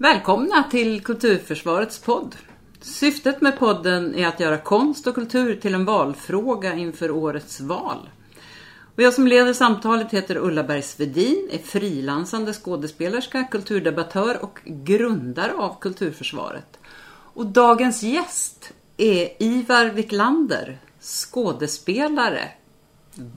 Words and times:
Välkomna 0.00 0.62
till 0.62 1.04
Kulturförsvarets 1.04 1.98
podd. 1.98 2.36
Syftet 2.80 3.40
med 3.40 3.58
podden 3.58 4.14
är 4.14 4.26
att 4.26 4.40
göra 4.40 4.58
konst 4.58 5.06
och 5.06 5.14
kultur 5.14 5.56
till 5.56 5.74
en 5.74 5.84
valfråga 5.84 6.74
inför 6.74 7.10
årets 7.10 7.60
val. 7.60 8.08
Och 8.94 9.02
jag 9.02 9.14
som 9.14 9.26
leder 9.26 9.52
samtalet 9.52 10.12
heter 10.12 10.36
Ulla 10.36 10.62
Bergsvedin, 10.62 11.48
är 11.52 11.58
frilansande 11.58 12.52
skådespelerska, 12.52 13.44
kulturdebattör 13.44 14.42
och 14.42 14.58
grundare 14.64 15.52
av 15.52 15.80
Kulturförsvaret. 15.80 16.78
Och 17.34 17.46
dagens 17.46 18.02
gäst 18.02 18.72
är 18.96 19.42
Ivar 19.42 19.86
Wiklander, 19.86 20.78
skådespelare. 21.00 22.48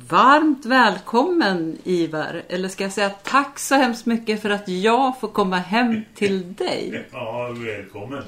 Varmt 0.09 0.66
välkommen 0.66 1.77
Ivar, 1.84 2.43
eller 2.48 2.70
ska 2.70 2.84
jag 2.84 2.93
säga 2.93 3.09
tack 3.09 3.59
så 3.59 3.75
hemskt 3.75 4.05
mycket 4.05 4.41
för 4.41 4.50
att 4.50 4.68
jag 4.68 5.20
får 5.20 5.27
komma 5.27 5.57
hem 5.57 6.02
till 6.16 6.54
dig. 6.54 7.07
Ja, 7.11 7.55
välkommen. 7.66 8.23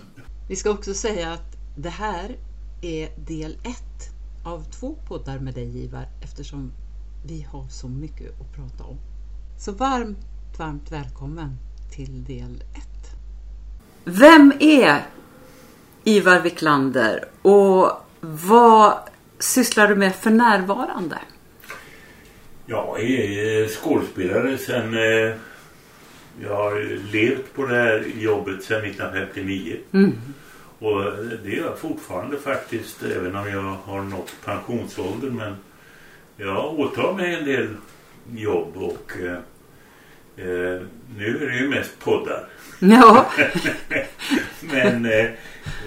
Vi 0.50 0.56
ska 0.56 0.70
också 0.70 0.94
säga 0.94 1.32
att 1.32 1.58
det 1.78 1.90
här 1.90 2.38
är 2.82 3.10
del 3.28 3.54
ett 3.54 4.10
av 4.46 4.64
två 4.64 4.96
poddar 5.08 5.40
med 5.40 5.54
dig 5.54 5.84
Ivar 5.86 6.08
eftersom 6.24 6.72
vi 7.26 7.48
har 7.52 7.68
så 7.68 7.88
mycket 7.88 8.42
att 8.42 8.56
prata 8.56 8.84
om. 8.84 8.98
Så 9.60 9.72
varmt, 9.72 10.18
varmt 10.58 10.92
välkommen 10.92 11.58
till 11.92 12.24
del 12.24 12.64
ett. 12.74 13.16
Vem 14.04 14.54
är 14.60 15.02
Ivar 16.04 16.40
Wiklander 16.40 17.26
och 17.42 17.92
vad 18.22 18.94
sysslar 19.40 19.88
du 19.88 19.96
med 19.96 20.16
för 20.16 20.32
närvarande? 20.32 21.18
Jag 22.66 23.04
är 23.04 23.68
skådespelare 23.68 24.58
sen 24.58 24.94
eh, 24.94 25.36
jag 26.42 26.56
har 26.56 27.00
levt 27.12 27.54
på 27.54 27.66
det 27.66 27.76
här 27.76 28.06
jobbet 28.18 28.64
sedan 28.64 28.84
1959. 28.84 29.78
Mm. 29.92 30.12
Och 30.80 31.04
det 31.44 31.50
gör 31.50 31.66
jag 31.66 31.80
fortfarande 31.80 32.38
faktiskt 32.38 33.04
även 33.04 33.36
om 33.36 33.50
jag 33.50 33.62
har 33.62 34.02
nått 34.02 34.36
pensionsålder. 34.46 35.30
Men 35.30 35.56
jag 36.38 36.80
åtar 36.80 37.14
mig 37.14 37.34
en 37.34 37.46
del 37.46 37.68
jobb 38.36 38.78
och 38.78 39.12
eh, 39.24 39.38
eh, 40.48 40.82
nu 41.18 41.38
är 41.42 41.50
det 41.50 41.58
ju 41.58 41.70
mest 41.70 42.00
poddar. 42.00 42.48
Ja, 42.80 43.32
Men 44.62 45.06
eh, 45.06 45.28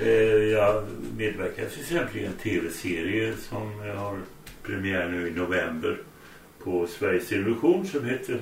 eh, 0.02 0.44
jag 0.52 0.84
medverkar 1.16 1.64
till 1.64 1.80
exempel 1.80 2.16
i 2.16 2.24
en 2.24 2.32
tv-serie 2.32 3.34
som 3.48 3.80
har 3.96 4.18
premiär 4.62 5.08
nu 5.08 5.28
i 5.28 5.30
november 5.30 5.98
på 6.66 6.86
Sveriges 6.86 7.28
Television 7.28 7.86
som 7.86 8.04
heter 8.04 8.40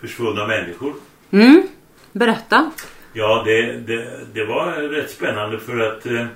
Försvunna 0.00 0.46
människor. 0.46 0.94
mm. 1.30 1.68
berätta. 2.12 2.70
Ja, 3.12 3.42
det, 3.46 3.72
det, 3.72 4.20
det 4.34 4.44
var 4.44 4.72
rätt 4.72 5.10
spännande 5.10 5.58
för 5.58 5.80
att 5.80 6.06
eh, 6.06 6.26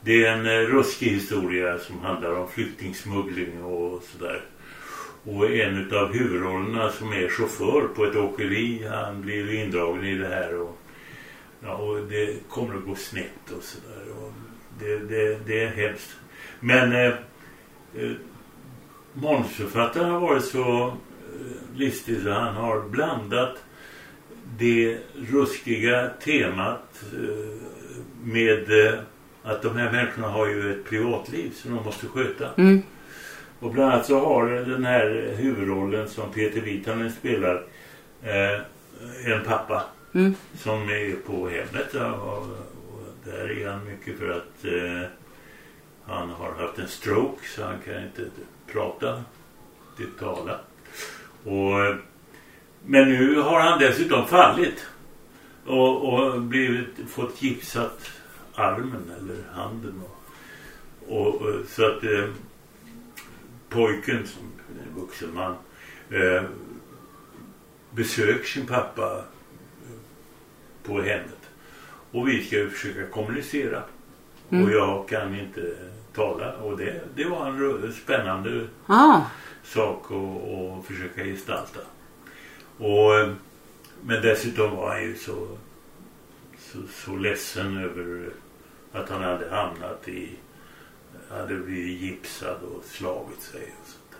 det 0.00 0.24
är 0.24 0.32
en 0.32 0.46
eh, 0.46 0.74
ruskig 0.74 1.06
historia 1.06 1.78
som 1.78 2.00
handlar 2.00 2.32
om 2.32 2.48
flyktingsmuggling 2.48 3.64
och 3.64 4.02
sådär. 4.02 4.40
Och 5.24 5.50
en 5.50 5.94
av 5.94 6.12
huvudrollerna 6.12 6.90
som 6.90 7.12
är 7.12 7.28
chaufför 7.28 7.88
på 7.94 8.04
ett 8.04 8.16
åkeri, 8.16 8.86
han 8.90 9.22
blir 9.22 9.54
indragen 9.54 10.04
i 10.04 10.14
det 10.14 10.28
här 10.28 10.60
och, 10.60 10.78
ja, 11.60 11.74
och 11.74 12.06
det 12.06 12.48
kommer 12.48 12.74
att 12.74 12.84
gå 12.84 12.94
snett 12.94 13.50
och 13.56 13.62
sådär. 13.62 14.32
Det, 14.80 14.98
det, 14.98 15.38
det 15.46 15.64
är 15.64 15.68
hemskt. 15.68 16.16
Men 16.60 16.92
eh, 16.92 17.14
eh, 17.94 18.12
manusförfattaren 19.22 20.10
har 20.10 20.20
varit 20.20 20.44
så 20.44 20.86
eh, 20.86 21.78
listig 21.78 22.22
så 22.22 22.30
han 22.30 22.54
har 22.54 22.80
blandat 22.80 23.56
det 24.58 24.98
ruskiga 25.30 26.10
temat 26.24 27.04
eh, 27.12 27.60
med 28.22 28.86
eh, 28.86 28.94
att 29.42 29.62
de 29.62 29.76
här 29.76 29.92
människorna 29.92 30.28
har 30.28 30.46
ju 30.46 30.72
ett 30.72 30.84
privatliv 30.84 31.50
som 31.54 31.74
de 31.74 31.84
måste 31.84 32.06
sköta. 32.06 32.48
Mm. 32.56 32.82
Och 33.60 33.72
bland 33.72 33.92
annat 33.92 34.06
så 34.06 34.18
har 34.18 34.46
den 34.46 34.84
här 34.84 35.34
huvudrollen 35.36 36.08
som 36.08 36.32
Peter 36.32 36.60
Vitanen 36.60 37.12
spelar 37.12 37.64
eh, 38.22 38.60
en 39.32 39.44
pappa 39.44 39.82
Mm. 40.16 40.34
som 40.58 40.88
är 40.88 41.16
på 41.26 41.48
hemmet. 41.48 41.94
Och, 41.94 42.38
och 42.38 42.48
där 43.24 43.60
är 43.60 43.70
han 43.70 43.84
mycket 43.84 44.18
för 44.18 44.30
att 44.30 44.64
eh, 44.64 45.08
han 46.04 46.30
har 46.30 46.52
haft 46.52 46.78
en 46.78 46.88
stroke 46.88 47.48
så 47.48 47.64
han 47.64 47.78
kan 47.84 48.02
inte 48.02 48.22
prata, 48.72 49.24
inte 50.00 50.18
tala. 50.18 50.60
Och, 51.44 51.84
eh, 51.84 51.96
men 52.84 53.08
nu 53.08 53.40
har 53.40 53.60
han 53.60 53.78
dessutom 53.78 54.26
fallit 54.26 54.86
och, 55.66 56.14
och 56.14 56.42
blivit, 56.42 56.88
fått 57.08 57.42
gipsat 57.42 58.10
armen 58.54 59.10
eller 59.20 59.42
handen. 59.52 60.02
Och, 60.04 60.16
och, 61.16 61.34
och, 61.34 61.54
så 61.68 61.86
att 61.86 62.04
eh, 62.04 62.28
pojken 63.68 64.26
som 64.26 64.42
är 64.78 64.88
en 64.88 65.00
vuxen 65.00 65.34
man 65.34 65.54
eh, 66.10 66.42
besöker 67.90 68.44
sin 68.44 68.66
pappa 68.66 69.24
på 70.82 71.02
hemmet. 71.02 71.50
Och 72.10 72.28
vi 72.28 72.44
ska 72.44 72.56
ju 72.56 72.70
försöka 72.70 73.06
kommunicera. 73.06 73.82
Mm. 74.50 74.64
Och 74.64 74.70
jag 74.70 75.08
kan 75.08 75.38
inte 75.38 75.76
tala. 76.16 76.52
Och 76.52 76.78
det, 76.78 77.00
det 77.14 77.24
var 77.24 77.46
en 77.46 77.92
spännande 77.92 78.66
Ah, 78.86 79.20
sak 79.64 80.04
att, 80.04 80.78
att 80.78 80.86
försöka 80.86 81.24
gestalta. 81.24 81.80
Och, 82.78 83.14
eh, 83.14 83.30
men 84.02 84.22
dessutom 84.22 84.76
var 84.76 84.90
han 84.90 85.02
ju 85.02 85.14
så, 85.16 85.48
så, 86.58 86.78
så 87.04 87.16
ledsen 87.16 87.76
över 87.76 88.28
att 88.92 89.08
han 89.08 89.22
hade 89.22 89.50
hamnat 89.50 90.08
i 90.08 90.30
hade 91.30 91.54
blivit 91.54 92.00
gipsad 92.00 92.56
och 92.62 92.84
slagit 92.84 93.42
sig 93.42 93.62
och 93.62 93.88
sånt 93.88 94.10
där. 94.10 94.18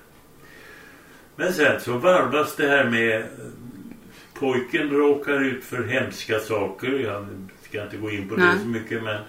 Men 1.37 1.53
sen 1.53 1.81
så 1.81 1.99
varvas 1.99 2.57
det 2.57 2.69
här 2.69 2.84
med 2.84 3.25
pojken 4.34 4.91
råkar 4.91 5.45
ut 5.45 5.65
för 5.65 5.84
hemska 5.84 6.41
saker. 6.41 6.91
Jag 6.91 7.27
ska 7.63 7.83
inte 7.83 7.97
gå 7.97 8.11
in 8.11 8.28
på 8.28 8.37
Nej. 8.37 8.55
det 8.55 8.61
så 8.61 8.67
mycket 8.67 9.03
men 9.03 9.21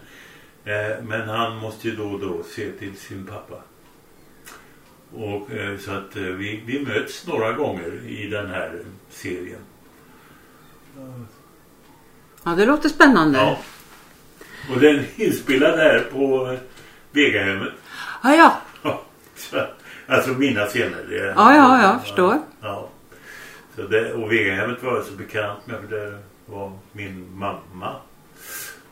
men 1.03 1.29
han 1.29 1.57
måste 1.57 1.87
ju 1.87 1.95
då 1.95 2.03
och 2.03 2.19
då 2.19 2.43
se 2.43 2.71
till 2.71 2.97
sin 2.97 3.25
pappa. 3.25 3.55
Och 5.15 5.51
eh, 5.51 5.77
så 5.77 5.91
att 5.91 6.15
eh, 6.15 6.23
vi, 6.23 6.63
vi 6.65 6.85
möts 6.85 7.27
några 7.27 7.53
gånger 7.53 8.01
i 8.07 8.27
den 8.27 8.49
här 8.49 8.79
serien. 9.09 9.59
ja, 12.43 12.51
det 12.51 12.65
låter 12.65 12.89
spännande. 12.89 13.39
Ja. 13.39 13.59
Och 14.73 14.79
den 14.79 14.95
är 14.95 15.05
inspelad 15.15 15.79
här 15.79 15.99
på 16.11 16.51
eh, 16.51 16.59
Vegahemmet. 17.11 17.73
Ah, 18.21 18.33
ja. 18.33 18.61
Ja, 18.83 19.03
så, 19.35 19.65
alltså 20.07 20.29
mina 20.29 20.65
scener. 20.65 21.05
Det, 21.09 21.33
Ja, 21.35 21.55
ja, 21.55 21.81
jag 21.81 22.01
förstår. 22.01 22.39
Ja. 22.61 22.89
Så 23.75 23.81
det, 23.81 24.13
och 24.13 24.31
Vegahemmet 24.31 24.83
var 24.83 24.95
jag 24.95 25.05
så 25.05 25.13
bekant 25.13 25.67
med 25.67 25.79
för 25.79 25.97
där 25.97 26.17
var 26.45 26.71
min 26.91 27.37
mamma. 27.37 27.95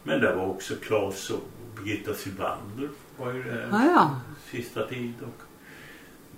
Men 0.03 0.21
där 0.21 0.35
var 0.35 0.45
också 0.45 0.73
Claes 0.75 1.29
och 1.29 1.43
Birgitta 1.85 2.13
Sylvander 2.13 2.89
var 3.17 3.33
ju 3.33 3.43
det 3.43 3.67
Ah, 3.71 3.85
ja. 3.85 4.15
sista 4.51 4.87
tid. 4.87 5.13
Och, 5.21 5.41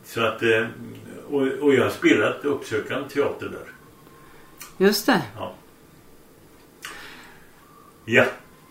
så 0.05 0.21
att, 0.21 0.43
eh, 0.43 0.67
och, 1.29 1.41
och 1.41 1.73
jag 1.73 1.83
har 1.83 1.89
spelat 1.89 2.45
uppsökande 2.45 3.09
teater 3.09 3.45
där. 3.49 3.67
Just 4.85 5.05
det. 5.05 5.21
Ja. 5.35 5.53
Ja. 8.05 8.25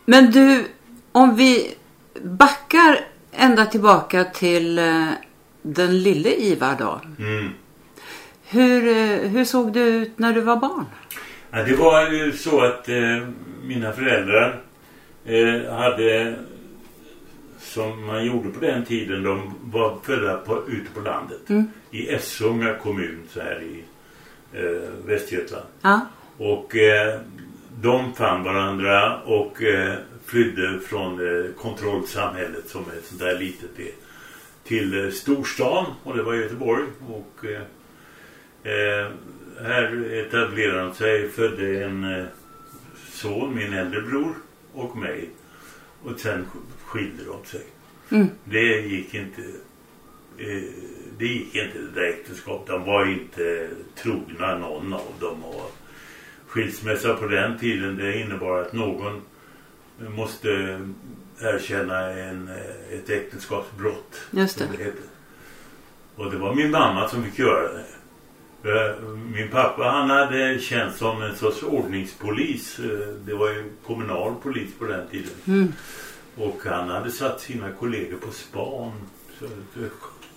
Men 0.04 0.30
du, 0.30 0.66
om 1.12 1.36
vi 1.36 1.74
backar 2.22 3.00
ända 3.32 3.66
tillbaka 3.66 4.24
till 4.24 4.78
eh, 4.78 5.06
den 5.62 6.02
lille 6.02 6.28
Ivar 6.34 6.76
då. 6.78 7.00
Mm. 7.18 7.50
Hur, 8.48 8.86
eh, 8.88 9.28
hur 9.30 9.44
såg 9.44 9.72
du 9.72 9.80
ut 9.80 10.18
när 10.18 10.32
du 10.32 10.40
var 10.40 10.56
barn? 10.56 10.84
Ja, 11.50 11.62
det 11.62 11.76
var 11.76 12.10
ju 12.10 12.32
så 12.32 12.60
att 12.60 12.88
eh, 12.88 13.28
mina 13.62 13.92
föräldrar 13.92 14.62
eh, 15.24 15.74
hade 15.74 16.36
som 17.66 18.06
man 18.06 18.26
gjorde 18.26 18.50
på 18.50 18.60
den 18.60 18.84
tiden. 18.84 19.22
De 19.22 19.54
var 19.64 19.98
födda 20.02 20.36
på, 20.36 20.68
ute 20.68 20.90
på 20.94 21.00
landet. 21.00 21.48
Mm. 21.48 21.70
I 21.90 22.08
Essunga 22.08 22.74
kommun 22.74 23.22
så 23.28 23.40
här 23.40 23.62
i 23.62 23.84
eh, 24.52 25.06
Västergötland. 25.06 25.66
Ja. 25.82 26.00
Och 26.38 26.76
eh, 26.76 27.20
de 27.80 28.14
fann 28.14 28.44
varandra 28.44 29.20
och 29.22 29.62
eh, 29.62 29.94
flydde 30.24 30.80
från 30.80 31.12
eh, 31.12 31.50
kontrollsamhället 31.52 32.68
som 32.68 32.80
ett 32.80 33.04
sånt 33.04 33.20
där 33.20 33.38
litet 33.38 33.78
är 33.78 33.92
till 34.64 35.04
eh, 35.04 35.10
storstan 35.10 35.86
och 36.02 36.16
det 36.16 36.22
var 36.22 36.34
Göteborg 36.34 36.84
och 37.08 37.44
eh, 37.44 37.62
eh, 38.72 39.10
här 39.62 40.12
etablerade 40.12 40.80
de 40.80 40.94
sig 40.94 41.28
födde 41.28 41.84
en 41.84 42.04
eh, 42.04 42.24
son, 43.12 43.54
min 43.54 43.72
äldre 43.72 44.00
bror 44.00 44.34
och 44.72 44.96
mig 44.96 45.30
och 46.02 46.20
sen 46.20 46.46
skilde 46.86 47.24
de 47.24 47.44
sig. 47.44 47.64
Mm. 48.10 48.28
Det 48.44 48.80
gick 48.80 49.14
inte 49.14 49.42
eh, 50.38 50.62
det 51.18 51.26
gick 51.26 51.54
inte 51.54 51.78
det 51.78 52.00
där 52.00 52.08
äktenskapet. 52.08 52.66
De 52.66 52.84
var 52.84 53.06
inte 53.06 53.68
trogna 54.02 54.58
någon 54.58 54.92
av 54.92 55.12
dem 55.20 55.44
och 55.44 55.76
skilsmässa 56.46 57.14
på 57.14 57.26
den 57.26 57.58
tiden 57.58 57.96
det 57.96 58.20
innebar 58.20 58.60
att 58.60 58.72
någon 58.72 59.22
måste 60.16 60.80
erkänna 61.40 62.00
en, 62.10 62.48
eh, 62.48 62.98
ett 62.98 63.10
äktenskapsbrott. 63.10 64.20
Just 64.30 64.58
det. 64.58 64.64
som 64.66 64.72
heter. 64.78 65.02
Och 66.16 66.30
det 66.30 66.36
var 66.36 66.54
min 66.54 66.70
mamma 66.70 67.08
som 67.08 67.24
fick 67.24 67.38
göra 67.38 67.72
det. 67.72 67.84
För 68.62 69.00
Min 69.34 69.48
pappa 69.48 69.84
han 69.84 70.10
hade 70.10 70.58
känt 70.58 70.96
som 70.96 71.22
en 71.22 71.36
sorts 71.36 71.62
ordningspolis. 71.62 72.78
Eh, 72.78 73.08
Det 73.26 73.34
var 73.34 73.48
ju 73.48 73.64
kommunal 73.86 74.34
polis 74.42 74.68
på 74.78 74.84
den 74.84 75.08
tiden. 75.08 75.30
Mm. 75.46 75.72
Och 76.36 76.60
han 76.64 76.88
hade 76.88 77.10
satt 77.10 77.40
sina 77.40 77.70
kollegor 77.70 78.16
på 78.16 78.30
span. 78.30 78.92
Så, 79.38 79.46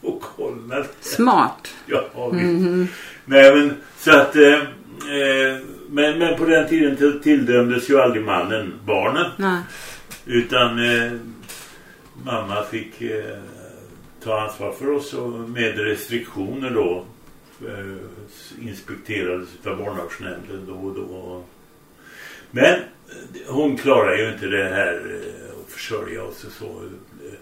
och 0.01 0.21
kollade. 0.21 0.87
Smart. 1.01 1.73
Ja, 1.85 2.29
visst. 2.33 2.93
Nej 3.25 3.55
men 3.55 3.75
så 3.97 4.11
att 4.11 4.35
eh, 4.35 4.53
eh, 4.53 5.57
men, 5.89 6.19
men 6.19 6.37
på 6.37 6.45
den 6.45 6.69
tiden 6.69 6.97
till, 6.97 7.19
tilldömdes 7.23 7.89
ju 7.89 7.99
aldrig 7.99 8.25
mannen 8.25 8.73
barnen. 8.85 9.31
Nej. 9.37 9.61
Utan 10.25 10.79
eh, 10.79 11.11
mamma 12.23 12.63
fick 12.63 13.01
eh, 13.01 13.37
ta 14.23 14.41
ansvar 14.41 14.71
för 14.71 14.91
oss 14.91 15.13
och 15.13 15.29
med 15.29 15.77
restriktioner 15.77 16.69
då 16.69 17.05
eh, 17.67 18.67
inspekterades 18.67 19.49
av 19.65 19.77
barnavårdsnämnden 19.77 20.65
då 20.67 20.73
och 20.73 20.95
då. 20.95 21.43
Men 22.51 22.79
hon 23.47 23.77
klarar 23.77 24.17
ju 24.17 24.33
inte 24.33 24.45
det 24.45 24.69
här 24.69 25.21
eh, 25.23 25.48
försörja 25.71 26.23
oss 26.23 26.43
och 26.43 26.51
så. 26.51 26.65
eh, 27.25 27.33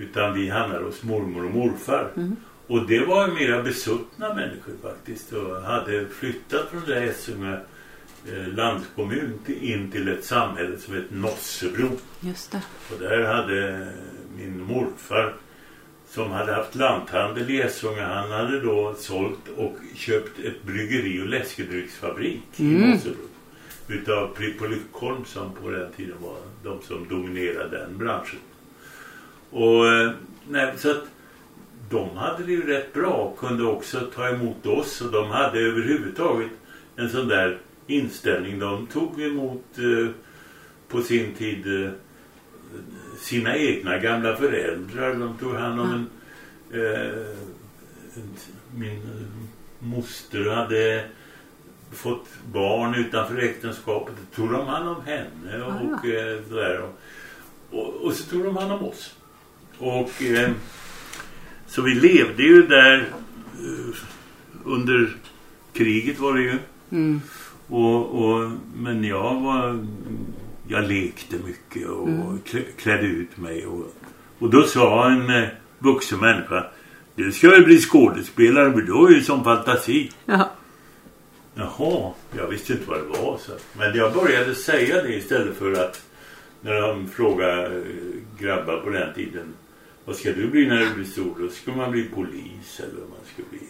Utan 0.00 0.34
vi 0.34 0.48
hamnade 0.48 0.84
hos 0.84 1.02
mormor 1.02 1.44
och 1.44 1.50
morfar. 1.50 2.10
Mm. 2.16 2.36
Och 2.66 2.86
det 2.86 3.04
var 3.04 3.28
ju 3.28 3.34
mera 3.34 3.62
besuttna 3.62 4.34
människor 4.34 4.72
faktiskt. 4.82 5.32
Och 5.32 5.62
hade 5.62 6.06
flyttat 6.08 6.68
från 6.70 6.82
det 6.86 7.04
Essunga 7.04 7.60
eh, 8.32 8.48
landskommun 8.54 9.38
in 9.60 9.90
till 9.90 10.08
ett 10.08 10.24
samhälle 10.24 10.78
som 10.78 10.94
heter 10.94 11.14
Nossebro. 11.14 11.88
Just 12.20 12.52
det. 12.52 12.62
Och 12.92 13.00
där 13.00 13.24
hade 13.24 13.88
min 14.36 14.62
morfar 14.62 15.34
som 16.10 16.30
hade 16.30 16.52
haft 16.54 16.74
lanthandel 16.74 17.50
i 17.50 17.60
Essunga. 17.60 18.06
Han 18.06 18.30
hade 18.30 18.60
då 18.60 18.94
sålt 18.98 19.48
och 19.56 19.76
köpt 19.94 20.38
ett 20.38 20.62
bryggeri 20.62 21.22
och 21.22 21.26
läskedrycksfabrik 21.28 22.42
i 22.56 22.74
Mm. 22.76 22.90
Nossebro. 22.90 23.22
Utav 23.88 24.34
Pripp 24.34 24.62
och 24.62 24.70
Lyckholm 24.70 25.24
som 25.24 25.52
på 25.62 25.70
den 25.70 25.92
tiden 25.92 26.16
var 26.20 26.36
de 26.62 26.82
som 26.82 27.08
dominerade 27.08 27.78
den 27.78 27.98
branschen. 27.98 28.38
Och 29.50 29.88
eh, 29.88 30.12
nej, 30.48 30.74
så 30.76 30.90
att 30.90 31.04
de 31.90 32.16
hade 32.16 32.44
det 32.44 32.52
ju 32.52 32.66
rätt 32.66 32.92
bra 32.92 33.12
och 33.12 33.38
kunde 33.38 33.64
också 33.64 34.00
ta 34.14 34.28
emot 34.28 34.66
oss 34.66 35.00
och 35.00 35.12
de 35.12 35.30
hade 35.30 35.60
överhuvudtaget 35.60 36.50
en 36.96 37.10
sån 37.10 37.28
där 37.28 37.58
inställning. 37.86 38.58
De 38.58 38.86
tog 38.86 39.22
emot 39.22 39.64
eh, 39.78 40.10
på 40.88 41.02
sin 41.02 41.34
tid 41.34 41.84
eh, 41.84 41.90
sina 43.18 43.56
egna 43.56 43.98
gamla 43.98 44.36
föräldrar. 44.36 45.14
De 45.14 45.38
tog 45.38 45.54
hand 45.54 45.80
om 45.80 45.90
en, 45.90 46.06
eh, 46.80 47.26
en 48.14 48.36
min 48.76 49.02
moster 49.78 50.50
hade 50.50 51.04
fått 51.92 52.28
barn 52.52 52.94
utanför 52.94 53.38
äktenskapet. 53.38 54.14
Då 54.16 54.36
tog 54.36 54.52
de 54.52 54.66
hand 54.66 54.88
om 54.88 54.96
henne 55.06 55.64
och 55.64 56.06
eh, 56.06 56.42
sådär. 56.48 56.80
Och, 56.80 56.98
och, 57.78 57.94
och 57.94 58.12
så 58.12 58.30
tog 58.30 58.44
de 58.44 58.56
hand 58.56 58.72
om 58.72 58.84
oss. 58.84 59.14
Och 59.78 60.22
eh, 60.22 60.50
så 61.66 61.82
vi 61.82 61.94
levde 61.94 62.42
ju 62.42 62.66
där 62.66 63.08
eh, 63.58 63.94
under 64.64 65.16
kriget 65.72 66.18
var 66.18 66.34
det 66.34 66.42
ju. 66.42 66.58
Mm. 66.90 67.20
Och, 67.66 68.24
och, 68.24 68.50
men 68.76 69.04
jag 69.04 69.40
var 69.40 69.86
jag 70.68 70.88
lekte 70.88 71.36
mycket 71.46 71.88
och 71.88 72.08
Mm. 72.08 72.38
klä, 72.40 72.60
klädde 72.76 73.06
ut 73.06 73.36
mig. 73.36 73.66
Och, 73.66 73.94
och 74.38 74.50
då 74.50 74.62
sa 74.62 75.10
en 75.10 75.30
eh, 75.30 75.48
vuxen 75.78 76.20
människa 76.20 76.66
du 77.18 77.32
ska 77.32 77.50
väl 77.50 77.64
bli 77.64 77.78
skådespelare 77.80 78.68
men 78.68 78.86
du 78.86 78.92
har 78.92 79.10
ju 79.10 79.22
sån 79.22 79.44
fantasi. 79.44 80.10
Ja. 80.26 80.50
Jaha, 81.58 82.12
jag 82.36 82.46
visste 82.46 82.72
inte 82.72 82.90
vad 82.90 82.98
det 82.98 83.08
var. 83.22 83.38
Så. 83.38 83.52
Men 83.78 83.96
jag 83.96 84.12
började 84.14 84.54
säga 84.54 85.02
det 85.02 85.14
istället 85.14 85.56
för 85.56 85.72
att 85.72 86.02
när 86.60 86.80
de 86.80 87.08
frågade 87.08 87.66
eh, 87.76 87.82
grabbar 88.40 88.76
på 88.80 88.90
den 88.90 89.14
tiden 89.14 89.54
vad 90.04 90.16
ska 90.16 90.32
du 90.32 90.46
bli 90.48 90.66
när 90.66 90.80
du 90.80 90.94
blir 90.94 91.04
stor? 91.04 91.34
Då 91.40 91.48
ska 91.48 91.72
man 91.72 91.90
bli 91.90 92.04
polis 92.04 92.80
eller 92.80 93.00
man 93.00 93.18
ska 93.34 93.42
bli 93.50 93.60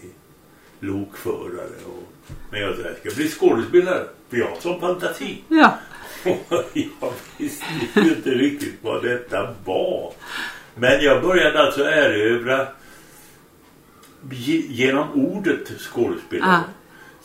lokförare. 0.80 1.68
Och, 1.86 2.08
men 2.50 2.60
jag 2.60 2.76
sa 2.76 2.82
jag 2.82 2.96
ska 2.98 3.16
bli 3.16 3.28
skådespelare 3.28 4.04
för 4.30 4.36
jag 4.36 4.46
har 4.48 4.56
sån 4.60 4.80
fantasi. 4.80 5.42
Ja. 5.48 5.78
jag 6.72 7.12
visste 7.38 7.64
ju 7.94 8.08
inte 8.08 8.30
riktigt 8.30 8.74
vad 8.82 9.02
detta 9.02 9.54
var. 9.64 10.12
Men 10.74 11.02
jag 11.04 11.22
började 11.22 11.60
alltså 11.62 11.84
erövra 11.84 12.66
ge- 14.30 14.66
genom 14.68 15.12
ordet 15.12 15.68
skådespelare. 15.80 16.50
Ah. 16.50 16.60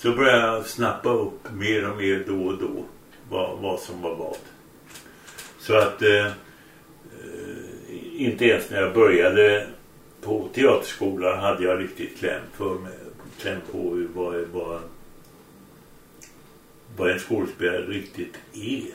Så 0.03 0.11
började 0.11 0.47
jag 0.47 0.65
snappa 0.65 1.09
upp 1.09 1.51
mer 1.53 1.89
och 1.89 1.97
mer 1.97 2.23
då 2.27 2.43
och 2.45 2.57
då 2.57 2.85
vad, 3.29 3.59
vad 3.59 3.79
som 3.79 4.01
var 4.01 4.15
vad. 4.15 4.37
Så 5.59 5.77
att 5.77 6.01
eh, 6.01 6.25
eh, 6.25 6.31
inte 8.13 8.45
ens 8.45 8.69
när 8.69 8.81
jag 8.81 8.93
började 8.93 9.67
på 10.21 10.49
teaterskolan 10.53 11.39
hade 11.39 11.63
jag 11.63 11.79
riktigt 11.79 12.17
kläm 12.17 12.41
för 12.53 12.75
mig. 12.79 12.93
Kläm 13.39 13.59
på 13.71 14.07
vad, 14.13 14.35
vad, 14.35 14.81
vad 16.97 17.11
en 17.11 17.19
skådespelare 17.19 17.85
riktigt 17.85 18.35
är. 18.53 18.85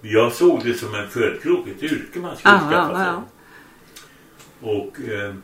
Jag 0.00 0.32
såg 0.32 0.64
det 0.64 0.74
som 0.74 0.94
en 0.94 1.08
födkrok, 1.08 1.68
ett 1.68 1.82
yrke 1.82 2.18
man 2.18 2.36
skulle 2.36 2.54
Ja, 2.54 2.60
skaffa 2.60 2.92
ja, 2.92 2.96
sig. 2.96 3.06
ja. 3.06 3.24
Och, 4.70 5.00
eh, 5.00 5.34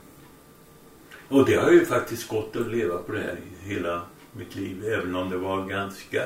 och 1.29 1.47
det 1.47 1.55
har 1.55 1.71
ju 1.71 1.87
faktiskt 1.87 2.29
gått 2.29 2.57
att 2.57 2.67
leva 2.73 2.99
på 2.99 3.13
det 3.13 3.21
här 3.21 3.37
hela 3.63 4.03
mitt 4.37 4.57
liv. 4.57 4.85
Även 4.85 5.15
om 5.15 5.31
det 5.31 5.37
var 5.37 5.67
ganska 5.67 6.23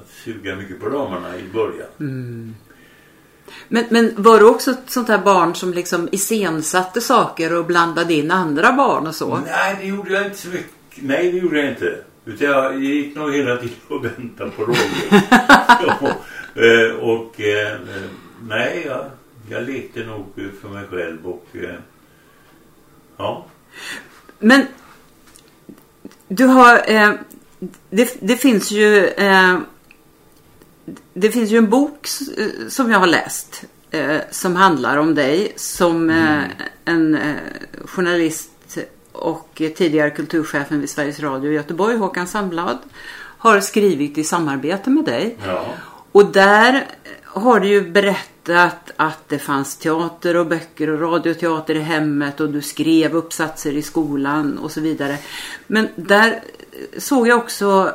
att 0.00 0.08
suga 0.24 0.56
mycket 0.56 0.80
på 0.80 0.86
ramarna 0.86 1.36
i 1.36 1.48
början. 1.52 1.88
Mm. 2.00 2.54
Men, 3.68 3.84
men 3.90 4.14
var 4.16 4.38
du 4.38 4.44
också 4.44 4.70
ett 4.70 4.90
sånt 4.90 5.08
här 5.08 5.18
barn 5.18 5.54
som 5.54 5.72
liksom 5.72 6.08
iscensatte 6.12 7.00
saker 7.00 7.58
och 7.58 7.66
blandade 7.66 8.14
in 8.14 8.30
andra 8.30 8.72
barn 8.72 9.06
och 9.06 9.14
så? 9.14 9.38
Nej, 9.46 9.76
det 9.80 9.86
gjorde 9.86 10.12
jag 10.12 10.26
inte 10.26 10.38
så 10.38 10.48
mycket. 10.48 10.70
Nej, 10.94 11.32
det 11.32 11.38
gjorde 11.38 11.60
jag 11.60 11.70
inte. 11.70 12.04
Utan 12.24 12.48
jag 12.48 12.82
gick 12.82 13.16
nog 13.16 13.34
hela 13.34 13.56
tiden 13.56 13.76
och 13.88 14.04
väntade 14.04 14.50
på 14.50 14.62
ja, 15.86 16.08
eh, 16.54 16.96
och 16.96 17.40
eh, 17.40 17.78
nej, 18.42 18.82
jag, 18.86 19.06
jag 19.50 19.62
lekte 19.62 20.04
nog 20.04 20.26
för 20.60 20.68
mig 20.68 20.84
själv 20.90 21.26
och 21.26 21.46
eh, 21.52 21.74
ja. 23.16 23.46
Men 24.38 24.66
du 26.30 26.44
har, 26.44 26.82
eh, 26.86 27.12
det, 27.90 28.16
det 28.20 28.36
finns 28.36 28.70
ju, 28.70 29.06
eh, 29.06 29.58
det 31.14 31.30
finns 31.30 31.50
ju 31.50 31.58
en 31.58 31.70
bok 31.70 32.08
eh, 32.38 32.68
som 32.68 32.90
jag 32.90 32.98
har 32.98 33.06
läst 33.06 33.64
eh, 33.90 34.20
som 34.30 34.56
handlar 34.56 34.96
om 34.96 35.14
dig 35.14 35.52
som 35.56 36.10
eh, 36.10 36.42
en 36.84 37.14
eh, 37.14 37.34
journalist 37.84 38.78
och 39.12 39.62
tidigare 39.76 40.10
kulturchefen 40.10 40.80
vid 40.80 40.90
Sveriges 40.90 41.20
Radio 41.20 41.50
i 41.50 41.54
Göteborg, 41.54 41.96
Håkan 41.96 42.26
Sandblad, 42.26 42.78
har 43.38 43.60
skrivit 43.60 44.18
i 44.18 44.24
samarbete 44.24 44.90
med 44.90 45.04
dig. 45.04 45.36
Ja. 45.46 45.64
Och 46.12 46.32
där 46.32 46.86
har 47.24 47.60
du 47.60 47.68
ju 47.68 47.90
berättat 47.90 48.39
att 48.56 49.28
det 49.28 49.38
fanns 49.38 49.76
teater 49.76 50.36
och 50.36 50.46
böcker 50.46 50.90
och 50.90 51.00
radioteater 51.00 51.74
i 51.74 51.80
hemmet 51.80 52.40
och 52.40 52.50
du 52.50 52.62
skrev 52.62 53.16
uppsatser 53.16 53.72
i 53.72 53.82
skolan 53.82 54.58
och 54.58 54.72
så 54.72 54.80
vidare. 54.80 55.18
Men 55.66 55.88
där 55.96 56.42
såg 56.98 57.28
jag 57.28 57.38
också 57.38 57.92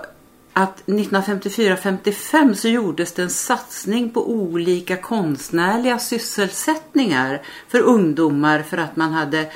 att 0.54 0.84
1954-55 0.86 2.54
så 2.54 2.68
gjordes 2.68 3.14
det 3.14 3.22
en 3.22 3.30
satsning 3.30 4.10
på 4.10 4.30
olika 4.32 4.98
konstnärliga 4.98 6.00
sysselsättningar 6.00 7.42
för 7.68 7.80
ungdomar 7.80 8.62
för 8.62 8.78
att 8.78 8.96
man 8.96 9.14
hade 9.14 9.52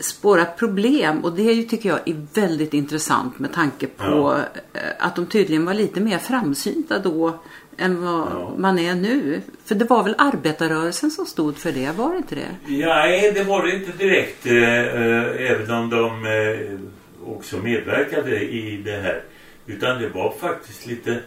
spårat 0.00 0.56
problem 0.56 1.24
och 1.24 1.32
det 1.32 1.42
är 1.42 1.54
ju, 1.54 1.62
tycker 1.62 1.88
jag 1.88 2.08
är 2.08 2.26
väldigt 2.34 2.74
intressant 2.74 3.38
med 3.38 3.52
tanke 3.52 3.86
på 3.86 4.40
eh, 4.72 4.80
att 4.98 5.16
de 5.16 5.26
tydligen 5.26 5.64
var 5.64 5.74
lite 5.74 6.00
mer 6.00 6.18
framsynta 6.18 6.98
då 6.98 7.38
än 7.80 8.02
vad 8.02 8.20
Ja. 8.30 8.54
man 8.58 8.78
är 8.78 8.94
nu. 8.94 9.40
För 9.64 9.74
det 9.74 9.84
var 9.84 10.04
väl 10.04 10.14
arbetarrörelsen 10.18 11.10
som 11.10 11.26
stod 11.26 11.56
för 11.56 11.72
det, 11.72 11.96
var 11.96 12.10
det 12.10 12.16
inte 12.16 12.34
det? 12.34 12.56
Nej, 12.86 13.32
det 13.34 13.42
var 13.44 13.66
det 13.66 13.74
inte 13.76 13.92
direkt. 13.92 14.46
Eh, 14.46 14.54
eh, 14.78 15.50
även 15.50 15.70
om 15.70 15.90
de 15.90 16.26
eh, 16.26 16.78
också 17.34 17.56
medverkade 17.56 18.40
i 18.40 18.82
det 18.84 18.96
här. 18.96 19.22
Utan 19.66 20.02
det 20.02 20.08
var 20.08 20.32
faktiskt 20.40 20.86
lite 20.86 21.18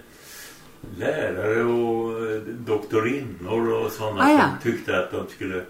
lärare 0.98 1.64
och 1.64 2.28
eh, 2.32 2.42
doktorinnor 2.42 3.70
och 3.74 3.92
sådana 3.92 4.24
Ah, 4.24 4.32
ja. 4.32 4.40
som 4.62 4.72
tyckte 4.72 5.00
att 5.00 5.12
de 5.12 5.28
skulle... 5.28 5.62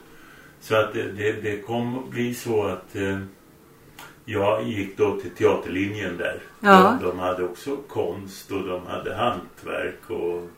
Så 0.62 0.76
att 0.76 0.94
det, 0.94 1.12
det, 1.12 1.32
det 1.32 1.58
kom 1.62 2.00
att 2.00 2.10
bli 2.10 2.34
så 2.34 2.64
att 2.66 2.96
eh, 2.96 3.20
jag 4.26 4.64
gick 4.68 4.98
då 4.98 5.20
till 5.20 5.30
teaterlinjen 5.30 6.18
där. 6.18 6.40
Ja. 6.60 6.98
De, 7.02 7.08
de 7.08 7.20
hade 7.20 7.44
också 7.44 7.76
konst 7.90 8.52
och 8.52 8.68
de 8.68 8.86
hade 8.88 9.16
hantverk 9.16 10.10
och 10.10 10.50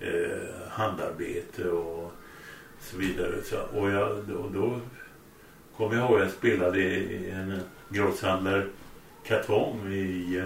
eh, 0.00 0.70
handarbete 0.70 1.70
och 1.70 2.12
så 2.80 2.96
vidare. 2.96 3.42
Så, 3.44 3.78
och 3.78 3.90
jag, 3.90 4.16
då, 4.28 4.48
då 4.54 4.80
kommer 5.76 5.96
jag 5.96 6.10
ihåg 6.10 6.16
att 6.16 6.22
jag 6.22 6.32
spelade 6.32 6.80
i 6.80 7.30
en 7.30 7.60
grosshandlare 7.88 8.66
Katong 9.26 9.92
i 9.92 10.36
eh, 10.36 10.44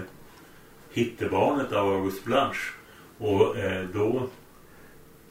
Hittebarnet 0.91 1.71
av 1.71 1.93
August 1.93 2.25
Blanche. 2.25 2.71
Och 3.17 3.57
eh, 3.57 3.85
då, 3.93 4.29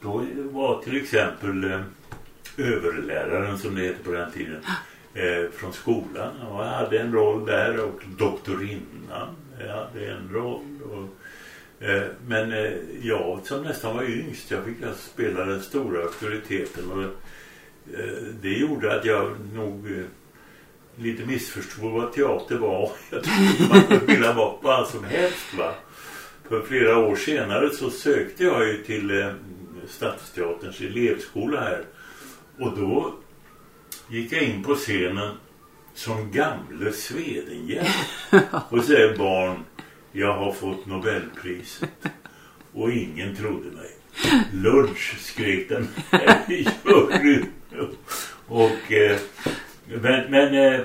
då 0.01 0.25
var 0.35 0.81
till 0.81 1.01
exempel 1.01 1.63
eh, 1.63 1.81
överläraren 2.57 3.57
som 3.57 3.75
det 3.75 3.81
heter 3.81 4.03
på 4.03 4.11
den 4.11 4.31
tiden 4.31 4.61
eh, 5.13 5.51
från 5.51 5.73
skolan. 5.73 6.41
Och 6.41 6.63
jag 6.63 6.69
hade 6.69 6.99
en 6.99 7.13
roll 7.13 7.45
där 7.45 7.85
och 7.85 8.01
doktorinnan 8.17 9.35
jag 9.59 9.75
hade 9.75 10.11
en 10.11 10.29
roll. 10.33 10.81
Och, 10.91 11.09
men 12.27 12.51
eh, 12.51 12.71
jag 13.01 13.39
som 13.43 13.63
nästan 13.63 13.95
var 13.95 14.03
yngst, 14.03 14.51
jag 14.51 14.65
fick 14.65 14.83
alltså 14.83 15.09
spela 15.09 15.45
den 15.45 15.61
stora 15.61 16.03
auktoriteten. 16.03 16.91
Och, 16.91 17.03
eh, 17.99 18.23
det 18.41 18.53
gjorde 18.53 18.95
att 18.95 19.05
jag 19.05 19.35
nog 19.53 19.91
eh, 19.91 20.05
lite 20.95 21.25
missförstod 21.25 21.91
vad 21.91 22.13
teater 22.13 22.57
var. 22.57 22.91
Jag 23.09 23.23
trodde 23.23 23.69
man 23.69 23.81
kunde 23.81 24.03
spela 24.03 24.57
vad, 24.61 24.87
som 24.87 25.03
helst 25.03 25.53
va. 25.57 25.73
För 26.49 26.61
flera 26.61 26.97
år 26.97 27.15
senare 27.15 27.69
så 27.69 27.89
sökte 27.89 28.43
jag 28.43 28.67
ju 28.67 28.83
till 28.83 29.21
eh, 29.21 29.31
Stadsteaterns 29.87 30.81
elevskola 30.81 31.61
här. 31.61 31.85
Och 32.59 32.77
då 32.77 33.13
gick 34.09 34.31
jag 34.31 34.41
in 34.41 34.63
på 34.63 34.75
scenen 34.75 35.31
som 35.93 36.31
gamle 36.31 36.91
Swedenhjälp 36.91 37.87
och 38.69 38.83
säger 38.83 39.17
barn, 39.17 39.63
jag 40.15 40.33
har 40.33 40.51
fått 40.51 40.85
Nobelpriset. 40.85 41.89
Och 42.73 42.91
ingen 42.91 43.35
trodde 43.35 43.71
mig. 43.71 43.91
Lunch 44.53 45.15
skrek 45.19 45.69
den 45.69 45.87
juryn. 46.47 47.45
Och, 48.47 48.91
eh, 48.91 49.17
men 49.85 50.31
men 50.31 50.55
eh, 50.73 50.79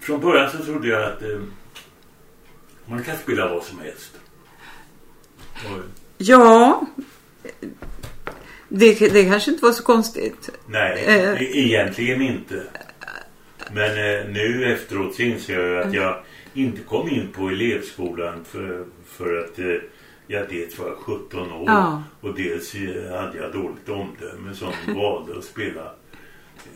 från 0.00 0.20
början 0.20 0.50
så 0.50 0.64
trodde 0.64 0.88
jag 0.88 1.02
att 1.12 1.22
eh, 1.22 1.40
man 2.86 3.02
kan 3.02 3.16
spela 3.16 3.48
vad 3.54 3.64
som 3.64 3.78
helst. 3.78 4.12
Och, 5.54 5.78
Ja, 6.18 6.86
det, 8.68 8.94
det 9.12 9.24
kanske 9.24 9.50
inte 9.50 9.64
var 9.64 9.72
så 9.72 9.82
konstigt. 9.82 10.50
nej, 10.66 11.04
Eh. 11.06 11.42
e- 11.42 11.58
egentligen 11.58 12.22
inte. 12.22 12.62
Men 13.72 13.90
eh, 13.90 14.26
nu 14.28 14.72
efteråt 14.72 15.14
så 15.14 15.22
inser 15.22 15.60
jag 15.60 15.86
att 15.86 15.94
jag 15.94 16.22
inte 16.54 16.82
kom 16.82 17.08
in 17.08 17.28
på 17.32 17.48
elevskolan 17.48 18.44
för, 18.44 18.84
för 19.06 19.38
att 19.38 19.58
eh, 19.58 19.66
jag 20.26 20.48
dels 20.48 20.78
var 20.78 20.94
17 20.94 21.52
år 21.52 21.64
Ja. 21.66 22.02
och 22.20 22.34
dels 22.34 22.74
eh, 22.74 23.20
hade 23.20 23.38
jag 23.38 23.52
dåligt 23.52 23.88
omdöme 23.88 24.54
som 24.54 24.72
valde 24.96 25.38
att 25.38 25.44
spela 25.44 25.84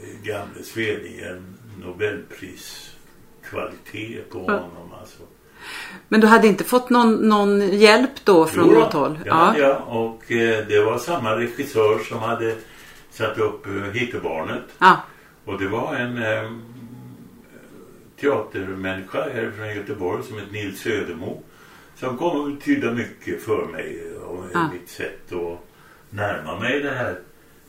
eh, 0.02 0.08
gamle 0.22 0.62
Sveding 0.62 1.18
en 1.20 1.54
Nobelpriskvalitet 1.84 4.30
på 4.30 4.44
Ja. 4.48 4.52
honom 4.52 4.92
alltså. 5.00 5.22
Men 6.08 6.20
du 6.20 6.26
hade 6.26 6.46
inte 6.48 6.64
fått 6.64 6.90
någon, 6.90 7.14
någon 7.28 7.60
hjälp 7.78 8.10
då 8.24 8.46
från 8.46 8.68
Jo 8.68 8.72
något 8.78 8.92
håll? 8.92 9.18
det 9.24 9.32
hade 9.32 9.58
jag 9.58 9.82
och 9.88 10.32
eh, 10.32 10.66
det 10.68 10.84
var 10.84 10.98
samma 10.98 11.36
regissör 11.36 11.98
som 11.98 12.18
hade 12.18 12.56
satt 13.10 13.38
upp 13.38 13.66
eh, 13.66 13.72
Hittebarnet. 13.92 14.62
Ja. 14.78 14.96
Och 15.44 15.58
det 15.58 15.68
var 15.68 15.94
en 15.94 16.18
eh, 16.22 16.50
teatermänniska 18.24 19.22
här 19.22 19.52
från 19.56 19.74
Göteborg 19.74 20.22
som 20.22 20.38
heter 20.38 20.52
Nils 20.52 20.80
Södermo. 20.80 21.42
Som 21.96 22.16
kom 22.18 22.40
att 22.40 22.58
betyda 22.58 22.92
mycket 22.92 23.42
för 23.42 23.66
mig 23.66 24.16
och 24.16 24.44
Ja. 24.52 24.70
mitt 24.72 24.88
sätt 24.88 25.32
att 25.32 25.58
närma 26.10 26.60
mig 26.60 26.80
det 26.80 26.90
här 26.90 27.18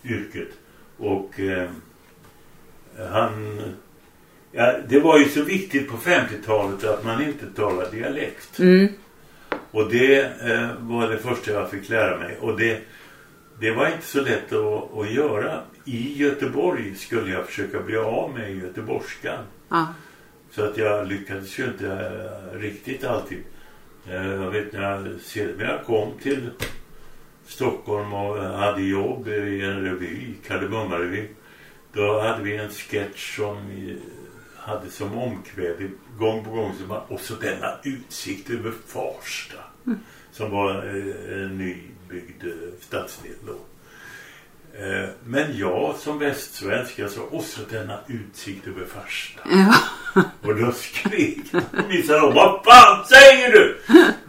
yrket. 0.03 0.49
Och 0.97 1.39
eh, 1.39 1.69
han... 3.11 3.61
Ja, 4.51 4.73
det 4.87 4.99
var 4.99 5.19
ju 5.19 5.25
så 5.25 5.43
viktigt 5.43 5.89
på 5.89 5.97
50-talet 5.97 6.83
att 6.83 7.05
man 7.05 7.21
inte 7.23 7.45
talar 7.55 7.91
dialekt. 7.91 8.59
Mm. 8.59 8.87
Och 9.71 9.89
det 9.89 10.19
eh, 10.21 10.69
var 10.79 11.09
det 11.09 11.17
första 11.17 11.51
jag 11.51 11.69
fick 11.71 11.89
lära 11.89 12.17
mig. 12.17 12.37
Och 12.41 12.59
det, 12.59 12.81
det 13.59 13.71
var 13.71 13.85
inte 13.87 14.05
så 14.05 14.21
lätt 14.21 14.53
att, 14.53 14.97
att 14.97 15.11
göra. 15.11 15.61
I 15.85 16.13
Göteborg 16.17 16.95
skulle 16.95 17.31
jag 17.31 17.45
försöka 17.45 17.79
bli 17.79 17.97
av 17.97 18.33
med 18.33 18.55
göteborgskan. 18.57 19.43
Ja. 19.69 19.87
Så 20.55 20.65
att 20.65 20.77
jag 20.77 21.07
lyckades 21.07 21.59
ju 21.59 21.65
inte 21.65 21.87
eh, 21.87 22.59
riktigt 22.59 23.03
alltid. 23.03 23.43
Eh, 24.07 24.25
jag 24.25 24.51
vet 24.51 24.73
när 24.73 24.81
jag 24.81 25.21
sedermera 25.21 25.83
kom 25.83 26.11
till 26.21 26.49
Stockholm 27.45 28.13
och 28.13 28.37
hade 28.37 28.81
jobb 28.81 29.27
i 29.27 29.61
en 29.61 29.83
revy, 29.83 30.33
Kardemummarevy. 30.47 31.27
Då 31.93 32.19
hade 32.19 32.43
vi 32.43 32.57
en 32.57 32.69
sketch 32.69 33.35
som 33.35 33.57
hade 34.57 34.89
som 34.89 35.17
omkväd 35.17 35.89
gång 36.19 36.43
på 36.43 36.51
gång. 36.51 36.73
Som 36.75 36.91
och 36.91 37.19
så 37.19 37.35
denna 37.35 37.77
utsikt 37.83 38.49
över 38.49 38.73
Farsta. 38.87 39.59
Som 40.31 40.51
var 40.51 40.75
eh, 40.75 41.41
en 41.43 41.57
nybyggd 41.57 42.43
stadsdel 42.79 43.35
då. 43.47 43.57
Eh, 44.79 45.09
Men 45.25 45.57
jag 45.57 45.95
som 45.99 46.19
västsvensk, 46.19 46.99
jag 46.99 47.11
sa, 47.11 47.21
och 47.21 47.43
så 47.43 47.61
denna 47.69 47.99
utsikt 48.07 48.67
över 48.67 48.85
Farsta. 48.85 49.41
Ja. 49.51 49.75
Och 50.41 50.55
då 50.55 50.71
skrek 50.71 51.37
missade 51.89 52.19
de, 52.19 52.33
vad 52.33 52.63
fan 52.65 53.05
säger 53.05 53.51
du? 53.51 53.77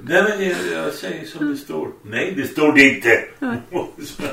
Nej 0.03 0.23
men 0.23 0.49
jag, 0.49 0.57
jag 0.85 0.95
säger 0.95 1.25
som 1.27 1.51
det 1.51 1.57
står. 1.57 1.89
Nej 2.03 2.33
det 2.37 2.47
står 2.49 2.73
det 2.73 2.83
inte. 2.83 3.25
så, 4.01 4.27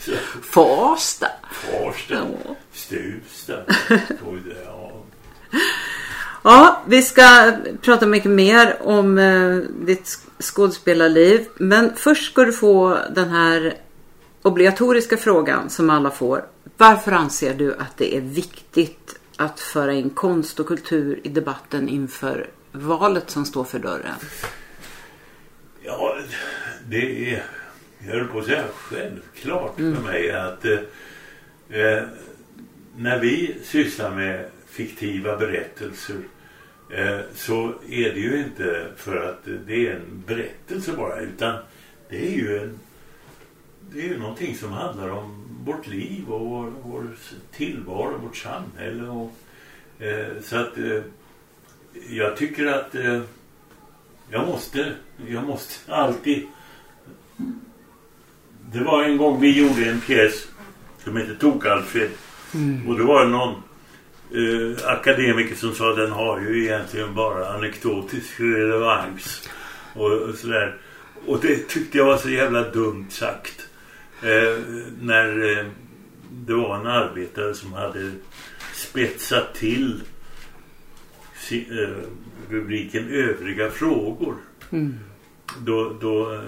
så, 0.00 0.12
Farsta. 0.42 1.26
Farsta, 1.52 2.14
Ja. 2.14 2.54
Stuvsta. 2.72 3.58
Ja. 4.64 4.92
Ja, 6.44 6.82
vi 6.86 7.02
ska 7.02 7.52
prata 7.82 8.06
mycket 8.06 8.30
mer 8.30 8.76
om 8.82 9.18
eh, 9.18 9.56
ditt 9.86 10.04
sk- 10.04 10.42
skådespelarliv. 10.42 11.46
Men 11.54 11.92
först 11.96 12.30
ska 12.32 12.44
du 12.44 12.52
få 12.52 12.98
den 13.14 13.28
här 13.30 13.74
obligatoriska 14.46 15.16
frågan 15.16 15.70
som 15.70 15.90
alla 15.90 16.10
får. 16.10 16.44
Varför 16.76 17.12
anser 17.12 17.54
du 17.54 17.74
att 17.74 17.96
det 17.96 18.16
är 18.16 18.20
viktigt 18.20 19.18
att 19.36 19.60
föra 19.60 19.92
in 19.92 20.10
konst 20.10 20.60
och 20.60 20.66
kultur 20.66 21.20
i 21.22 21.28
debatten 21.28 21.88
inför 21.88 22.50
valet 22.72 23.30
som 23.30 23.44
står 23.44 23.64
för 23.64 23.78
dörren? 23.78 24.14
ja, 25.86 26.16
det 26.88 27.30
är, 27.30 27.44
jag 27.98 28.12
höll 28.12 28.26
på 28.26 28.38
att 28.38 28.44
säga 28.44 28.64
självklart 28.74 29.76
för 29.76 30.02
mig 30.02 30.30
att 30.30 30.64
eh, 30.64 30.78
eh 31.80 32.02
när 32.96 33.18
vi 33.18 33.56
sysslar 33.64 34.10
med 34.10 34.44
fiktiva 34.66 35.36
berättelser 35.36 36.16
eh, 36.90 37.18
så 37.34 37.74
är 37.88 38.12
det 38.14 38.20
ju 38.20 38.38
inte 38.38 38.86
för 38.96 39.16
att 39.16 39.48
det 39.66 39.88
är 39.88 39.94
en 39.94 40.22
berättelse 40.26 40.92
bara 40.96 41.20
utan 41.20 41.54
det 42.08 42.26
är 42.26 42.36
ju 42.36 42.58
en 42.58 42.78
det 43.92 44.00
är 44.00 44.08
ju 44.08 44.18
någonting 44.18 44.56
som 44.56 44.72
handlar 44.72 45.08
om 45.08 45.44
vårt 45.64 45.86
liv 45.86 46.28
och 46.28 46.46
vår, 46.46 46.72
vår 46.82 47.08
tillvaro, 47.56 48.18
vårt 48.18 48.36
samhälle 48.36 49.08
och 49.08 49.32
eh, 49.98 50.42
så 50.42 50.56
att 50.56 50.78
eh, 50.78 51.02
jag 52.08 52.36
tycker 52.36 52.66
att 52.66 52.94
eh, 52.94 53.20
jag 54.30 54.46
måste 54.46 54.92
jag 55.26 55.44
måste 55.44 55.94
alltid 55.94 56.46
det 58.72 58.80
var 58.80 59.02
en 59.02 59.16
gång 59.16 59.40
vi 59.40 59.58
gjorde 59.58 59.90
en 59.90 60.00
pjäs 60.00 60.48
som 61.04 61.16
heter 61.16 61.34
Tok-Alfred 61.34 62.10
och 62.86 62.98
det 62.98 63.04
var 63.04 63.24
det 63.24 63.30
någon 63.30 63.62
eh, 64.30 64.90
akademiker 64.90 65.54
som 65.54 65.74
sa 65.74 65.94
den 65.94 66.12
har 66.12 66.40
ju 66.40 66.64
egentligen 66.64 67.14
bara 67.14 67.48
anekdotisk 67.48 68.40
relevans 68.40 69.48
och, 69.94 70.12
och 70.12 70.34
sådär. 70.34 70.76
Och 71.26 71.40
det 71.40 71.68
tyckte 71.68 71.98
jag 71.98 72.04
var 72.04 72.16
så 72.16 72.30
jävla 72.30 72.70
dumt 72.70 73.06
sagt. 73.10 73.65
Eh, 74.22 74.58
när 75.00 75.58
eh, 75.58 75.66
det 76.30 76.54
var 76.54 76.76
en 76.80 76.86
arbetare 76.86 77.54
som 77.54 77.72
hade 77.72 78.12
spetsat 78.74 79.54
till 79.54 80.00
si, 81.34 81.66
eh, 81.70 82.08
rubriken 82.50 83.08
övriga 83.08 83.70
frågor. 83.70 84.34
Då, 85.58 85.96
då 86.00 86.34
eh, 86.34 86.40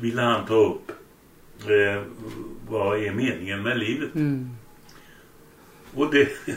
ville 0.00 0.22
han 0.22 0.46
ta 0.46 0.54
upp 0.54 0.92
vad 2.68 3.02
är 3.02 3.12
meningen 3.12 3.62
med 3.62 3.78
livet. 3.78 4.10
Och 5.94 6.12
det... 6.12 6.28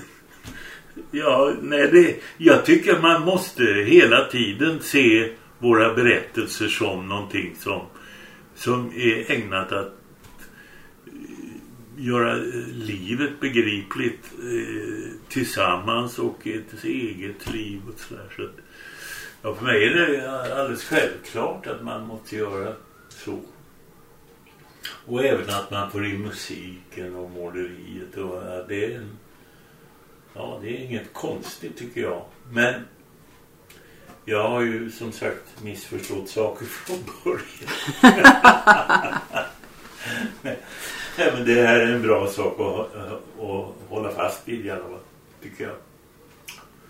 Ja, 1.12 1.53
nej, 1.62 1.89
det, 1.92 2.15
jag 2.38 2.65
tycker 2.65 3.01
man 3.01 3.22
måste 3.22 3.63
hela 3.63 4.25
tiden 4.25 4.80
se 4.82 5.32
våra 5.60 5.94
berättelser 5.94 6.68
som 6.68 7.08
någonting 7.08 7.56
som, 7.60 7.82
som 8.56 8.92
är 8.96 9.32
ägnat 9.32 9.72
att 9.72 10.03
göra 11.98 12.38
eh, 12.38 12.68
livet 12.68 13.40
begripligt 13.40 14.32
eh, 14.40 15.12
tillsammans 15.30 16.20
och 16.20 16.48
ett 16.48 16.84
eget 16.84 17.50
liv 17.50 17.82
och 17.94 18.00
sådär. 18.00 18.34
Så 18.36 18.44
att, 18.44 18.56
ja, 19.42 19.56
för 19.56 19.66
mig 19.66 19.84
är 19.84 19.90
det 19.90 20.32
alldeles 20.32 20.84
självklart 20.84 21.68
att 21.68 21.84
man 21.84 22.08
måste 22.08 22.36
göra 22.36 22.74
så. 23.10 23.40
Och 25.06 25.26
även 25.26 25.50
att 25.50 25.72
man 25.72 25.92
får 25.92 26.06
in 26.06 26.22
musiken 26.22 27.16
och 27.16 27.32
måleriet. 27.32 28.18
Och, 28.18 28.44
ja, 28.44 28.66
det, 28.68 28.94
är, 28.94 29.08
ja, 30.34 30.60
det 30.62 30.70
är 30.70 30.86
inget 30.86 31.14
konstigt 31.14 31.78
tycker 31.78 32.02
jag. 32.02 32.26
Men 32.52 32.74
jag 34.26 34.50
har 34.50 34.62
ju 34.62 34.92
som 34.92 35.12
sagt 35.12 35.64
missförstått 35.64 36.30
saker 36.30 36.66
från 36.86 37.04
början. 37.24 37.40
Nej, 41.17 41.32
men 41.34 41.46
det 41.46 41.67
här 41.67 41.79
är 41.79 41.93
en 41.93 42.01
bra 42.01 42.27
sak 42.27 42.60
att, 42.60 42.96
att 42.96 43.89
hålla 43.89 44.12
fast 44.12 44.48
vid 44.48 44.65
i 44.65 44.70
alla 44.70 44.84
fall, 44.84 45.00
tycker 45.43 45.63
jag. 45.63 45.74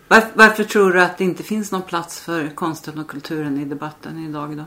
Varför, 0.07 0.29
varför, 0.33 0.63
tror 0.63 0.93
du 0.93 1.01
att 1.01 1.17
det 1.17 1.23
inte 1.23 1.43
finns 1.43 1.71
någon 1.71 1.81
plats 1.81 2.21
för 2.21 2.55
konsten 2.55 2.99
och 2.99 3.07
kulturen 3.07 3.59
i 3.59 3.65
debatten 3.65 4.25
idag 4.29 4.57
då? 4.57 4.63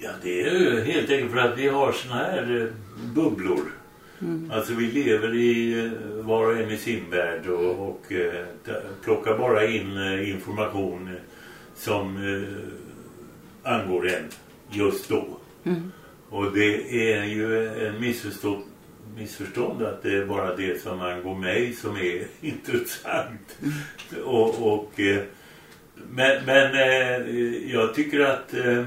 Ja, 0.00 0.10
det 0.22 0.42
är 0.42 0.54
ju 0.54 0.80
helt 0.80 1.10
enkelt 1.10 1.32
för 1.32 1.38
att 1.38 1.58
vi 1.58 1.68
har 1.68 1.92
såna 1.92 2.14
här 2.14 2.60
eh, 2.60 2.72
bubblor. 3.14 3.72
Mm. 4.20 4.50
Alltså 4.54 4.74
vi 4.74 4.86
lever 4.86 5.34
i 5.34 5.78
eh, 5.84 6.24
var 6.24 6.46
och 6.46 6.58
en 6.58 6.70
i 6.70 6.76
sin 6.76 7.10
värld 7.10 7.46
och, 7.46 7.88
och 7.88 8.12
eh, 8.12 8.44
plockar 9.04 9.38
bara 9.38 9.66
in 9.66 9.98
information 10.26 11.16
som 11.76 12.18
angår 13.62 14.08
en 14.08 14.24
just 14.70 15.08
då. 15.08 15.26
Mm. 15.64 15.92
Och 16.28 16.52
det 16.52 17.12
är 17.12 17.24
ju 17.24 17.68
en 17.86 18.00
missförstånd, 18.00 18.64
missförstånd 19.16 19.82
att 19.82 20.02
det 20.02 20.16
är 20.16 20.26
bara 20.26 20.56
det 20.56 20.82
som 20.82 21.00
angår 21.00 21.34
mig 21.34 21.72
som 21.72 21.96
är 21.96 22.26
intressant. 22.40 23.58
Och, 24.24 24.72
och 24.72 25.00
eh, 25.00 25.22
men, 25.94 26.44
men 26.44 26.74
eh, 26.74 27.72
jag 27.72 27.94
tycker 27.94 28.20
att 28.20 28.54
eh, 28.54 28.86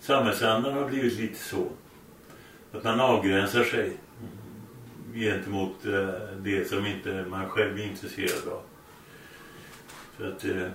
samhällsandan 0.00 0.74
har 0.74 0.88
blivit 0.88 1.18
lite 1.18 1.38
så. 1.38 1.66
Att 2.72 2.84
man 2.84 3.00
avgränsar 3.00 3.64
sig 3.64 3.92
gentemot 5.14 5.76
det 6.38 6.68
som 6.68 6.86
inte 6.86 7.24
man 7.30 7.48
själv 7.48 7.78
är 7.78 7.84
intresserad 7.84 8.48
av. 8.48 8.62
Så 10.18 10.26
att 10.26 10.44
eh, 10.44 10.68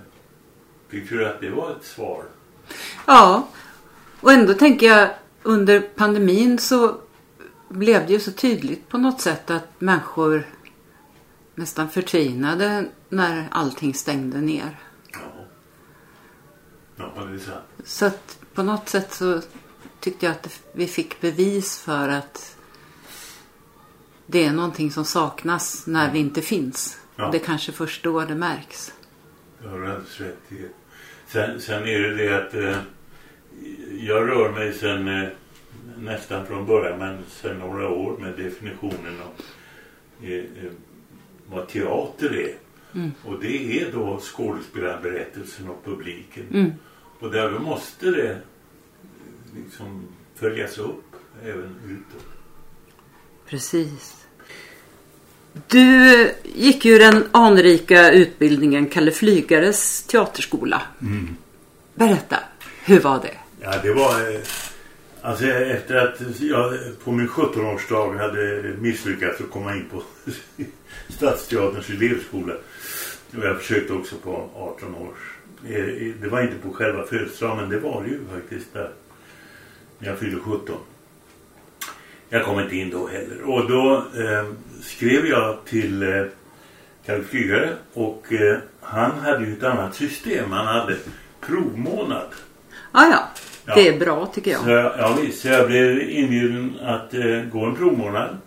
Tycker 0.90 1.16
du 1.16 1.26
att 1.26 1.40
det 1.40 1.50
var 1.50 1.70
ett 1.70 1.84
svar? 1.84 2.24
Ja, 3.06 3.48
och 4.20 4.32
ändå 4.32 4.54
tänker 4.54 4.86
jag 4.86 5.10
under 5.42 5.80
pandemin 5.80 6.58
så 6.58 7.00
blev 7.68 8.06
det 8.06 8.12
ju 8.12 8.20
så 8.20 8.32
tydligt 8.32 8.88
på 8.88 8.98
något 8.98 9.20
sätt 9.20 9.50
att 9.50 9.80
människor 9.80 10.46
nästan 11.54 11.88
förtvinade 11.88 12.84
när 13.08 13.48
allting 13.50 13.94
stängde 13.94 14.40
ner. 14.40 14.78
Ja, 15.12 15.18
ja 16.96 17.24
det 17.24 17.34
är 17.34 17.38
sant. 17.38 17.64
Så 17.84 18.06
att 18.06 18.38
på 18.54 18.62
något 18.62 18.88
sätt 18.88 19.12
så 19.12 19.40
tyckte 20.00 20.26
jag 20.26 20.32
att 20.32 20.62
vi 20.72 20.86
fick 20.86 21.20
bevis 21.20 21.78
för 21.78 22.08
att 22.08 22.56
det 24.26 24.44
är 24.44 24.52
någonting 24.52 24.90
som 24.90 25.04
saknas 25.04 25.86
när 25.86 26.12
vi 26.12 26.18
inte 26.18 26.42
finns. 26.42 26.98
Ja. 27.16 27.30
Det 27.30 27.38
kanske 27.38 27.72
först 27.72 28.04
då 28.04 28.20
det 28.20 28.34
märks. 28.34 28.92
Det 29.62 29.68
har 29.68 29.78
du 29.78 29.86
alldeles 29.86 30.20
rätt 30.20 30.52
i. 30.52 30.68
Sen, 31.26 31.60
sen 31.60 31.82
är 31.82 31.98
det 31.98 32.14
det 32.14 32.46
att 32.46 32.54
eh, 32.54 32.82
jag 34.00 34.28
rör 34.28 34.52
mig 34.52 34.72
sen 34.72 35.08
eh, 35.08 35.28
nästan 35.98 36.46
från 36.46 36.66
början 36.66 36.98
men 36.98 37.18
sen 37.28 37.58
några 37.58 37.88
år 37.88 38.18
med 38.18 38.36
definitionen 38.36 39.20
av 39.22 39.44
eh, 40.26 40.34
eh, 40.34 40.72
vad 41.46 41.68
teater 41.68 42.36
är. 42.36 42.54
Mm. 42.94 43.10
Och 43.24 43.40
det 43.40 43.80
är 43.80 43.92
då 43.92 44.20
skådespelarberättelsen 44.20 45.68
och 45.68 45.84
publiken. 45.84 46.44
Mm. 46.52 46.72
Och 47.18 47.30
därför 47.30 47.58
måste 47.58 48.10
det 48.10 48.38
liksom 49.56 50.08
följas 50.34 50.78
upp 50.78 51.04
även 51.44 51.76
utåt. 51.84 52.26
Precis. 53.46 54.26
Du 55.66 56.30
gick 56.54 56.84
ju 56.84 56.98
den 56.98 57.24
anrika 57.30 58.10
utbildningen 58.10 58.86
Kalle 58.86 59.10
Flygares 59.10 60.02
teaterskola. 60.02 60.82
Mm. 61.00 61.36
Berätta, 61.94 62.36
hur 62.84 63.00
var 63.00 63.20
det? 63.22 63.37
Ja, 63.60 63.74
det 63.82 63.92
var... 63.92 64.34
Eh, 64.34 64.40
alltså 65.22 65.46
efter 65.46 65.96
att 65.96 66.40
jag 66.40 66.78
på 67.04 67.12
min 67.12 67.28
17-årsdag 67.28 68.18
hade 68.18 68.62
misslyckats 68.78 69.40
att 69.40 69.50
komma 69.50 69.76
in 69.76 69.88
på 69.90 70.02
Stadsteaterns 71.08 71.90
elevskola. 71.90 72.54
Och 73.36 73.44
jag 73.44 73.58
försökte 73.58 73.92
också 73.92 74.16
på 74.16 74.50
18 74.54 74.94
års. 74.94 75.36
Eh, 75.66 76.14
det 76.20 76.28
var 76.28 76.42
inte 76.42 76.58
på 76.62 76.72
själva 76.72 77.06
födelsedagen 77.06 77.56
men 77.56 77.68
det 77.68 77.78
var 77.78 78.02
det 78.02 78.08
ju 78.08 78.20
faktiskt 78.34 78.72
där. 78.72 78.90
När 79.98 80.08
jag 80.08 80.18
fyllde 80.18 80.40
17. 80.40 80.76
Jag 82.28 82.44
kom 82.44 82.60
inte 82.60 82.76
in 82.76 82.90
då 82.90 83.06
heller. 83.06 83.42
Och 83.42 83.70
då 83.70 83.96
eh, 83.96 84.46
skrev 84.82 85.26
jag 85.26 85.64
till 85.64 86.02
eh, 86.02 86.24
Kalle 87.06 87.24
Flygare 87.24 87.76
och 87.92 88.32
eh, 88.32 88.58
han 88.80 89.10
hade 89.10 89.44
ju 89.44 89.52
ett 89.52 89.62
annat 89.62 89.94
system. 89.94 90.52
Han 90.52 90.66
hade 90.66 90.96
provmånad. 91.40 92.28
Ah, 92.92 93.06
ja, 93.06 93.28
det 93.74 93.88
är 93.88 93.98
bra 93.98 94.26
tycker 94.26 94.50
jag. 94.50 94.60
Så, 94.60 94.70
ja 94.70 95.18
visst, 95.22 95.42
så 95.42 95.48
jag 95.48 95.66
blev 95.66 96.10
inbjuden 96.10 96.76
att 96.82 97.14
eh, 97.14 97.42
gå 97.52 97.64
en 97.64 97.76
provmånad. 97.76 98.38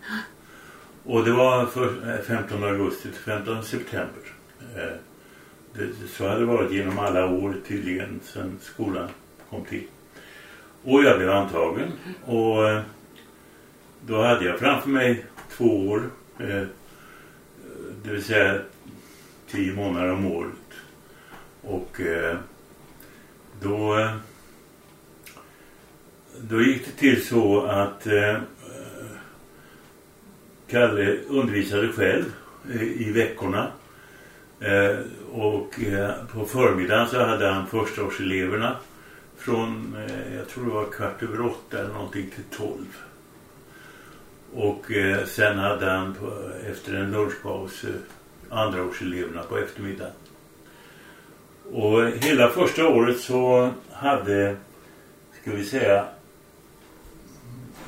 Och 1.04 1.24
det 1.24 1.32
var 1.32 1.66
för, 1.66 2.22
15 2.26 2.62
eh, 2.62 2.68
augusti 2.68 3.02
till 3.02 3.20
15 3.20 3.64
september. 3.64 4.22
Eh, 4.76 4.96
det, 5.74 5.88
så 6.08 6.28
hade 6.28 6.40
det 6.40 6.46
varit 6.46 6.72
genom 6.72 6.98
alla 6.98 7.26
år 7.26 7.54
tydligen 7.68 8.20
sedan 8.24 8.58
skolan 8.62 9.08
kom 9.50 9.64
till. 9.64 9.84
Och 10.84 11.02
jag 11.02 11.18
blev 11.18 11.30
antagen. 11.30 11.92
Och 12.24 12.68
eh, 12.68 12.80
då 14.06 14.22
hade 14.22 14.44
jag 14.44 14.58
framför 14.58 14.88
mig 14.88 15.24
två 15.56 15.88
år. 15.88 16.10
Eh, 16.38 16.62
det 18.04 18.10
vill 18.10 18.24
säga 18.24 18.58
tio 19.50 19.74
månader 19.74 20.12
om 20.12 20.26
året. 20.26 20.52
Och 21.62 22.00
eh, 22.00 22.36
då, 23.60 24.08
då 26.40 26.62
gick 26.62 26.86
det 26.86 26.92
till 26.92 27.26
så 27.26 27.66
att 27.66 28.06
eh, 28.06 28.36
Kalle 30.72 31.16
undervisade 31.28 31.88
själv 31.88 32.24
eh, 32.74 32.82
i 32.82 33.12
veckorna. 33.12 33.68
Eh, 34.60 34.98
och 35.32 35.82
eh, 35.82 36.10
på 36.32 36.44
förmiddagen 36.44 37.08
så 37.08 37.24
hade 37.24 37.48
han 37.48 37.66
förstaårseleverna 37.66 38.76
från, 39.36 39.96
eh, 39.96 40.36
jag 40.36 40.48
tror 40.48 40.64
det 40.64 40.70
var 40.70 40.84
kvart 40.84 41.22
över 41.22 41.40
åtta 41.40 41.78
eller 41.78 41.92
någonting 41.92 42.30
till 42.30 42.58
tolv. 42.58 42.96
Och 44.54 44.92
eh, 44.92 45.24
sen 45.24 45.58
hade 45.58 45.90
han 45.90 46.14
på, 46.14 46.50
efter 46.70 46.94
en 46.94 47.10
lunchpaus 47.10 47.84
eh, 47.84 47.90
andraårseleverna 48.50 49.42
på 49.42 49.58
eftermiddagen. 49.58 50.12
Och 51.72 52.06
hela 52.06 52.48
första 52.48 52.88
året 52.88 53.20
så 53.20 53.70
hade, 53.92 54.56
ska 55.40 55.50
vi 55.50 55.64
säga, 55.64 56.06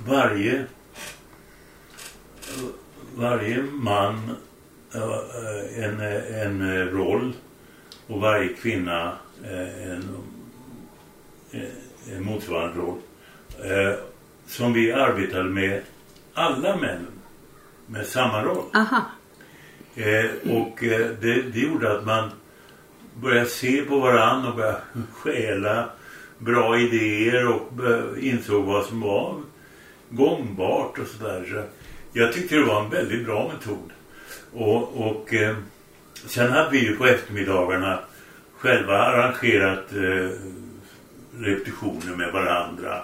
varje 0.07 0.65
varje 3.17 3.63
man 3.63 4.37
eh, 4.95 5.85
en, 5.85 6.01
en 6.35 6.89
roll 6.91 7.33
och 8.07 8.21
varje 8.21 8.49
kvinna 8.49 9.13
eh, 9.45 9.91
en, 9.93 10.09
en 12.13 12.25
motsvarande 12.25 12.81
roll 12.81 12.99
eh, 13.65 13.95
som 14.47 14.73
vi 14.73 14.93
arbetade 14.93 15.51
med 15.51 15.83
alla 16.35 16.77
män 16.77 17.07
med 17.87 18.07
samma 18.07 18.43
roll. 18.43 18.65
Eh, 19.97 20.31
och 20.57 20.85
eh, 20.85 21.11
det, 21.21 21.43
det 21.43 21.61
gjorde 21.61 21.99
att 21.99 22.07
man 22.07 22.31
började 23.15 23.47
se 23.47 23.83
på 23.83 23.99
varann 23.99 24.47
och 24.47 24.57
började 24.57 24.81
stjäla 25.13 25.89
bra 26.39 26.79
idéer 26.79 27.49
och 27.49 27.85
eh, 27.85 28.29
insåg 28.29 28.65
vad 28.65 28.85
som 28.85 29.01
var 29.01 29.43
gångbart 30.15 30.99
och 30.99 31.07
sådär. 31.07 31.47
Så 31.51 31.63
jag 32.19 32.33
tyckte 32.33 32.55
det 32.55 32.65
var 32.65 32.85
en 32.85 32.91
väldigt 32.91 33.25
bra 33.27 33.53
metod. 33.53 33.91
Och, 34.53 35.07
och 35.07 35.35
eh, 35.35 35.57
sen 36.27 36.53
hade 36.53 36.71
vi 36.71 36.79
ju 36.79 36.97
på 36.97 37.07
eftermiddagarna 37.07 37.99
själva 38.57 38.99
arrangerat 38.99 39.93
eh, 39.93 40.31
repetitioner 41.39 42.17
med 42.17 42.33
varandra. 42.33 43.03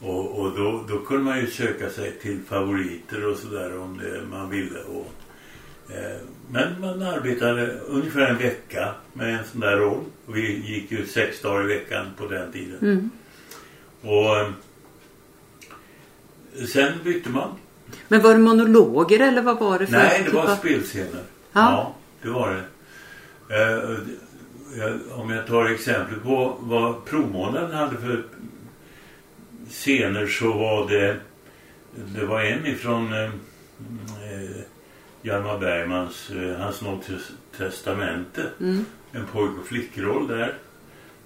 Och, 0.00 0.40
och 0.40 0.56
då, 0.56 0.84
då 0.88 0.98
kunde 0.98 1.22
man 1.22 1.40
ju 1.40 1.46
söka 1.46 1.90
sig 1.90 2.18
till 2.22 2.40
favoriter 2.48 3.26
och 3.26 3.36
sådär 3.36 3.78
om 3.78 3.98
det 3.98 4.22
man 4.30 4.50
ville. 4.50 4.78
Och, 4.80 5.12
eh, 5.94 6.16
men 6.50 6.80
man 6.80 7.02
arbetade 7.02 7.80
ungefär 7.86 8.26
en 8.26 8.38
vecka 8.38 8.94
med 9.12 9.34
en 9.34 9.44
sån 9.52 9.60
där 9.60 9.76
roll. 9.76 10.04
Vi 10.26 10.72
gick 10.72 10.92
ju 10.92 11.06
sex 11.06 11.42
dagar 11.42 11.64
i 11.64 11.74
veckan 11.74 12.06
på 12.16 12.26
den 12.26 12.52
tiden. 12.52 12.78
Mm. 12.82 13.10
Och 14.00 14.52
sen 16.72 16.92
bytte 17.04 17.30
man. 17.30 17.50
Men 18.08 18.22
var 18.22 18.32
det 18.34 18.40
monologer 18.40 19.20
eller 19.20 19.42
vad 19.42 19.58
var 19.58 19.78
det 19.78 19.86
för 19.86 19.92
Nej, 19.92 20.18
det 20.18 20.24
typ 20.24 20.34
var 20.34 20.42
av- 20.50 20.56
spelscener. 20.56 21.22
Ja. 21.52 21.60
Ja, 21.72 21.94
det 22.22 22.28
var 22.28 22.50
det. 22.50 22.62
Eh, 23.56 23.98
jag, 24.78 25.00
om 25.12 25.30
jag 25.30 25.46
tar 25.46 25.64
exempel 25.70 26.20
på 26.20 26.56
vad 26.60 27.04
provmånaden 27.04 27.70
hade 27.76 27.96
för 27.96 28.24
scener 29.70 30.26
så 30.26 30.52
var 30.52 30.88
det 30.88 31.16
det 31.94 32.24
var 32.26 32.40
en 32.40 32.66
ifrån 32.66 33.12
eh, 33.12 33.24
eh, 33.24 33.30
Hjalmar 35.22 35.58
Bergmans 35.58 36.30
eh, 36.30 36.60
Hans 36.60 36.82
testamente. 37.56 38.50
Mm. 38.60 38.84
En 39.12 39.26
pojk 39.26 39.50
och 39.60 39.66
flickroll 39.66 40.28
där. 40.28 40.58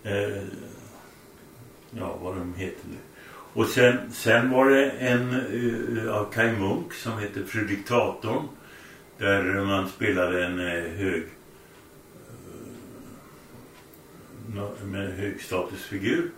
Eh, 0.03 0.43
ja, 1.91 2.19
vad 2.23 2.37
de 2.37 2.55
heter 2.55 2.89
nu. 2.89 2.97
Och 3.57 3.67
sen, 3.67 4.13
sen 4.13 4.51
var 4.51 4.71
det 4.71 4.91
en 4.91 5.31
eh, 6.07 6.15
av 6.15 6.33
Kai 6.33 6.53
Munk 6.53 6.93
som 6.93 7.19
heter 7.19 7.45
Fredriktatorn. 7.45 8.49
Där 9.19 9.65
man 9.65 9.89
spelade 9.89 10.45
en 10.47 10.59
eh, 10.61 10.83
hög 10.83 11.23
eh, 11.23 11.27
nå- 14.55 14.75
med 14.85 15.13
hög 15.17 15.41
statusfigur. 15.43 16.31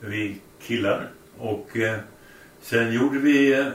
Vi 0.00 0.36
killar. 0.62 1.10
Och 1.38 1.76
eh, 1.76 1.98
sen 2.60 2.92
gjorde 2.92 3.18
vi 3.18 3.52
eh, 3.52 3.66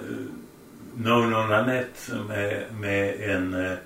No 0.97 1.09
No 1.29 1.47
Nanette 1.47 2.15
med, 2.27 2.63
med 2.79 3.29
en 3.29 3.53
eh, 3.53 3.71
eh, 3.71 3.77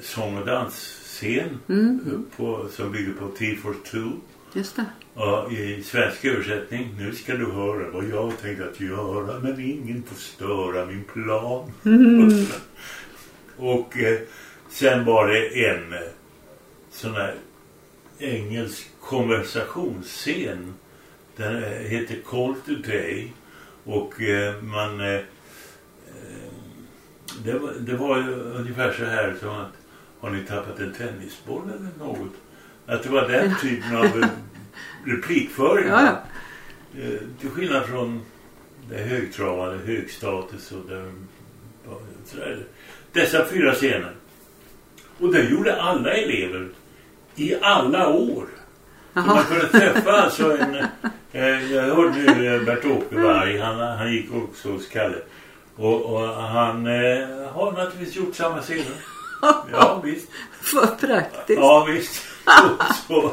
sång 0.00 0.38
och 0.38 0.46
dansscen 0.46 1.58
Mm. 1.68 2.24
på, 2.36 2.68
som 2.72 2.92
bygger 2.92 3.12
på 3.12 3.28
T 3.28 3.56
for 3.56 3.74
Two. 3.90 4.12
Just 4.54 4.76
det. 4.76 4.84
Ja, 5.14 5.50
i 5.50 5.82
svensk 5.82 6.24
översättning. 6.24 6.94
Nu 6.98 7.14
ska 7.14 7.34
du 7.34 7.52
höra 7.52 7.90
vad 7.90 8.04
jag 8.04 8.22
har 8.22 8.32
tänkt 8.32 8.62
att 8.62 8.80
göra 8.80 9.38
men 9.40 9.60
ingen 9.60 10.02
får 10.02 10.16
störa 10.16 10.86
min 10.86 11.04
plan. 11.04 11.72
och 13.56 13.98
eh, 13.98 14.20
sen 14.68 15.04
var 15.04 15.28
det 15.28 15.66
en 15.68 15.92
eh, 15.92 15.98
sån 16.90 17.14
här 17.14 17.34
engelsk 18.18 18.88
konversationsscen. 19.00 20.74
Den 21.36 21.64
eh, 21.64 21.70
heter 21.70 22.16
Call 22.26 22.54
Today. 22.66 23.32
Och 23.84 24.22
eh, 24.22 24.62
man... 24.62 25.00
Eh, 25.00 25.14
eh, 25.14 25.22
det, 27.44 27.58
var, 27.58 27.72
det 27.80 27.96
var 27.96 28.16
ju 28.16 28.34
ungefär 28.34 28.92
så 28.92 29.04
här 29.04 29.36
som 29.40 29.50
att 29.50 29.72
har 30.20 30.30
ni 30.30 30.44
tappat 30.44 30.78
en 30.78 30.92
tennisboll 30.92 31.62
eller 31.62 32.06
något? 32.06 32.32
Att 32.86 33.02
det 33.02 33.08
var 33.08 33.28
den 33.28 33.54
typen 33.60 33.96
av 33.96 34.24
replikföring. 35.06 35.88
Ja, 35.88 36.04
ja. 36.04 36.22
Eh, 37.02 37.20
till 37.40 37.50
skillnad 37.50 37.86
från 37.86 38.22
det 38.88 38.98
högtravande, 38.98 39.78
högstatus 39.86 40.72
och 40.72 40.82
sådär. 42.24 42.58
Dessa 43.12 43.44
fyra 43.44 43.74
scener. 43.74 44.12
Och 45.18 45.32
det 45.32 45.42
gjorde 45.42 45.82
alla 45.82 46.12
elever 46.12 46.68
i 47.34 47.54
alla 47.62 48.08
år. 48.08 48.46
Så 49.14 49.20
man 49.20 49.44
kunde 49.44 49.68
träffa 49.68 50.12
alltså 50.12 50.56
en... 50.58 50.74
Eh, 51.32 51.72
jag 51.72 51.82
hörde 51.82 52.10
nu 52.10 52.54
eh, 52.54 52.62
Bert-Åke 52.62 53.16
Varg, 53.16 53.58
han, 53.58 53.78
han 53.78 54.12
gick 54.12 54.34
också 54.34 54.72
hos 54.72 54.88
Kalle. 54.88 55.16
Och, 55.76 56.02
och 56.02 56.28
han 56.28 56.86
eh, 56.86 57.52
har 57.52 57.72
naturligtvis 57.72 58.16
gjort 58.16 58.34
samma 58.34 58.62
scener. 58.62 58.84
Ja, 59.72 60.00
visst. 60.04 60.28
Vad 60.74 61.00
praktiskt. 61.00 61.60
Ja, 61.60 61.84
visst. 61.88 62.22
Så, 63.08 63.32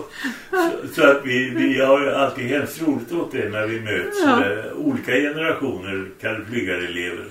så, 0.95 1.07
att 1.07 1.21
vi, 1.25 1.49
vi 1.49 1.81
har 1.81 2.07
alltid 2.07 2.45
hemskt 2.45 2.81
roligt 2.81 3.11
åt 3.11 3.31
det 3.31 3.49
när 3.49 3.67
vi 3.67 3.79
möts. 3.81 4.17
Ja. 4.25 4.45
eh, 4.45 4.73
Olika 4.75 5.11
generationer 5.11 6.09
Kalle 6.21 6.45
Flygare-elever. 6.45 7.25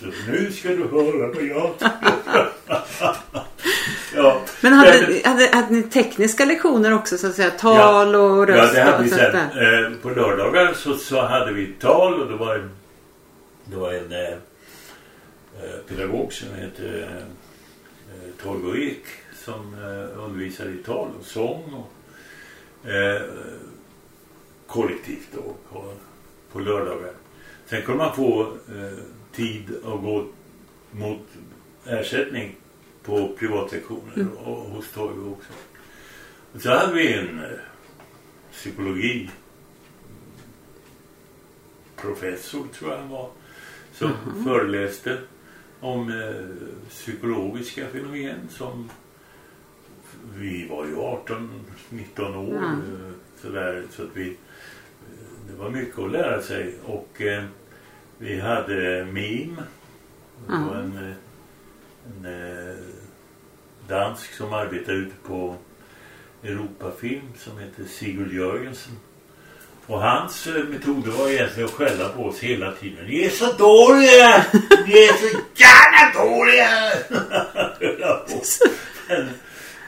Så 0.00 0.06
nu 0.30 0.52
ska 0.52 0.68
du 0.68 0.88
höra 0.88 1.26
vad 1.34 1.42
jag 1.44 1.70
ja. 4.14 4.40
Men 4.60 4.72
hade, 4.72 5.20
hade, 5.24 5.48
hade 5.52 5.74
ni 5.74 5.82
tekniska 5.82 6.44
lektioner 6.44 6.94
också 6.94 7.18
så 7.18 7.26
att 7.26 7.34
säga? 7.34 7.50
Tal 7.50 8.14
och 8.14 8.50
Ja, 8.50 8.54
röst 8.54 8.74
det 8.74 8.80
hade 8.82 8.98
och 8.98 9.04
vi 9.04 9.08
sen. 9.08 9.34
Eh, 9.36 9.90
på 10.02 10.10
lördagar 10.10 10.72
så, 10.74 10.94
så 10.94 11.20
hade 11.26 11.52
vi 11.52 11.66
tal 11.66 12.20
och 12.22 12.28
det 12.30 12.36
var 12.36 12.54
en, 12.54 12.70
det 13.64 13.76
var 13.76 13.92
en 13.92 14.12
eh, 14.12 14.32
eh, 15.62 15.78
pedagog 15.88 16.32
som 16.32 16.48
hette 16.48 16.98
eh, 16.98 18.42
Torgo 18.42 18.76
Ek 18.76 19.04
som 19.44 19.74
eh, 19.74 20.24
undervisade 20.24 20.70
i 20.70 20.76
tal 20.76 21.08
och 21.18 21.26
sång 21.26 21.74
och 21.74 22.90
eh, 22.90 23.22
kollektivt 24.66 25.28
då 25.34 25.54
på, 25.72 25.92
på 26.52 26.60
lördagar. 26.60 27.12
Sen 27.66 27.82
kunde 27.82 28.04
man 28.04 28.16
få 28.16 28.42
eh, 28.42 28.98
tid 29.32 29.76
att 29.76 30.02
gå 30.02 30.26
mot 30.90 31.26
ersättning 31.86 32.56
på 33.02 33.36
privatlektioner 33.38 34.28
och 34.44 34.56
hos 34.56 34.92
Torgo 34.92 35.32
också. 35.32 35.52
Och 36.52 36.60
så 36.60 36.70
hade 36.70 36.94
vi 36.94 37.12
en 37.12 37.38
eh, 37.38 37.50
psykologi 38.52 39.30
professor 41.96 42.66
tror 42.78 42.90
jag 42.90 42.98
han 42.98 43.08
var 43.08 43.30
som 43.92 44.10
föreläste 44.44 45.18
om 45.80 46.08
eh, 46.08 46.68
psykologiska 46.88 47.86
fenomen 47.86 48.48
som 48.50 48.90
vi 50.34 50.68
var 50.68 50.84
ju 50.84 50.96
18-19 50.96 52.36
år 52.36 52.56
Mm. 52.56 53.14
sådär 53.42 53.82
så 53.90 54.02
att 54.02 54.08
vi 54.14 54.28
eh, 54.28 54.36
det 55.48 55.56
var 55.62 55.70
mycket 55.70 55.98
att 55.98 56.10
lära 56.12 56.42
sig 56.42 56.74
och 56.84 57.20
eh, 57.22 57.44
vi 58.18 58.40
hade 58.40 59.04
mim 59.12 59.56
det 60.46 60.52
var 60.52 60.74
en, 60.76 60.96
eh, 60.96 61.14
en 62.06 62.24
eh, 62.70 62.76
dansk 63.88 64.34
som 64.34 64.52
arbetade 64.52 64.98
ute 64.98 65.14
på 65.26 65.56
Europafilm 66.42 67.32
som 67.38 67.58
heter 67.58 67.84
Sigurd 67.84 68.32
Jörgensen. 68.32 68.92
Och 69.86 70.00
hans 70.00 70.46
metoder 70.46 71.10
var 71.10 71.28
egentligen 71.28 71.68
att 71.68 71.74
skälla 71.74 72.08
på 72.08 72.24
oss 72.24 72.40
hela 72.40 72.72
tiden. 72.72 73.06
Ni 73.06 73.24
är 73.24 73.30
så 73.30 73.52
dåliga! 73.52 74.44
Ni 74.86 74.92
är 74.92 75.12
så 75.12 75.38
jävla 75.54 76.24
dåliga! 76.24 76.68
Men, 79.08 79.28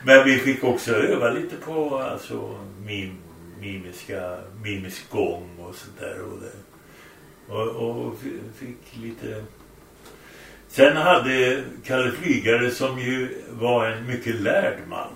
men 0.07 0.25
vi 0.25 0.38
fick 0.38 0.64
också 0.64 0.95
öva 0.95 1.31
lite 1.31 1.57
på 1.57 1.99
alltså, 1.99 2.55
mim, 2.85 3.16
mimiska, 3.61 4.38
mimisk 4.62 5.11
gång 5.11 5.49
och 5.59 5.75
sånt 5.75 6.01
där. 6.01 6.23
Och, 6.23 6.40
det. 6.40 7.53
och, 7.53 8.07
och 8.07 8.14
fick 8.59 9.03
lite... 9.03 9.45
Sen 10.69 10.97
hade 10.97 11.64
Kalle 11.85 12.11
Flygare 12.11 12.71
som 12.71 12.99
ju 12.99 13.42
var 13.51 13.87
en 13.87 14.07
mycket 14.07 14.35
lärd 14.35 14.79
man. 14.88 15.12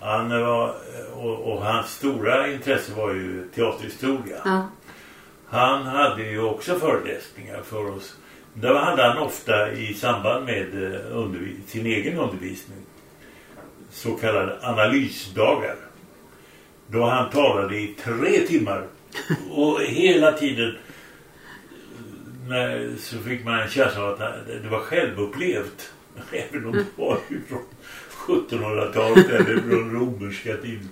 Han 0.00 0.30
var, 0.30 0.74
och, 1.14 1.52
och 1.52 1.62
hans 1.62 1.90
stora 1.90 2.48
intresse 2.48 2.92
var 2.92 3.12
ju 3.12 3.48
teaterhistoria. 3.54 4.36
Ja. 4.44 4.68
Han 5.46 5.82
hade 5.82 6.22
ju 6.22 6.42
också 6.42 6.78
föreläsningar 6.78 7.62
för 7.62 7.96
oss. 7.96 8.16
Där 8.54 8.74
hade 8.74 9.02
han 9.02 9.18
ofta 9.18 9.72
i 9.72 9.94
samband 9.94 10.44
med 10.44 10.94
eh, 10.94 11.26
sin 11.66 11.86
egen 11.86 12.18
undervisning 12.18 12.78
så 13.96 14.14
kallade 14.14 14.58
analysdagar. 14.62 15.76
Då 16.86 17.04
han 17.04 17.30
talade 17.30 17.76
i 17.76 17.94
tre 18.04 18.46
timmar 18.46 18.86
och 19.50 19.80
hela 19.80 20.32
tiden 20.32 20.76
när, 22.48 22.96
så 22.98 23.18
fick 23.18 23.44
man 23.44 23.60
en 23.60 23.68
känsla 23.68 24.02
av 24.02 24.12
att 24.12 24.46
det 24.62 24.68
var 24.68 24.78
självupplevt. 24.78 25.92
Även 26.32 26.66
om 26.66 26.72
det 26.72 26.84
var 26.96 27.18
ju 27.28 27.40
från 27.42 27.62
1700-talet 28.26 29.30
eller 29.30 29.60
från 29.60 29.92
romerska 29.92 30.56
tiden. 30.56 30.88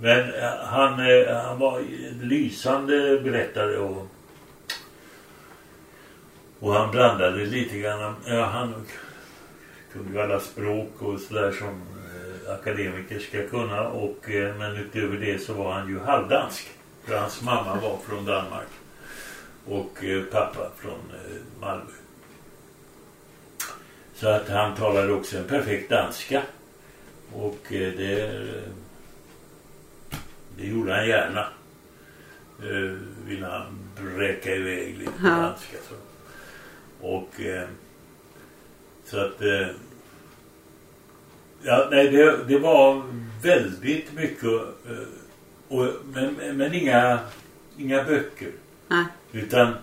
Men 0.00 0.34
eh, 0.34 0.56
han, 0.64 0.92
eh, 1.10 1.36
han 1.36 1.58
var 1.58 1.78
en 1.78 2.28
lysande 2.28 3.20
berättare 3.20 3.76
och, 3.76 4.08
och 6.60 6.74
han 6.74 6.90
blandade 6.90 7.46
lite 7.46 7.78
grann. 7.78 8.14
Ja, 8.26 8.44
han 8.44 8.74
kunde 9.92 10.12
ju 10.12 10.20
alla 10.20 10.40
språk 10.40 10.92
och 10.98 11.20
sådär 11.20 11.52
som 11.52 11.99
akademiker 12.48 13.18
ska 13.18 13.48
kunna. 13.48 13.88
Och, 13.88 14.30
eh, 14.30 14.56
men 14.56 14.76
utöver 14.76 15.16
det 15.16 15.38
så 15.38 15.54
var 15.54 15.72
han 15.72 15.88
ju 15.88 15.98
halvdansk. 15.98 16.70
För 17.04 17.16
hans 17.16 17.42
mamma 17.42 17.74
var 17.74 17.98
från 17.98 18.24
Danmark. 18.24 18.68
Och 19.66 20.04
eh, 20.04 20.22
pappa 20.22 20.70
från 20.76 20.92
eh, 20.92 21.60
Malmö. 21.60 21.90
Så 24.14 24.28
att 24.28 24.48
han 24.48 24.76
talade 24.76 25.12
också 25.12 25.38
en 25.38 25.44
perfekt 25.44 25.90
danska. 25.90 26.42
Och 27.32 27.66
det, 27.68 28.46
det 30.56 30.66
gjorde 30.66 30.94
han 30.94 31.08
gärna. 31.08 31.46
Ville 33.24 33.46
han 33.46 33.78
bräcka 34.16 34.54
iväg 34.54 34.98
lite 34.98 35.22
danska. 35.22 35.76
Så. 35.88 35.94
Och 37.06 37.34
så 39.04 39.18
att 39.18 39.40
ja, 41.62 41.88
nej, 41.90 42.10
det, 42.10 42.44
det 42.48 42.58
var 42.58 43.02
väldigt 43.42 44.12
mycket 44.12 44.44
eh, 44.44 45.08
och, 45.68 45.86
men, 46.04 46.34
men 46.56 46.74
inga, 46.74 47.18
inga 47.76 48.04
böcker. 48.04 48.52
Nej. 48.88 49.04
Utan, 49.32 49.74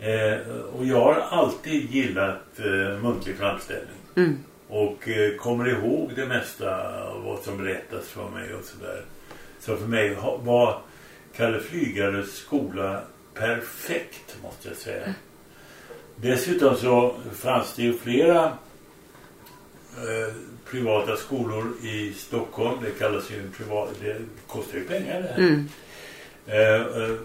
eh, 0.00 0.48
och 0.72 0.86
jag 0.86 1.00
har 1.00 1.14
alltid 1.14 1.90
gillat 1.90 2.58
eh, 2.58 3.02
muntlig 3.02 3.36
framställning. 3.36 3.96
Mm. 4.16 4.38
Och 4.68 5.08
kommer 5.38 5.68
ihåg 5.68 6.12
det 6.16 6.26
mesta 6.26 6.98
av 7.02 7.24
vad 7.24 7.38
som 7.38 7.58
berättas 7.58 8.08
för 8.08 8.28
mig 8.28 8.54
och 8.54 8.64
sådär. 8.64 9.04
Så 9.60 9.76
för 9.76 9.86
mig 9.86 10.16
var 10.44 10.80
Kalle 11.36 11.60
Flygares 11.60 12.36
skola 12.36 13.02
perfekt 13.34 14.36
måste 14.42 14.68
jag 14.68 14.76
säga. 14.76 15.14
Dessutom 16.16 16.76
så 16.76 17.14
fanns 17.32 17.74
det 17.76 17.82
ju 17.82 17.98
flera 17.98 18.44
eh, 19.96 20.34
privata 20.72 21.16
skolor 21.16 21.64
i 21.82 22.12
Stockholm. 22.12 22.78
Det 22.82 22.90
kallas 22.90 23.30
ju 23.30 23.38
en 23.38 23.50
privat... 23.50 23.88
Det 24.00 24.16
kostar 24.46 24.78
ju 24.78 24.84
pengar 24.84 25.22
det 25.22 25.28
här. 25.28 25.38
Mm. 25.38 25.68
Eh, 26.46 27.02
eh, 27.02 27.16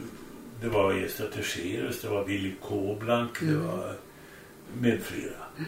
det 0.62 0.68
var 0.68 0.94
Terserus, 1.34 2.02
det 2.02 2.08
var 2.08 2.24
Willy 2.24 2.52
Koblank, 2.62 3.40
det 3.40 3.56
var 3.56 3.94
med 4.82 5.02
flera. 5.02 5.68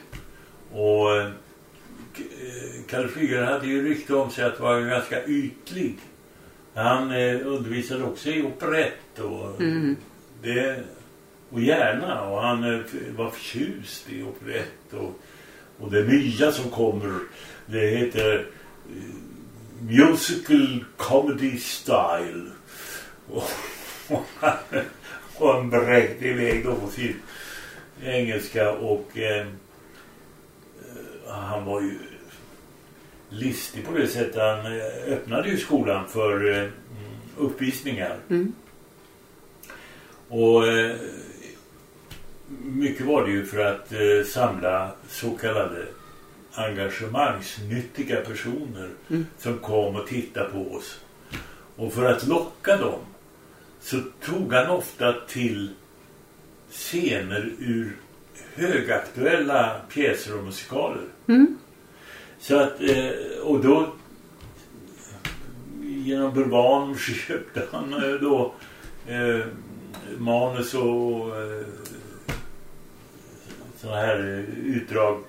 Och 0.71 1.17
eh, 1.17 1.25
eh, 1.25 2.83
Kalle 2.89 3.07
Flygare 3.07 3.45
hade 3.45 3.67
ju 3.67 3.89
rykte 3.89 4.13
om 4.15 4.31
sig 4.31 4.43
att 4.45 4.59
vara 4.59 4.81
ganska 4.81 5.25
ytlig. 5.25 5.97
Han 6.73 7.11
eh, 7.11 7.47
undervisade 7.47 8.03
också 8.03 8.29
i 8.29 8.43
operett 8.43 9.19
och 9.19 9.61
Mm. 9.61 9.95
det 10.41 10.83
och 11.49 11.61
gärna 11.61 12.21
och 12.21 12.41
han 12.41 12.63
eh, 12.63 12.79
var 13.17 13.29
förtjust 13.29 14.09
i 14.09 14.23
operett 14.23 14.93
och, 14.93 15.19
och 15.79 15.91
det 15.91 16.03
nya 16.03 16.51
som 16.51 16.69
kommer 16.69 17.19
det 17.71 17.87
heter 17.87 18.47
eh, 18.89 19.19
Musical 19.81 20.85
Comedy 20.97 21.57
Style. 21.57 22.51
Och, 23.27 23.43
och, 24.09 24.25
han, 24.39 24.57
och 25.37 26.25
iväg 26.25 26.65
då 26.65 26.75
på 26.75 26.87
sin 26.87 27.15
engelska 28.03 28.71
och 28.71 29.17
eh, 29.17 29.47
eh, 31.27 31.33
han 31.33 31.65
var 31.65 31.81
ju 31.81 31.99
listig 33.29 33.85
på 33.85 33.93
det 33.93 34.07
sättet. 34.07 34.35
Han 34.35 34.65
eh, 34.65 35.13
öppnade 35.13 35.49
ju 35.49 35.57
skolan 35.57 36.07
för 36.07 36.61
eh, 36.61 36.69
uppvisningar. 37.37 38.17
Mm. 38.29 38.53
och 40.27 40.67
eh, 40.67 40.95
mycket 42.63 43.05
var 43.05 43.25
det 43.25 43.31
ju 43.31 43.45
för 43.45 43.65
att 43.65 43.91
eh, 43.91 44.25
samla 44.25 44.91
så 45.07 45.31
kallade 45.31 45.85
engagemangsnyttiga 46.59 48.21
personer 48.21 48.89
Mm. 49.09 49.25
som 49.37 49.57
kom 49.57 49.95
och 49.95 50.07
tittade 50.07 50.49
på 50.49 50.73
oss. 50.75 50.99
Och 51.75 51.93
för 51.93 52.05
att 52.05 52.27
locka 52.27 52.77
dem 52.77 52.99
så 53.81 53.97
tog 54.25 54.53
han 54.53 54.67
ofta 54.69 55.13
till 55.27 55.69
scener 56.71 57.51
ur 57.59 57.95
högaktuella 58.55 59.81
pjäser 59.89 60.37
och 60.37 60.43
musikaler. 60.43 61.03
Mm. 61.27 61.57
Så 62.39 62.59
att, 62.59 62.81
eh, 62.81 63.39
och 63.43 63.63
då 63.63 63.93
genom 65.83 66.33
Bulvan 66.33 66.97
köpte 67.27 67.63
han 67.71 67.93
eh, 67.93 68.11
då 68.21 68.53
eh, 69.07 69.45
manus 70.17 70.73
och 70.73 71.37
eh, 71.41 71.65
sådana 73.77 73.97
här 73.97 74.45
utdrag 74.63 75.23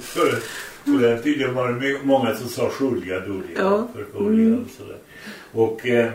För, 0.00 0.38
på 0.84 0.98
den 0.98 1.22
tiden 1.22 1.54
var 1.54 1.72
det 1.72 1.98
många 2.04 2.34
som 2.34 2.48
sa 2.48 2.68
skölja, 2.70 3.20
dölja 3.20 3.42
Ja. 3.58 3.70
och 3.74 3.90
förfölja 3.96 4.46
Mm. 4.46 4.58
och 4.64 4.70
sådär. 4.70 4.96
Och, 5.52 5.86
eh, 5.86 6.12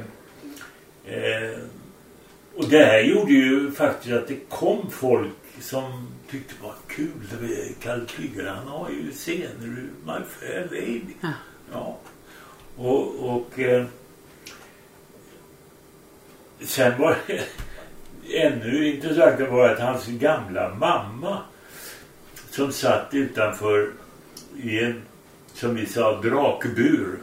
eh, 1.05 1.57
och 2.59 2.69
det 2.69 2.85
här 2.85 2.99
gjorde 2.99 3.31
ju 3.31 3.71
faktiskt 3.71 4.13
att 4.13 4.27
det 4.27 4.49
kom 4.49 4.91
folk 4.91 5.31
som 5.59 6.07
tyckte 6.31 6.53
det 6.59 6.63
var 6.63 6.75
kul. 6.87 7.13
Kalle 7.81 8.05
Flygare, 8.07 8.49
han 8.49 8.67
har 8.67 8.89
ju 8.89 9.11
scener 9.11 9.65
ur 9.65 9.89
My 10.05 10.13
Fair 10.29 10.67
Lady. 10.71 11.01
Ja. 11.21 11.29
Ja. 11.71 11.97
Och, 12.77 13.35
och 13.35 13.59
eh, 13.59 13.85
sen 16.59 17.01
var 17.01 17.17
det 17.27 17.41
ännu 18.37 18.87
intressantare 18.87 19.49
var 19.49 19.69
att 19.69 19.79
hans 19.79 20.07
gamla 20.07 20.75
mamma 20.75 21.41
som 22.49 22.71
satt 22.71 23.07
utanför 23.11 23.91
i 24.63 24.79
en, 24.79 25.01
som 25.53 25.75
vi 25.75 25.85
sa, 25.85 26.21
drakbur 26.21 27.17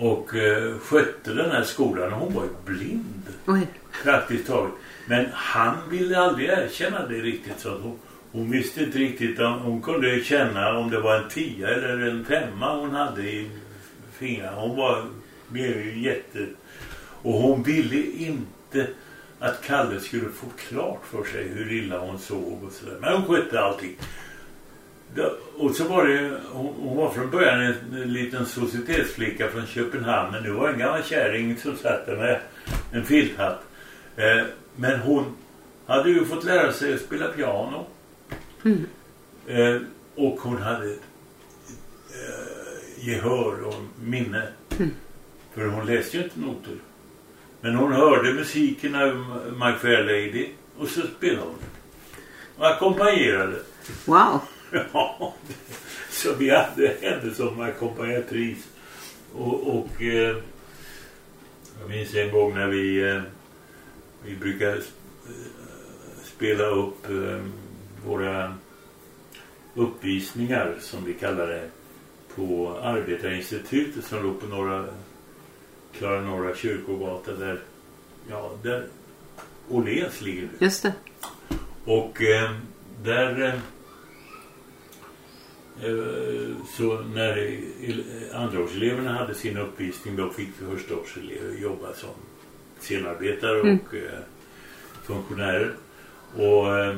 och 0.00 0.34
eh, 0.34 0.78
skötte 0.78 1.34
den 1.34 1.50
här 1.50 1.62
skolan. 1.62 2.12
Hon 2.12 2.34
var 2.34 2.42
ju 2.42 2.74
blind 2.74 3.22
Oj. 3.46 3.66
praktiskt 4.02 4.46
taget. 4.46 4.72
Men 5.06 5.26
han 5.32 5.76
ville 5.90 6.18
aldrig 6.18 6.48
erkänna 6.48 7.06
det 7.06 7.14
riktigt. 7.14 7.60
Så 7.60 7.68
att 7.68 7.80
hon, 7.82 7.98
hon 8.32 8.50
visste 8.50 8.82
inte 8.84 8.98
riktigt 8.98 9.38
om 9.38 9.58
hon 9.58 9.82
kunde 9.82 10.24
känna 10.24 10.78
om 10.78 10.90
det 10.90 11.00
var 11.00 11.16
en 11.16 11.28
tia 11.28 11.68
eller 11.68 11.98
en 11.98 12.24
femma 12.24 12.76
hon 12.76 12.90
hade 12.90 13.22
i 13.22 13.50
fingrarna. 14.18 14.60
Hon 14.60 14.76
var 14.76 15.04
blev 15.48 15.86
ju 15.86 16.02
jätte... 16.02 16.46
Och 17.22 17.32
hon 17.32 17.62
ville 17.62 17.96
inte 18.02 18.86
att 19.38 19.62
Kalle 19.62 20.00
skulle 20.00 20.28
få 20.28 20.46
klart 20.68 21.02
för 21.10 21.24
sig 21.24 21.48
hur 21.48 21.72
illa 21.72 21.98
hon 21.98 22.18
sov 22.18 22.64
och 22.66 22.72
sådär. 22.72 22.96
Men 23.00 23.12
hon 23.12 23.24
skötte 23.24 23.60
allting. 23.60 23.96
Och 25.56 25.74
så 25.74 25.84
var 25.84 26.06
det, 26.06 26.40
hon, 26.52 26.96
var 26.96 27.10
från 27.10 27.30
början 27.30 27.60
en, 27.60 28.02
en 28.02 28.12
liten 28.12 28.46
societetsflicka 28.46 29.48
från 29.48 29.66
Köpenhamn. 29.66 30.32
Men 30.32 30.42
nu 30.42 30.50
var 30.50 30.68
en 30.68 30.78
gammal 30.78 31.02
kärring 31.02 31.56
som 31.56 31.76
satt 31.76 32.06
där 32.06 32.16
med 32.16 32.40
en 32.92 33.04
filthatt. 33.04 33.62
Eh, 34.16 34.44
men 34.76 35.00
hon 35.00 35.36
hade 35.86 36.10
ju 36.10 36.24
fått 36.24 36.44
lära 36.44 36.72
sig 36.72 36.94
att 36.94 37.00
spela 37.00 37.28
piano. 37.28 37.86
Mm. 38.64 38.86
Eh, 39.46 39.80
och 40.14 40.40
hon 40.40 40.62
hade 40.62 40.90
eh, 40.90 40.98
gehör 42.98 43.64
och 43.66 43.74
minne. 44.02 44.48
Mm. 44.78 44.90
För 45.54 45.66
hon 45.66 45.86
läste 45.86 46.16
ju 46.16 46.24
inte 46.24 46.40
noter. 46.40 46.76
Men 47.60 47.74
hon 47.74 47.92
hörde 47.92 48.32
musiken 48.32 48.94
av 48.94 49.16
My 49.52 49.72
Fair 49.78 50.02
Lady 50.04 50.48
och 50.78 50.88
så 50.88 51.00
spelade 51.00 51.40
hon. 51.40 51.54
Och 52.56 52.66
ackompanjerade. 52.66 53.56
Wow. 54.04 54.40
Ja, 54.92 55.34
så 56.10 56.34
vi 56.34 56.50
hade 56.50 56.96
henne 57.00 57.34
som 57.34 57.60
ackompanjatris. 57.60 58.68
Och, 59.34 59.76
och 59.76 60.02
eh, 60.02 60.36
jag 61.80 61.88
minns 61.88 62.14
en 62.14 62.32
gång 62.32 62.54
när 62.54 62.66
vi, 62.66 63.10
eh, 63.10 63.22
vi 64.24 64.36
brukade 64.36 64.76
eh, 64.76 64.82
spela 66.24 66.64
upp 66.64 67.10
eh, 67.10 67.40
våra 68.06 68.54
uppvisningar 69.74 70.74
som 70.80 71.04
vi 71.04 71.14
kallar 71.14 71.46
det 71.46 71.70
på 72.34 72.78
Arbetarinstitutet 72.82 74.04
som 74.04 74.22
låg 74.22 74.40
på 74.40 74.46
norra 74.46 74.86
Klara 75.92 76.20
Norra 76.20 76.54
kyrkogata 76.54 77.32
där, 77.32 77.60
ja, 78.28 78.50
där 78.62 78.86
Åhléns 79.68 80.20
ligger 80.20 80.42
nu. 80.42 80.48
Just 80.58 80.82
det. 80.82 80.92
Och 81.84 82.22
eh, 82.22 82.50
där 83.02 83.42
eh, 83.42 83.54
så 86.76 87.00
när 87.14 87.38
el- 87.84 88.04
andraårseleverna 88.34 89.12
hade 89.12 89.34
sin 89.34 89.56
uppvisning 89.58 90.16
då 90.16 90.30
fick 90.30 90.48
förstaårselever 90.54 91.54
jobba 91.62 91.92
som 91.94 92.10
scenarbetare 92.80 93.60
Mm. 93.60 93.78
och 93.88 93.94
eh, 93.94 94.18
funktionärer. 95.04 95.74
Och, 96.36 96.78
eh, 96.78 96.96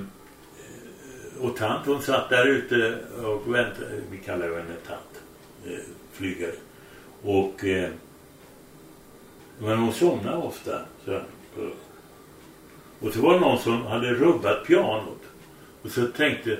och 1.40 1.56
tant 1.56 1.86
hon 1.86 2.02
satt 2.02 2.30
där 2.30 2.46
ute 2.46 2.98
och 3.24 3.54
väntade, 3.54 4.00
vi 4.10 4.18
kallar 4.18 4.46
henne 4.48 4.74
tant, 4.86 5.22
eh, 5.66 5.78
flygare. 6.12 6.52
Och 7.22 7.64
eh, 7.64 7.90
men 9.58 9.78
hon 9.78 9.92
somnade 9.92 10.36
ofta. 10.36 10.80
Så, 11.04 11.20
Och 13.00 13.12
så 13.14 13.20
var 13.20 13.34
det 13.34 13.40
någon 13.40 13.58
som 13.58 13.82
hade 13.86 14.14
rubbat 14.14 14.64
pianot. 14.66 15.22
Och 15.82 15.90
så 15.90 16.06
tänkte 16.06 16.58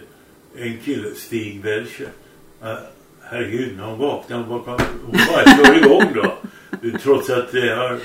en 0.59 0.79
kille, 0.85 1.15
Stig 1.15 1.61
Welcher. 1.65 2.09
Uh, 2.63 2.75
herregud, 3.23 3.77
när 3.77 3.85
hon 3.85 3.99
vaknar 3.99 4.39
hon 4.39 4.65
bara, 4.65 4.81
hon 5.07 5.21
bara 5.29 5.55
slår 5.55 5.77
igång 5.77 6.13
då. 6.15 6.39
Trots 7.03 7.31
att 7.31 7.53
det 7.53 7.75
har... 7.75 7.99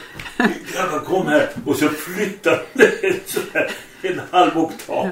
Grabbar 0.73 0.99
kom 1.05 1.27
här. 1.27 1.49
Och 1.65 1.75
så 1.75 1.89
flyttar 1.89 2.61
det 2.73 3.29
sådär 3.29 3.71
en 4.01 4.21
halv 4.31 4.57
oktav. 4.57 5.09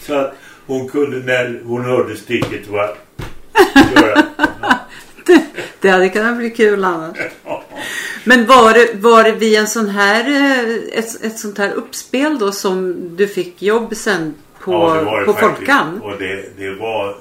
så 0.00 0.14
att 0.14 0.34
hon 0.66 0.88
kunde 0.88 1.16
när 1.18 1.60
hon 1.64 1.84
hörde 1.84 2.16
sticket 2.16 2.68
bara 2.68 2.90
göra. 3.94 4.26
Det, 5.26 5.46
det 5.80 5.88
hade 5.88 6.08
kunnat 6.08 6.36
bli 6.36 6.50
kul 6.50 6.84
annars. 6.84 7.18
Men 8.24 8.46
var 8.46 8.74
det, 8.74 8.94
var 8.94 9.24
det 9.24 9.32
vid 9.32 9.58
en 9.58 9.68
sån 9.68 9.88
här, 9.88 10.28
eh, 10.30 10.98
ett, 10.98 11.24
ett 11.24 11.38
sånt 11.38 11.58
här 11.58 11.72
uppspel 11.72 12.38
då 12.38 12.52
som 12.52 12.96
du 13.16 13.28
fick 13.28 13.62
jobb 13.62 13.96
sen 13.96 14.34
på, 14.68 15.04
Ja, 15.06 15.22
på. 15.26 15.32
Folkan? 15.32 16.02
Och 16.02 16.18
det, 16.18 16.56
det 16.58 16.70
var... 16.74 17.08
eh, 17.08 17.14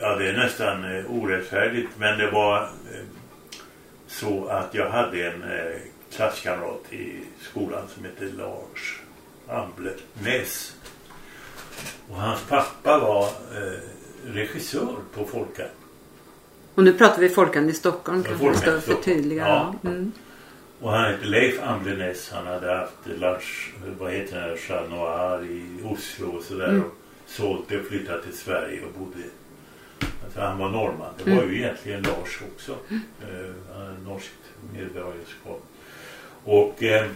Ja, 0.00 0.14
det 0.16 0.28
är 0.28 0.32
nästan 0.32 0.96
eh, 0.98 1.04
orättfärdigt. 1.10 1.88
Men 1.98 2.18
det 2.18 2.30
var 2.30 2.62
eh, 2.62 3.04
så 4.06 4.46
att 4.46 4.74
jag 4.74 4.90
hade 4.90 5.26
en 5.26 5.44
klasskamrat 6.12 6.92
i 6.92 7.20
skolan 7.50 7.82
som 7.94 8.04
hette 8.04 8.24
Lars 8.24 9.00
Amble 9.48 9.90
Näs. 10.24 10.76
Och 12.10 12.16
hans 12.16 12.40
pappa 12.48 12.98
var 12.98 13.28
regissör 14.26 14.96
på 15.14 15.24
Folkan. 15.24 15.66
Och 16.74 16.84
nu 16.84 16.92
pratar 16.92 17.20
vi 17.20 17.28
Folkan 17.28 17.68
i 17.68 17.72
Stockholm 17.72 18.18
Ja, 18.18 18.28
kanske 18.28 18.46
vi 18.46 18.54
Folkan 18.54 18.80
förtydliga. 18.82 19.48
Ja. 19.48 19.74
Ja. 19.82 19.88
Mm. 19.90 20.12
Och 20.80 20.92
han 20.92 21.12
hette 21.12 21.24
Leif 21.24 21.62
Amblenäs. 21.62 22.30
Han 22.30 22.46
hade 22.46 22.74
haft 22.74 23.18
Lars, 23.18 23.72
vad 23.98 24.12
heter 24.12 24.48
det, 24.48 24.56
Chat 24.56 24.90
Noir 24.90 25.44
i 25.44 25.82
Oslo 25.84 26.28
och 26.28 26.42
sådär. 26.42 26.68
Mm. 26.68 26.82
Och 26.82 26.92
sålt 27.26 27.68
det 27.68 27.78
och 27.78 27.86
flyttat 27.86 28.22
till 28.22 28.36
Sverige 28.36 28.80
och 28.84 29.00
bodde. 29.00 29.26
Alltså 30.24 30.40
han 30.40 30.58
var 30.58 30.68
norrman. 30.68 31.14
Det 31.24 31.34
var 31.34 31.42
ju 31.42 31.56
egentligen 31.56 32.02
Lars 32.02 32.40
också. 32.54 32.72
Eh, 32.92 33.74
han 33.74 33.86
hade 33.86 34.00
norskt 34.04 34.32
medborgarskap. 34.72 35.62
Och 36.44 36.82
eh, 36.82 37.06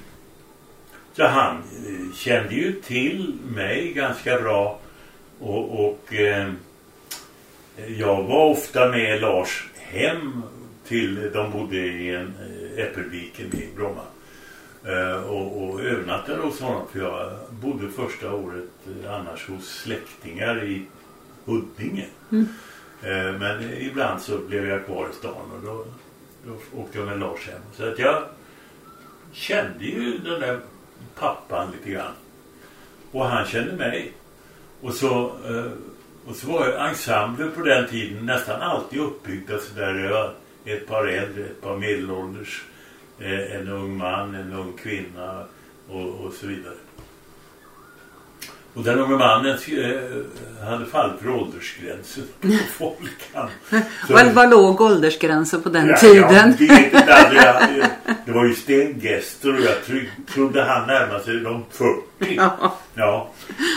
så 1.12 1.26
han 1.26 1.56
eh, 1.56 2.16
kände 2.16 2.54
ju 2.54 2.72
till 2.72 3.38
mig 3.44 3.92
ganska 3.92 4.40
bra. 4.40 4.78
Och, 5.40 5.86
och 5.86 6.12
jag 7.86 8.22
var 8.22 8.44
ofta 8.44 8.88
med 8.88 9.20
Lars 9.20 9.68
hem 9.76 10.42
till, 10.90 11.30
de 11.32 11.52
bodde 11.52 11.76
i 11.76 12.14
en 12.14 12.34
eh, 12.76 12.84
Äppelviken 12.84 13.46
i 13.46 13.68
Bromma. 13.76 14.02
Eh, 14.84 15.30
och, 15.30 15.62
och 15.62 15.80
övernattade 15.80 16.42
hos 16.42 16.60
honom 16.60 16.82
för 16.92 17.00
jag 17.00 17.32
bodde 17.50 17.88
första 17.88 18.32
året 18.34 18.70
eh, 18.86 19.14
annars 19.14 19.48
hos 19.48 19.68
släktingar 19.68 20.64
i 20.64 20.86
Huddinge. 21.44 22.06
Eh, 23.02 23.32
men 23.38 23.72
ibland 23.80 24.20
så 24.20 24.38
blev 24.38 24.68
jag 24.68 24.86
kvar 24.86 25.08
i 25.10 25.14
stan 25.14 25.50
och 25.56 25.62
då, 25.64 25.84
då 26.46 26.80
åkte 26.80 26.98
jag 26.98 27.08
med 27.08 27.18
Lars 27.18 27.48
hem. 27.48 27.62
Så 27.76 27.88
att 27.88 27.98
jag 27.98 28.24
kände 29.32 29.84
ju 29.84 30.18
den 30.18 30.40
där 30.40 30.60
pappan 31.14 31.72
lite 31.72 31.90
grann. 31.90 32.12
Och 33.12 33.26
han 33.26 33.46
kände 33.46 33.72
mig. 33.72 34.12
Och 34.80 34.94
så, 34.94 35.32
och 36.26 36.36
så 36.36 36.46
var 36.46 36.66
ju 36.66 36.72
ensembler 36.72 37.48
på 37.48 37.62
den 37.62 37.88
tiden 37.88 38.26
nästan 38.26 38.62
alltid 38.62 39.00
uppbyggda 39.00 39.58
så 39.58 39.74
där 39.74 39.94
det 39.94 40.08
var 40.08 40.34
ett 40.64 40.86
par 40.86 41.06
äldre, 41.06 41.44
ett 41.44 41.62
par 41.62 41.76
medelålders, 41.76 42.62
eh, 43.20 43.56
en 43.56 43.68
ung 43.68 43.96
man, 43.96 44.34
en 44.34 44.52
ung 44.52 44.72
kvinna 44.82 45.44
och, 45.88 46.08
och 46.26 46.32
så 46.32 46.46
vidare. 46.46 46.74
Och 48.74 48.82
den 48.84 48.98
unge 48.98 49.16
mannen 49.16 49.58
eh, 49.68 50.64
hade 50.68 50.86
fallit 50.86 51.20
för 51.20 51.30
åldersgränsen 51.30 52.24
på 52.40 52.48
Folkan. 52.78 53.48
Så- 53.70 53.80
Vad, 54.14 54.26
vad 54.32 54.50
låg 54.50 54.80
åldersgränsen 54.80 55.62
på 55.62 55.68
den 55.68 55.86
Ja, 55.88 55.96
tiden? 55.96 56.34
Jag 56.34 56.46
vet 56.46 56.60
inte, 56.60 57.14
alltså, 57.14 57.34
jag, 57.34 57.78
jag, 57.78 57.88
det 58.26 58.32
var 58.32 58.44
ju 58.44 58.54
Sten 58.54 59.00
Gester 59.00 59.54
och 59.54 59.60
jag 59.60 59.84
tro, 59.84 60.00
trodde 60.34 60.62
han 60.62 60.86
närmade 60.86 61.24
sig 61.24 61.36
de 61.40 61.64
40. 61.70 62.34
Ja. 62.36 62.76
Ja. 62.94 63.30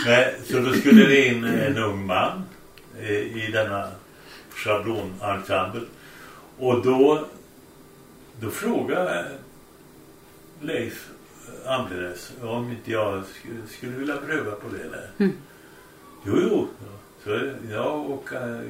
Men, 0.06 0.24
så 0.44 0.58
då 0.58 0.72
skulle 0.74 1.06
det 1.06 1.26
in 1.26 1.44
en 1.44 1.78
ung 1.78 2.06
man 2.06 2.42
eh, 3.00 3.10
i 3.10 3.50
denna 3.52 3.88
schablonensemble. 4.54 5.80
Och 6.58 6.82
då, 6.84 7.26
då 8.40 8.50
frågade 8.50 9.30
Leif 10.60 11.10
Amblenäs 11.66 12.32
om 12.42 12.70
inte 12.70 12.90
jag 12.92 13.22
sk- 13.24 13.66
skulle 13.76 13.92
vilja 13.92 14.16
pröva 14.16 14.50
på 14.50 14.66
det 14.68 14.88
där. 14.88 15.10
Jo, 16.26 16.38
jo. 16.50 16.68
Så 17.24 17.50
jag 17.70 18.10
och 18.10 18.32
eh, 18.32 18.60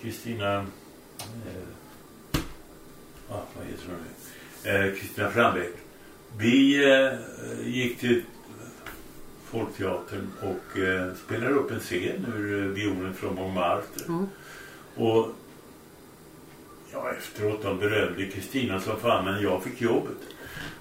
Kristina 0.00 0.54
eh, 0.56 2.40
ah, 3.30 3.42
vad 3.56 3.66
heter 3.66 3.84
hon 3.86 3.96
nu? 4.64 4.70
Eh, 4.70 4.94
Kristina 4.94 5.30
Frambäck. 5.30 5.72
Vi 6.38 6.84
eh, 6.92 7.18
gick 7.68 7.98
till 7.98 8.22
Folkteatern 9.44 10.28
och 10.42 10.78
eh, 10.78 11.14
spelade 11.24 11.54
upp 11.54 11.70
en 11.70 11.80
scen 11.80 12.26
ur 12.36 12.62
eh, 12.64 12.68
Violen 12.68 13.14
från 13.14 13.34
Montmartre. 13.34 14.04
Mm. 14.08 14.26
Och 14.94 15.28
ja, 16.92 17.12
efteråt 17.18 17.62
de 17.62 17.78
berömde 17.78 18.26
Kristina 18.26 18.80
som 18.80 19.00
fan 19.00 19.24
men 19.24 19.42
jag 19.42 19.62
fick 19.64 19.80
jobbet. 19.80 20.18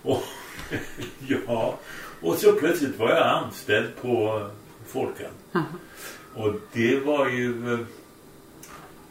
Och 0.02 0.24
ja, 1.48 1.80
och 2.22 2.36
så 2.36 2.54
plötsligt 2.54 3.00
var 3.00 3.10
jag 3.10 3.28
anställd 3.28 3.95
på 4.02 4.45
Folkan. 4.88 5.32
Och 6.34 6.54
det 6.74 7.00
var 7.00 7.30
ju 7.30 7.74
eh, 7.74 7.80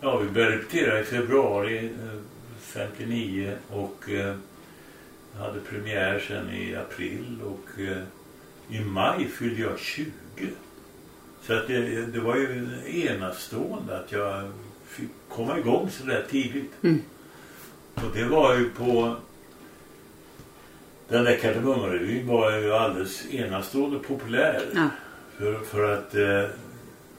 Ja, 0.01 0.17
vi 0.17 0.31
började 0.31 0.57
repetera 0.57 1.01
i 1.01 1.05
februari 1.05 1.87
eh, 1.87 2.21
59 2.61 3.57
och 3.69 4.11
eh, 4.11 4.37
hade 5.39 5.61
premiär 5.61 6.25
sen 6.29 6.51
i 6.51 6.77
april 6.77 7.39
och 7.45 7.81
eh, 7.81 8.03
i 8.69 8.81
maj 8.81 9.29
fyllde 9.29 9.63
jag 9.63 9.79
20. 9.79 10.11
Så 11.43 11.55
att 11.55 11.67
det, 11.67 12.07
det 12.07 12.21
var 12.21 12.37
ju 12.37 12.69
enastående 12.87 13.99
att 13.99 14.13
jag 14.13 14.53
fick 14.89 15.09
komma 15.29 15.59
igång 15.59 15.91
så 15.91 16.05
där 16.07 16.25
tidigt. 16.31 16.73
Mm. 16.83 17.03
Och 17.95 18.15
det 18.15 18.25
var 18.25 18.57
ju 18.57 18.71
på 18.71 19.17
den 21.09 21.25
där 21.25 21.37
Kardemummarevyn 21.37 22.27
var 22.27 22.59
ju 22.59 22.73
alldeles 22.73 23.35
enastående 23.35 23.99
populär. 23.99 24.63
Ja. 24.75 24.89
För, 25.39 25.59
för 25.61 25.93
att 25.95 26.15
eh, 26.15 26.51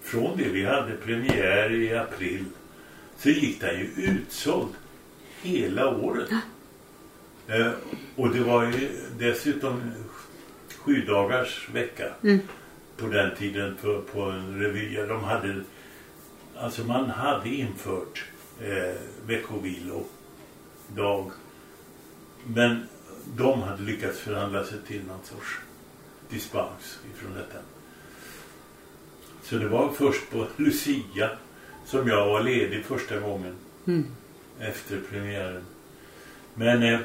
från 0.01 0.37
det 0.37 0.49
vi 0.49 0.65
hade 0.65 0.95
premiär 0.95 1.71
i 1.71 1.95
april 1.95 2.45
så 3.17 3.29
gick 3.29 3.61
den 3.61 3.79
ju 3.79 3.85
utsåld 3.97 4.69
hela 5.41 5.95
året. 5.95 6.29
Eh, 7.47 7.71
och 8.15 8.29
det 8.33 8.39
var 8.39 8.63
ju 8.63 8.89
dessutom 9.19 9.81
sju 10.77 11.01
dagars 11.01 11.69
vecka 11.73 12.05
Mm. 12.23 12.39
på 12.97 13.07
den 13.07 13.35
tiden 13.35 13.77
på, 13.81 14.01
på 14.13 14.21
en 14.21 14.59
revy. 14.59 14.95
De 15.07 15.23
hade, 15.23 15.61
alltså 16.59 16.83
man 16.83 17.09
hade 17.09 17.49
infört 17.49 18.25
eh, 18.61 18.95
veckovilodag. 19.25 21.31
Men 22.47 22.87
de 23.37 23.61
hade 23.61 23.83
lyckats 23.83 24.19
förhandla 24.19 24.65
sig 24.65 24.77
till 24.87 25.01
någon 25.07 25.23
sorts 25.23 25.57
dispens 26.29 26.99
ifrån 27.15 27.33
detta. 27.33 27.57
Så 29.43 29.55
det 29.55 29.67
var 29.67 29.91
först 29.91 30.29
på 30.31 30.47
Lucia 30.57 31.29
som 31.85 32.07
jag 32.07 32.25
var 32.25 32.43
ledig 32.43 32.85
första 32.85 33.19
gången 33.19 33.55
Mm. 33.87 34.05
efter 34.59 35.01
premiären. 35.09 35.61
Men 36.55 36.83
eh, 36.83 36.99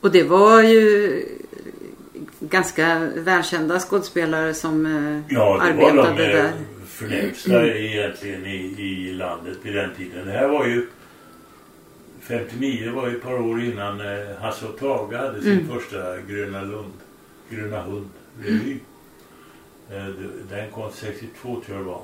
Och 0.00 0.12
det 0.12 0.22
var 0.22 0.62
ju 0.62 1.24
ganska 2.40 2.98
välkända 3.16 3.78
skådespelare 3.80 4.54
som 4.54 4.86
eh, 4.86 5.22
ja, 5.34 5.64
det 5.66 5.72
var 5.72 5.90
arbetade 5.90 6.16
de 6.16 6.22
eh, 6.24 6.36
där. 6.44 6.52
förnämsta 6.86 7.66
egentligen 7.66 8.46
i, 8.46 8.56
i 8.82 9.12
landet 9.12 9.58
vid 9.62 9.74
den 9.74 9.90
tiden. 9.96 10.26
Det 10.26 10.32
här 10.32 10.48
var 10.48 10.66
ju 10.66 10.86
59 12.20 12.84
det 12.84 12.90
var 12.90 13.08
ju 13.08 13.16
ett 13.16 13.22
par 13.22 13.40
år 13.40 13.62
innan 13.62 14.00
eh, 14.00 14.36
Hasse 14.40 14.66
och 14.66 14.78
Tage 14.78 15.14
hade 15.14 15.42
sin 15.42 15.52
Mm. 15.52 15.68
första 15.68 16.20
Gröna 16.20 16.62
Lund, 16.62 16.92
Gröna 17.50 17.82
Hund-revy. 17.82 18.76
Eh, 19.90 20.06
det- 20.06 20.54
den 20.56 20.70
kom 20.70 20.90
62 20.92 21.62
tror 21.66 21.76
jag 21.76 21.86
det 21.86 21.90
var. 21.90 22.02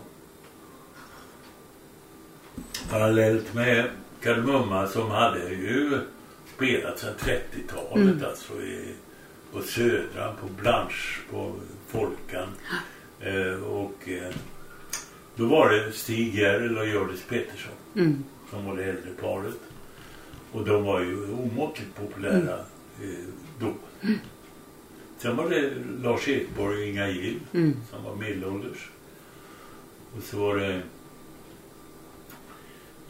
Parallellt 2.91 3.55
med 3.55 3.84
Kardemumma 4.22 4.86
som 4.86 5.11
hade 5.11 5.49
ju 5.49 5.99
spelat 6.57 6.99
sedan 6.99 7.14
30-talet 7.18 7.97
Mm. 7.97 8.24
alltså 8.24 8.53
i, 8.62 8.95
på 9.57 9.62
Södran, 9.62 10.34
på 10.40 10.46
Blanche, 10.62 11.20
på 11.30 11.52
Folkan. 11.86 12.48
Eh, 13.20 13.62
och 13.64 14.09
eh, 14.09 14.34
då 15.36 15.46
var 15.46 15.70
det 15.70 15.92
Stig 15.92 16.34
Järrel 16.34 16.78
och 16.78 16.86
Hjördis 16.88 17.22
Pettersson 17.28 17.72
Mm. 17.94 18.24
som 18.50 18.64
var 18.66 18.76
det 18.76 18.84
äldre 18.84 19.11
paret. 19.20 19.61
Och 20.52 20.64
de 20.64 20.84
var 20.84 21.00
ju 21.00 21.32
omåttligt 21.32 21.94
populära 21.96 22.59
eh, 23.02 23.09
då. 23.61 23.72
Sen 25.18 25.36
var 25.36 25.50
det 25.50 25.72
Lars 26.02 26.28
Ekborg 26.28 26.76
och 26.82 26.88
Inga 26.88 27.09
Gill 27.09 27.40
Mm. 27.54 27.76
som 27.90 28.04
var 28.04 28.14
medelålders. 28.14 28.90
Och 30.16 30.22
så 30.22 30.36
var 30.38 30.57
det 30.57 30.82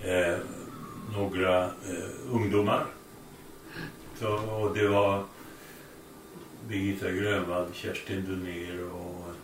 eh, 0.00 0.38
några 1.16 1.64
eh, 1.64 2.32
ungdomar. 2.32 2.86
Så, 4.18 4.28
och 4.34 4.74
det 4.76 4.88
var 4.88 5.24
Birgitta 6.68 7.10
Grönvall, 7.10 7.66
Kerstin 7.72 8.24
Dunér 8.24 8.90
och 8.90 9.34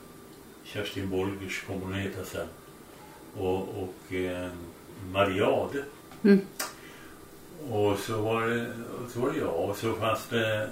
Kerstin 0.64 1.10
Bolgers 1.10 1.62
kommer 1.66 1.84
hon 1.84 1.94
heta 1.94 2.24
sen. 2.24 2.46
Och, 3.36 3.82
och 3.82 4.14
eh, 4.14 4.50
Mariade. 5.12 5.84
Mm. 6.22 6.40
Och 7.70 7.98
så 7.98 8.22
var, 8.22 8.46
det, 8.46 8.72
så 9.12 9.20
var 9.20 9.32
det 9.32 9.38
jag 9.38 9.70
och 9.70 9.76
så 9.76 9.92
fanns 9.92 10.26
det 10.26 10.62
eh, 10.62 10.68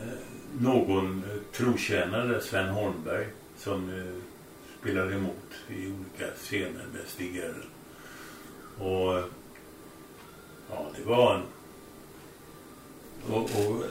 någon 0.60 1.24
eh, 1.24 1.36
trotjänare, 1.52 2.40
Sven 2.40 2.68
Holmberg, 2.68 3.26
som 3.56 3.98
eh, 3.98 4.22
spelade 4.80 5.14
emot 5.14 5.54
i 5.68 5.86
olika 5.86 6.34
scener 6.36 6.84
med 6.92 7.02
Stig 7.06 7.36
Errel. 7.36 7.66
Och 8.78 9.30
ja, 10.70 10.86
det 10.96 11.02
var 11.04 11.34
en... 11.34 11.42
Och, 13.34 13.42
och 13.42 13.84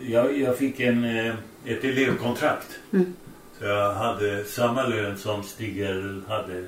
jag, 0.00 0.38
jag 0.38 0.58
fick 0.58 0.80
en, 0.80 1.04
eh, 1.04 1.34
ett 1.64 1.84
elevkontrakt. 1.84 2.78
Mm. 2.92 3.14
Så 3.58 3.64
jag 3.64 3.94
hade 3.94 4.44
samma 4.44 4.86
lön 4.86 5.18
som 5.18 5.42
Stig 5.42 5.84
hade 6.28 6.66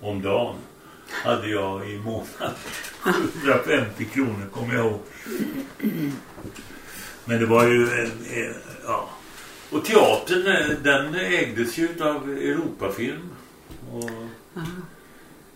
om 0.00 0.22
dagen. 0.22 0.56
Hade 1.10 1.48
jag 1.48 1.90
i 1.90 1.98
månaden. 1.98 2.26
750 3.02 4.04
kronor 4.04 4.46
kommer 4.52 4.74
jag 4.74 4.86
ihåg. 4.86 5.00
Men 7.24 7.40
det 7.40 7.46
var 7.46 7.66
ju 7.66 7.82
en, 7.82 8.10
en, 8.30 8.54
ja. 8.84 9.08
Och 9.70 9.84
teatern 9.84 10.46
eh, 10.46 10.76
den 10.82 11.14
ägdes 11.14 11.78
ju 11.78 11.88
av 12.00 12.30
Europafilm. 12.30 13.30
Och 13.92 14.10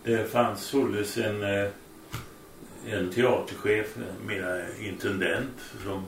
det 0.03 0.31
fanns 0.31 0.61
således 0.61 1.17
en, 1.17 1.43
eh, 1.43 1.69
en 2.87 3.11
teaterchef, 3.11 3.87
mera 4.25 4.61
intendent 4.79 5.59
som 5.83 6.05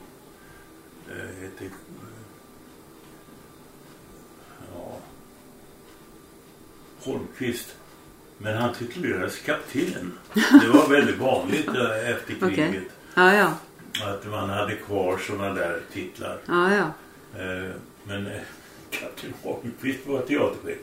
eh, 1.10 1.42
hette 1.42 1.64
ja, 4.74 4.98
Holmqvist. 7.04 7.76
Men 8.38 8.58
han 8.58 8.74
titulerades 8.74 9.40
kapten. 9.40 10.18
Det 10.34 10.68
var 10.74 10.88
väldigt 10.90 11.18
vanligt 11.18 11.68
eh, 11.68 12.10
efter 12.10 12.34
kriget. 12.56 12.84
Ja, 13.16 13.34
ja. 13.34 13.54
Att 14.06 14.26
man 14.28 14.50
hade 14.50 14.76
kvar 14.76 15.18
sådana 15.18 15.54
där 15.54 15.80
titlar. 15.94 16.38
Ja, 16.48 16.74
ja. 16.76 16.92
Eh, 17.42 17.72
Men 18.04 18.30
kapten 18.92 19.34
Holmqvist 19.44 20.08
var 20.08 20.22
teaterchef. 20.22 20.78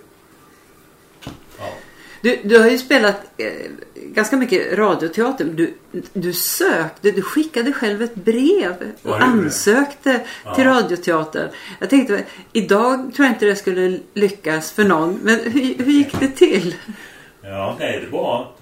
Ja. 1.59 1.73
Du, 2.21 2.39
du 2.45 2.59
har 2.59 2.69
ju 2.71 2.79
spelat 2.79 3.21
eh, 3.37 3.53
ganska 3.95 4.37
mycket 4.37 4.79
radioteater. 4.79 5.45
Du, 5.45 5.75
du 6.13 6.33
sökte, 6.33 7.11
du 7.11 7.23
skickade 7.23 7.73
själv 7.73 8.03
ett 8.03 8.15
brev 8.15 8.93
och 9.03 9.23
ansökte 9.23 10.21
Ja. 10.45 10.55
till 10.55 10.65
radioteater. 10.65 11.51
Jag 11.81 11.91
tänkte, 11.91 12.25
idag 12.53 13.15
tror 13.15 13.27
jag 13.27 13.35
inte 13.35 13.47
det 13.47 13.57
skulle 13.57 13.99
lyckas 14.15 14.73
för 14.73 14.85
någon. 14.85 15.19
Men 15.23 15.41
hur, 15.41 15.85
hur 15.85 15.93
gick 15.93 16.21
det 16.21 16.29
till? 16.29 16.75
Ja, 17.43 17.77
nej 17.79 18.01
det 18.05 18.17
var... 18.17 18.53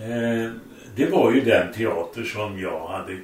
Eh, 0.00 0.52
det 0.96 1.06
var 1.06 1.32
ju 1.32 1.40
den 1.40 1.72
teater 1.72 2.22
som 2.24 2.58
jag 2.60 2.88
hade 2.88 3.18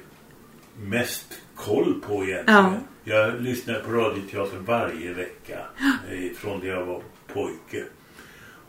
mest 0.79 1.25
koll 1.55 2.01
på 2.07 2.13
egentligen. 2.23 2.45
Ja. 2.63 2.73
Jag 3.03 3.41
lyssnade 3.41 3.79
på 3.79 3.91
radioteater 3.91 4.57
varje 4.57 5.13
vecka 5.13 5.59
eh, 6.11 6.37
från 6.37 6.59
det 6.59 6.67
jag 6.67 6.85
var 6.85 7.01
pojke. 7.33 7.83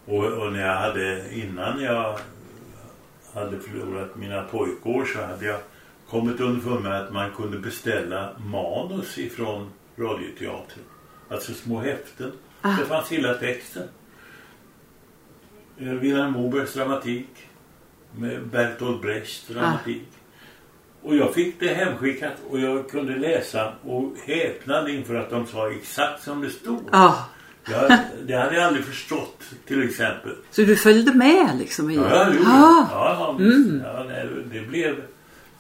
Och, 0.07 0.25
och 0.25 0.53
när 0.53 0.67
jag 0.67 0.77
hade, 0.77 1.35
innan 1.35 1.83
jag 1.83 2.19
hade 3.35 3.61
förlorat 3.61 4.17
mina 4.17 4.43
pojkår 4.43 5.05
så 5.05 5.23
hade 5.23 5.47
jag 5.47 5.61
kommit 6.11 6.41
underfund 6.41 6.83
med 6.83 7.01
att 7.01 7.13
man 7.13 7.31
kunde 7.31 7.59
beställa 7.59 8.31
manus 8.39 9.19
ifrån 9.19 9.71
radioteatern. 9.97 10.83
Alltså 11.29 11.55
små 11.55 11.81
häften. 11.81 12.33
Ah. 12.61 12.77
Det 12.79 12.87
fanns 12.87 13.09
hela 13.09 13.35
texten. 13.35 13.89
Eh, 15.79 15.87
Wilhelm 15.87 16.33
Mobergs 16.33 16.75
dramatik. 16.75 17.29
Med 18.19 18.47
Bertolt 18.47 19.03
Brechts 19.03 19.47
dramatik. 19.49 20.09
Och 21.03 21.17
jag 21.17 21.35
fick 21.35 21.61
det 21.61 21.75
hemskickat 21.75 22.33
och 22.51 22.61
jag 22.61 22.91
kunde 22.91 23.17
läsa 23.17 23.73
och 23.85 24.13
häpnade 24.27 24.93
inför 24.93 25.15
att 25.15 25.31
de 25.31 25.47
sa 25.47 25.71
exakt 25.71 26.23
som 26.23 26.41
det 26.41 26.51
stod. 26.51 26.83
Ja, 26.93 27.29
Jag, 27.71 27.99
det 28.27 28.35
hade 28.37 28.55
jag 28.55 28.65
aldrig 28.65 28.85
förstått 28.85 29.43
till 29.67 29.89
exempel. 29.89 30.35
så 30.51 30.63
du 30.63 30.77
följde 30.77 31.13
med 31.15 31.59
liksom? 31.59 31.91
I... 31.91 31.95
Ja, 31.97 32.11
jag 32.11 32.35
gjorde. 32.35 32.49
Ah. 32.49 32.89
Ja, 32.91 33.37
ja, 33.39 33.45
Mm. 33.45 33.83
ja, 33.85 34.05
nej, 34.09 34.29
det, 34.53 34.61
blev, 34.61 35.03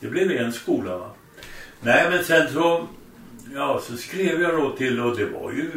det 0.00 0.06
blev 0.08 0.30
en 0.30 0.52
skola. 0.52 0.98
Va? 0.98 1.10
Nej, 1.80 2.06
men 2.10 2.24
sen 2.24 2.52
så, 2.52 2.88
ja, 3.54 3.80
så 3.84 3.96
skrev 3.96 4.40
jag 4.42 4.54
då 4.54 4.70
till 4.76 5.00
och 5.00 5.16
det 5.16 5.26
var 5.26 5.52
ju 5.52 5.70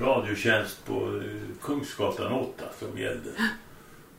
radiotjänst 0.00 0.84
på 0.86 0.94
eh, 0.94 1.62
Kungsgatan 1.62 2.32
8 2.32 2.64
som 2.78 2.98
gällde. 2.98 3.30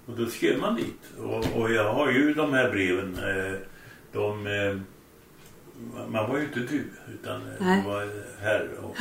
Och 0.05 0.13
då 0.17 0.25
skrev 0.25 0.59
man 0.59 0.75
dit. 0.75 1.01
Och, 1.19 1.61
och 1.61 1.71
jag 1.71 1.93
har 1.93 2.11
ju 2.11 2.33
de 2.33 2.53
här 2.53 2.69
breven. 2.71 3.15
Eh, 3.15 3.57
de, 4.13 4.47
eh, 4.47 4.77
man 6.07 6.29
var 6.29 6.37
ju 6.37 6.43
inte 6.43 6.59
du 6.59 6.83
utan 7.13 7.41
Nej. 7.59 7.81
det 7.81 7.89
var 7.89 8.09
herre. 8.41 8.69
Och. 8.81 8.95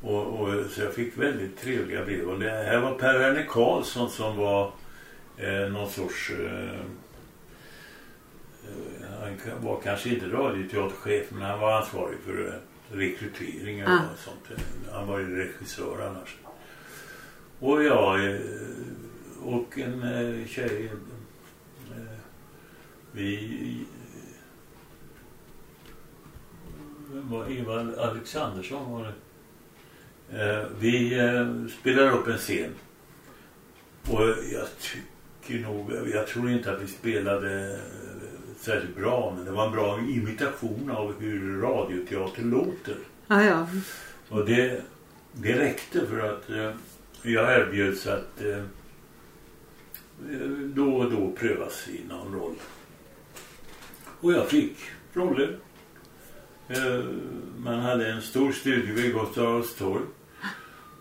Och, 0.00 0.40
och, 0.40 0.70
så 0.70 0.80
jag 0.80 0.94
fick 0.94 1.18
väldigt 1.18 1.58
trevliga 1.58 2.04
brev. 2.04 2.28
Och 2.28 2.38
det 2.40 2.50
här 2.50 2.80
var 2.80 2.94
Per 2.94 3.18
Werner 3.18 3.46
Karlsson 3.48 4.10
som 4.10 4.36
var 4.36 4.72
eh, 5.36 5.68
någon 5.72 5.90
sorts... 5.90 6.30
Eh, 6.30 6.74
eh, 8.64 9.10
han 9.20 9.64
var 9.64 9.80
kanske 9.84 10.08
inte 10.08 10.26
radioteaterchef 10.26 11.30
men 11.30 11.42
han 11.42 11.60
var 11.60 11.72
ansvarig 11.72 12.18
för 12.24 12.46
eh, 12.46 12.96
rekrytering 12.96 13.84
och 13.84 13.90
Ah. 13.90 14.00
sånt. 14.24 14.60
Han 14.92 15.06
var 15.06 15.18
ju 15.18 15.36
regissör 15.36 16.06
annars. 16.06 16.36
Och 17.58 17.84
jag 17.84 18.30
eh, 18.30 18.40
och 19.42 19.78
en 19.78 20.44
tjej 20.48 20.90
vi 23.12 23.84
var 27.10 27.50
Eva 27.50 28.02
Alexandersson 28.02 28.92
var 28.92 29.02
det. 29.04 29.12
Eh, 30.32 30.64
vi 30.78 31.18
eh, 31.18 31.70
spelar 31.80 32.12
upp 32.12 32.26
en 32.26 32.38
scen. 32.38 32.74
Och 34.06 34.22
jag 34.52 34.66
tycker 34.78 35.60
nog, 35.60 35.92
jag 36.12 36.26
tror 36.26 36.50
inte 36.50 36.72
att 36.72 36.82
vi 36.82 36.86
spelade 36.86 37.72
eh, 37.74 37.80
särskilt 38.60 38.96
bra 38.96 39.32
men 39.36 39.44
det 39.44 39.50
var 39.50 39.66
en 39.66 39.72
bra 39.72 40.00
imitation 40.00 40.90
av 40.90 41.20
hur 41.20 41.60
radioteater 41.60 42.42
låter. 42.42 42.96
Ja, 43.26 43.44
ja. 43.44 43.68
Och 44.28 44.46
det, 44.46 44.82
det 45.32 45.58
räckte 45.58 46.06
för 46.06 46.20
att 46.20 46.74
jag 47.22 47.54
erbjöds 47.58 48.06
att 48.06 48.42
då 50.60 50.96
och 50.96 51.10
då 51.10 51.32
prövas 51.32 51.88
i 51.88 52.00
någon 52.08 52.34
roll. 52.34 52.54
Och 54.20 54.32
jag 54.32 54.48
fick 54.48 54.76
roller. 55.12 55.58
Man 57.64 57.80
hade 57.80 58.12
en 58.12 58.22
stor 58.22 58.52
studio 58.52 58.94
vid 58.94 59.12
Gustav 59.14 59.46
Adolfs 59.46 59.74
torg. 59.74 60.02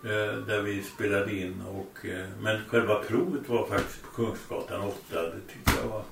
Eh, 0.04 0.38
där 0.48 0.62
vi 0.62 0.84
spelade 0.84 1.36
in. 1.36 1.62
Och, 1.62 2.06
eh, 2.06 2.28
men 2.40 2.62
själva 2.68 2.96
provet 2.96 3.50
var 3.50 3.68
faktiskt 3.68 4.04
på 4.04 4.10
Kungsgatan 4.10 4.82
8. 4.82 4.96
Det 5.10 5.54
tyckte 5.54 5.72
jag 5.84 5.90
var 5.90 6.04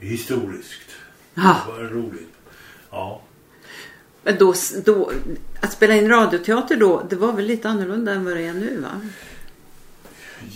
historiskt. 0.00 0.90
ja. 1.34 1.56
Det 1.66 1.72
var 1.72 1.88
roligt. 1.88 2.34
Ja. 2.90 3.22
Men 4.22 4.38
då, 4.38 4.54
då, 4.84 5.12
att 5.60 5.72
spela 5.72 5.94
in 5.94 6.08
radioteater 6.08 6.76
då, 6.76 7.02
det 7.10 7.16
var 7.16 7.32
väl 7.32 7.44
lite 7.44 7.68
annorlunda 7.68 8.12
än 8.12 8.24
vad 8.24 8.36
det 8.36 8.42
är 8.42 8.54
nu 8.54 8.80
va? 8.80 9.00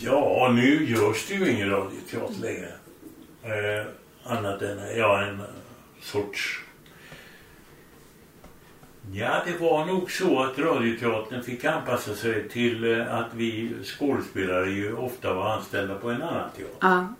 Ja, 0.00 0.52
nu 0.54 0.84
görs 0.84 1.26
det 1.28 1.34
ju 1.34 1.50
ingen 1.50 1.70
radioteater 1.70 2.40
längre. 2.40 2.72
Eh, 3.42 3.86
annat 4.24 4.62
än 4.62 4.96
ja, 4.96 5.22
en 5.22 5.42
sorts... 6.02 6.62
Ja, 9.12 9.42
det 9.46 9.58
var 9.58 9.86
nog 9.86 10.10
så 10.10 10.42
att 10.42 10.58
radioteatern 10.58 11.42
fick 11.42 11.64
anpassa 11.64 12.14
sig 12.14 12.48
till 12.48 12.84
eh, 12.84 13.14
att 13.14 13.34
vi 13.34 13.74
skådespelare 13.84 14.70
ju 14.70 14.96
ofta 14.96 15.34
var 15.34 15.56
anställda 15.56 15.94
på 15.94 16.10
en 16.10 16.22
annan 16.22 16.50
teater. 16.56 16.76
Ja, 16.80 17.14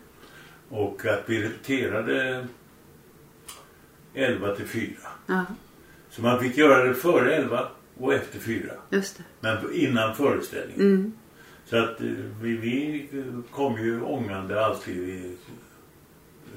Och 0.69 1.05
att 1.05 1.23
vi 1.25 1.43
repeterade 1.43 2.47
11 4.13 4.55
till 4.55 4.67
4. 4.67 4.91
ja 5.27 5.45
Så 6.09 6.21
man 6.21 6.39
fick 6.39 6.57
göra 6.57 6.83
det 6.83 6.93
före 6.93 7.35
11 7.35 7.67
och 7.97 8.13
efter 8.13 8.39
4. 8.39 8.73
just 8.89 9.17
det. 9.17 9.23
Men 9.39 9.73
innan 9.73 10.15
föreställningen. 10.15 11.13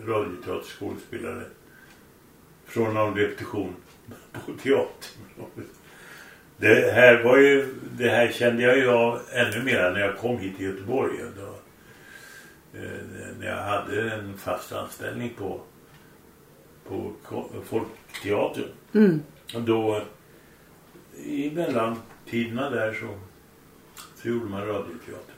radioteaterskådespelare 0.06 1.44
från 2.66 2.94
någon 2.94 3.14
repetition 3.14 3.74
på 4.32 4.52
teatern. 4.62 5.66
Det 6.56 6.92
här, 6.92 7.22
var 7.22 7.36
ju, 7.36 7.74
det 7.96 8.08
här 8.08 8.32
kände 8.32 8.62
jag 8.62 8.76
ju 8.76 8.90
av 8.90 9.20
ännu 9.32 9.62
mer 9.62 9.90
när 9.90 10.00
jag 10.00 10.18
kom 10.18 10.38
hit 10.38 10.56
till 10.56 10.66
Göteborg. 10.66 11.18
Då, 11.36 11.54
eh, 12.78 12.90
när 13.38 13.46
jag 13.46 13.62
hade 13.62 14.10
en 14.10 14.38
fast 14.38 14.72
anställning 14.72 15.34
på, 15.38 15.60
på 16.88 17.12
Folkteatern. 17.64 18.68
Mm. 18.94 19.22
Och 19.54 19.62
då 19.62 20.02
i 21.24 21.50
mellantiderna 21.50 22.70
där 22.70 22.94
så, 22.94 23.18
så 24.16 24.28
gjorde 24.28 24.46
man 24.46 24.66
radioteater. 24.66 25.34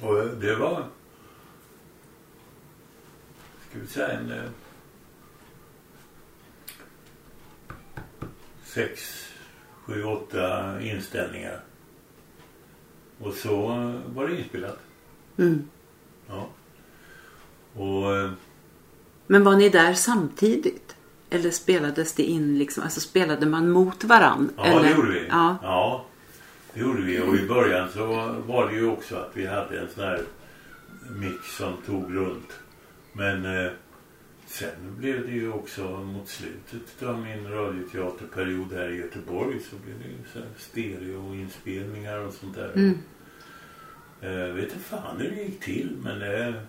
Och 0.00 0.36
det 0.40 0.56
var 0.56 0.84
ska 3.72 3.80
vi 3.80 3.86
säga 3.86 4.08
en 4.08 4.30
eh, 4.32 4.50
sex, 8.74 9.26
sju, 9.84 10.04
åtta 10.04 10.80
inställningar. 10.82 11.60
Och 13.20 13.34
så 13.34 13.66
var 14.06 14.28
det 14.28 14.38
inspelat. 14.38 14.78
Mm. 15.38 15.68
Ja. 16.28 16.48
Och 17.74 18.16
eh, 18.16 18.30
Men 19.26 19.44
var 19.44 19.56
ni 19.56 19.68
där 19.68 19.94
samtidigt? 19.94 20.96
Eller 21.30 21.50
spelades 21.50 22.14
det 22.14 22.22
in 22.22 22.58
liksom, 22.58 22.82
alltså 22.82 23.00
spelade 23.00 23.46
man 23.46 23.70
mot 23.70 24.04
varann? 24.04 24.50
ja, 24.56 24.64
eller? 24.64 24.82
det 24.82 24.90
gjorde 24.90 25.12
vi. 25.12 25.26
Ja. 25.28 25.56
ja, 25.62 26.04
det 26.74 26.80
gjorde 26.80 27.02
vi. 27.02 27.20
Och 27.20 27.36
i 27.36 27.48
början 27.48 27.88
så 27.92 28.06
var 28.46 28.68
det 28.68 28.74
ju 28.74 28.86
också 28.86 29.16
att 29.16 29.30
vi 29.34 29.46
hade 29.46 29.80
en 29.80 29.88
sån 29.94 30.04
här 30.04 30.22
mix 31.10 31.56
som 31.56 31.76
tog 31.86 32.16
runt. 32.16 32.52
Men 33.12 33.44
eh, 33.44 33.72
sen 34.52 34.96
blev 34.96 35.26
det 35.26 35.32
ju 35.32 35.52
också 35.52 35.82
mot 35.82 36.28
slutet 36.28 37.02
av 37.02 37.18
min 37.18 37.50
radioteaterperiod 37.50 38.72
här 38.72 38.88
i 38.88 38.96
Göteborg 38.96 39.60
så 39.70 39.76
blev 39.76 39.98
det 39.98 40.08
ju 40.08 40.18
så 40.32 40.38
här 40.38 40.48
stereoinspelningar 40.58 42.18
och 42.18 42.34
sånt 42.34 42.54
där. 42.54 42.72
Mm. 42.74 42.98
Eh, 44.20 44.54
vet 44.54 44.64
inte 44.64 44.78
fan 44.78 45.20
hur 45.20 45.30
det 45.30 45.42
gick 45.42 45.60
till 45.60 45.96
men 46.02 46.18
det, 46.18 46.62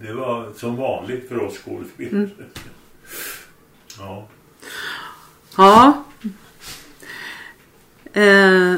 det 0.00 0.12
var 0.12 0.52
som 0.52 0.76
vanligt 0.76 1.28
för 1.28 1.42
oss 1.42 1.58
skådespelare. 1.58 2.14
Mm. 2.14 2.30
ja. 3.98 4.28
Ja. 5.56 6.04
Eh. 8.12 8.76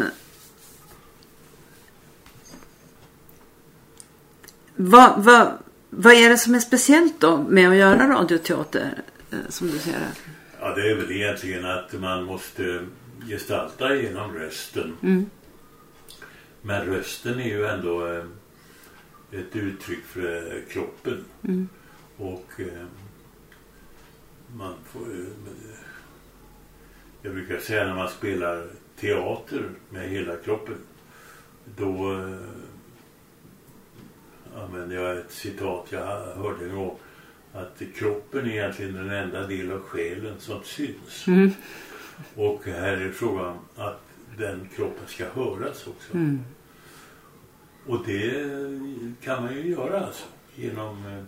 Vad, 4.77 5.25
vad, 5.25 5.59
vad 5.91 6.13
är 6.13 6.29
det 6.29 6.39
som 6.39 6.55
är 6.55 6.61
speciellt 6.61 7.21
då 7.21 7.37
med 7.37 7.69
att 7.69 7.77
göra 7.77 8.09
radioteater 8.09 9.03
eh, 9.31 9.39
som 9.49 9.71
du 9.71 9.79
ser 9.79 9.93
det? 9.93 10.31
ja, 10.61 10.75
det 10.75 10.91
är 10.91 10.95
väl 10.95 11.13
egentligen 11.13 11.65
att 11.65 11.93
man 11.93 12.25
måste 12.25 12.87
gestalta 13.29 13.95
genom 13.95 14.35
rösten. 14.35 14.97
Mm. 15.03 15.31
Men 16.63 16.87
rösten 16.87 17.41
är 17.41 17.49
ju 17.49 17.67
ändå 17.67 18.07
eh, 18.07 18.25
ett 19.33 19.57
uttryck 19.57 20.05
för 20.05 20.57
eh, 20.57 20.73
kroppen. 20.73 21.25
Mm. 21.45 21.69
Och 22.17 22.53
man 24.57 24.75
får 24.85 25.07
Jag 27.23 27.33
brukar 27.33 27.59
säga 27.59 27.87
när 27.87 27.95
man 27.95 28.09
spelar 28.09 28.67
teater 29.01 29.71
med 29.91 30.09
hela 30.09 30.37
kroppen. 30.37 30.77
Då 31.77 32.13
använder 34.57 34.97
jag 34.97 35.19
ett 35.19 35.33
citat 35.33 35.87
jag 35.91 36.07
hörde 36.35 36.65
en 36.65 36.75
gång. 36.77 36.99
Att 37.53 37.83
kroppen 37.97 38.47
är 38.47 38.51
egentligen 38.51 38.95
den 38.95 39.11
enda 39.11 39.47
del 39.47 39.73
av 39.73 39.81
själen 39.81 40.35
som 40.39 40.63
syns. 40.65 41.27
Mm. 41.27 41.51
Och 42.35 42.65
här 42.65 42.97
är 42.97 43.11
frågan 43.11 43.59
att 43.77 44.01
den 44.39 44.69
kroppen 44.77 45.07
ska 45.07 45.29
höras 45.31 45.87
också. 45.87 46.15
Mm. 46.15 46.41
Och 47.87 48.07
det 48.07 48.45
kan 49.23 49.43
man 49.43 49.55
ju 49.55 49.71
göra 49.71 50.01
alltså. 50.07 50.25
Genom... 50.55 51.07
eh, 51.07 51.25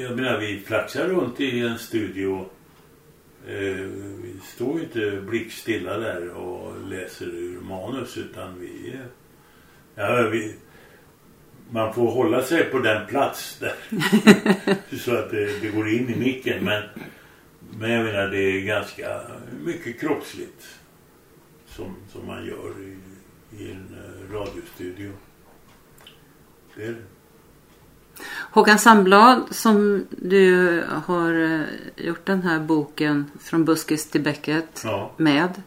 Jag 0.00 0.16
menar 0.16 0.38
vi 0.40 0.60
flaxar 0.60 1.08
runt 1.08 1.40
i 1.40 1.60
en 1.60 1.78
studio. 1.78 2.46
Eh, 3.46 3.86
Vi 4.22 4.34
står 4.44 4.78
ju 4.78 4.84
inte 4.84 5.20
blickstilla 5.20 5.98
där 5.98 6.28
och 6.30 6.88
läser 6.88 7.26
ur 7.26 7.60
manus 7.60 8.18
utan 8.18 8.60
vi... 8.60 8.96
Ja, 9.94 10.28
vi 10.32 10.54
man 11.72 11.94
får 11.94 12.10
hålla 12.10 12.42
sig 12.42 12.64
på 12.64 12.78
den 12.78 13.06
plats 13.06 13.58
där. 13.58 13.74
så 14.96 15.14
att 15.16 15.30
det, 15.30 15.60
det 15.60 15.68
går 15.68 15.88
in 15.88 16.08
i 16.10 16.16
micken. 16.16 16.64
Men, 16.64 16.82
men 17.78 17.90
jag 17.90 18.04
menar 18.04 18.28
det 18.28 18.38
är 18.38 18.60
ganska 18.60 19.20
mycket 19.64 20.00
kroppsligt. 20.00 20.66
Som, 21.66 21.96
som 22.12 22.26
man 22.26 22.46
gör 22.46 22.74
i, 22.80 22.96
i 23.62 23.70
en 23.70 23.96
eh, 23.98 24.34
radiostudio. 24.34 25.12
Det 26.76 26.84
är 26.84 26.88
det. 26.88 27.02
Håkan 28.50 28.78
Sandblad 28.78 29.42
som 29.50 30.06
du 30.10 30.82
har 31.06 31.32
eh, 31.34 32.06
gjort 32.06 32.26
den 32.26 32.42
här 32.42 32.60
boken 32.60 33.30
Från 33.40 33.64
buskis 33.64 34.10
till 34.10 34.22
bäcket 34.22 34.82
Ja. 34.84 35.12
med. 35.16 35.62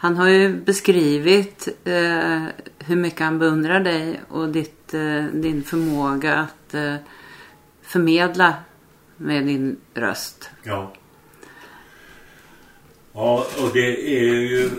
Han 0.00 0.16
har 0.16 0.28
ju 0.28 0.56
beskrivit 0.60 1.68
eh, 1.84 2.44
hur 2.78 2.96
mycket 2.96 3.20
han 3.20 3.38
beundrar 3.38 3.80
dig 3.80 4.20
och 4.28 4.48
ditt, 4.48 4.94
eh, 4.94 5.24
din 5.24 5.62
förmåga 5.62 6.34
att 6.38 6.74
eh, 6.74 6.94
förmedla 7.82 8.54
med 9.16 9.46
din 9.46 9.76
röst. 9.94 10.50
Ja. 10.62 10.92
Ja, 13.12 13.46
och 13.62 13.70
det 13.72 14.18
är 14.18 14.34
ju... 14.34 14.64
eh, 14.64 14.70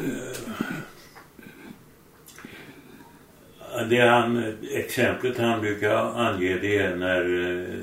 Det 3.89 3.99
han, 4.07 4.57
exemplet 4.71 5.37
han 5.37 5.61
brukar 5.61 5.95
ange 5.95 6.57
det 6.61 6.77
är 6.77 6.95
när 6.95 7.51
eh, 7.61 7.75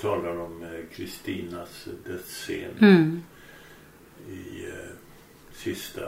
talar 0.00 0.40
om 0.40 0.62
eh, 0.62 0.96
Kristinas 0.96 1.88
dödsscen 2.06 2.70
Mm. 2.80 3.22
i 4.30 4.66
sista 5.54 6.02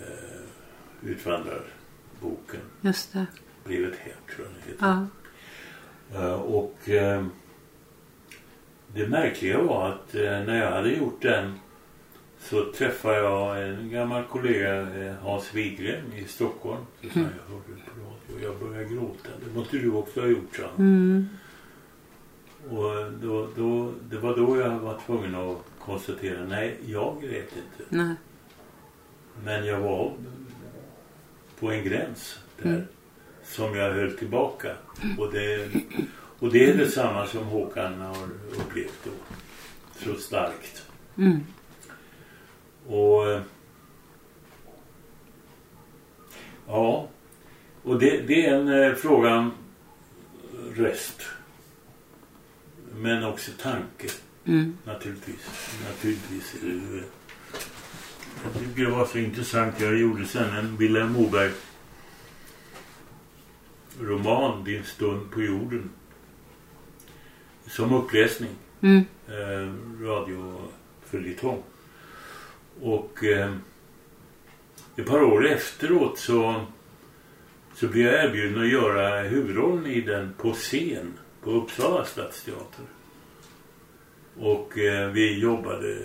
eh, 0.00 1.10
utvandrarboken. 1.10 2.60
Just 2.80 3.12
det. 3.12 3.26
Brevet 3.64 3.96
hem 3.98 4.12
tror 4.34 4.46
jag 4.46 4.54
det 4.66 4.70
heter. 4.72 5.06
Ja. 6.12 6.22
Eh, 6.26 6.32
Och 6.40 6.88
eh, 6.88 7.26
det 8.94 9.08
märkliga 9.08 9.62
var 9.62 9.88
att 9.88 10.14
eh, 10.14 10.22
när 10.22 10.56
jag 10.64 10.70
hade 10.70 10.90
gjort 10.92 11.22
den 11.22 11.52
så 12.40 12.72
träffade 12.72 13.16
jag 13.16 13.68
en 13.68 13.90
gammal 13.90 14.24
kollega, 14.24 14.80
eh, 15.06 15.14
Hans 15.22 15.54
Wigren 15.54 16.12
i 16.16 16.24
Stockholm. 16.24 16.84
Så 17.02 17.08
sa 17.08 17.20
jag, 17.20 17.24
hörde 17.24 17.64
på 17.64 18.00
radio 18.00 18.34
och 18.36 18.40
jag 18.42 18.68
började 18.68 18.94
gråta. 18.94 19.28
Det 19.44 19.58
måste 19.58 19.78
du 19.78 19.92
också 19.92 20.20
ha 20.20 20.28
gjort, 20.28 20.60
han. 20.60 20.86
Mm. 20.86 21.28
Och 22.70 23.12
då, 23.22 23.48
då, 23.56 23.92
det 24.10 24.18
var 24.18 24.36
då 24.36 24.56
jag 24.60 24.78
var 24.78 25.00
tvungen 25.06 25.34
att 25.34 25.58
konstatera, 25.80 26.44
nej, 26.44 26.78
jag 26.86 27.22
grät 27.22 27.32
inte. 27.56 27.96
Nej. 27.96 28.14
Men 29.44 29.66
jag 29.66 29.80
var 29.80 30.12
på 31.60 31.70
en 31.70 31.84
gräns 31.84 32.38
där 32.62 32.70
Mm. 32.70 32.82
som 33.44 33.74
jag 33.76 33.92
höll 33.92 34.16
tillbaka. 34.16 34.76
Och 35.18 35.32
det, 35.32 35.68
och 36.38 36.52
det 36.52 36.70
är 36.70 36.76
detsamma 36.76 37.26
som 37.26 37.44
Håkan 37.44 38.00
har 38.00 38.28
upplevt 38.60 38.98
då. 39.04 39.10
Så 40.04 40.14
starkt. 40.20 40.86
Mm. 41.18 41.40
Och 42.86 43.40
ja, 46.66 47.08
och 47.82 47.98
det, 47.98 48.20
det 48.20 48.46
är 48.46 48.54
en 48.54 48.68
eh, 48.68 48.94
fråga 48.94 49.34
om 49.36 49.52
röst. 50.74 51.22
Men 52.94 53.24
också 53.24 53.50
tanke 53.62 54.08
Mm. 54.44 54.76
naturligtvis. 54.84 55.74
Naturligtvis. 55.88 56.54
är 56.62 56.66
det. 56.68 57.04
Jag 58.44 58.62
tycker 58.62 58.84
det 58.84 58.90
var 58.90 59.06
så 59.06 59.18
intressant. 59.18 59.80
Jag 59.80 59.98
gjorde 59.98 60.26
sen 60.26 60.56
en 60.56 60.76
Vilhelm 60.76 61.12
Moberg 61.12 61.50
roman 64.00 64.64
Din 64.64 64.84
stund 64.84 65.30
på 65.30 65.42
jorden. 65.42 65.90
Som 67.66 67.94
uppläsning. 67.94 68.50
Mm. 68.80 69.04
Eh, 69.28 69.74
radioföljetong. 70.04 71.62
Och 72.80 73.24
eh, 73.24 73.54
ett 74.96 75.06
par 75.06 75.22
år 75.22 75.46
efteråt 75.46 76.18
så, 76.18 76.66
så 77.74 77.88
blev 77.88 78.06
jag 78.06 78.24
erbjuden 78.24 78.62
att 78.62 78.68
göra 78.68 79.22
huvudrollen 79.22 79.86
i 79.86 80.00
den 80.00 80.34
på 80.38 80.52
scen 80.52 81.12
på 81.42 81.50
Uppsala 81.50 82.04
stadsteater. 82.04 82.84
Och 84.38 84.78
eh, 84.78 85.10
vi 85.10 85.38
jobbade 85.38 85.98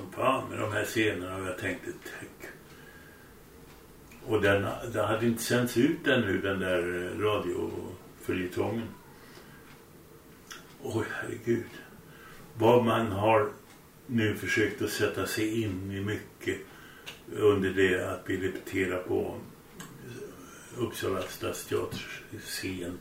som 0.00 0.12
fan 0.12 0.48
med 0.50 0.58
de 0.58 0.72
här 0.72 0.84
scenerna 0.84 1.36
och 1.36 1.46
jag 1.46 1.58
tänkte 1.58 1.90
tänk. 2.20 2.52
Och 4.26 4.42
den, 4.42 4.66
den 4.92 5.04
hade 5.04 5.26
inte 5.26 5.42
sänts 5.42 5.76
ut 5.76 6.06
ännu 6.06 6.40
den 6.40 6.60
där 6.60 7.04
eh, 7.04 7.68
följetongen. 8.20 8.88
Oj, 10.82 11.04
herregud. 11.10 11.64
Vad 12.54 12.84
man 12.84 13.06
har 13.06 13.48
nu 14.06 14.34
försökt 14.34 14.82
att 14.82 14.90
sätta 14.90 15.26
sig 15.26 15.62
in 15.62 15.92
i 15.92 16.00
mycket 16.00 16.58
under 17.32 17.70
det 17.70 18.12
att 18.12 18.22
vi 18.26 18.48
repeterar 18.48 18.98
på 18.98 19.36
Uppsala 20.76 21.22
stadsteaters 21.22 22.22
scen. 22.44 22.98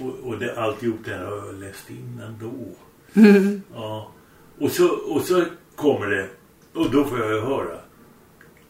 Och, 0.00 0.14
och 0.14 0.38
det, 0.38 0.56
alltihop 0.56 1.00
det 1.04 1.14
här 1.14 1.24
har 1.24 1.36
jag 1.36 1.54
läst 1.54 1.90
innan 1.90 2.38
då. 2.40 2.76
Mm. 3.20 3.62
Ja. 3.74 4.12
Och 4.60 4.70
så, 4.70 4.88
och 4.88 5.22
så 5.22 5.44
kommer 5.76 6.06
det 6.06 6.28
och 6.72 6.90
då 6.90 7.04
får 7.04 7.18
jag 7.18 7.30
ju 7.32 7.40
höra. 7.40 7.78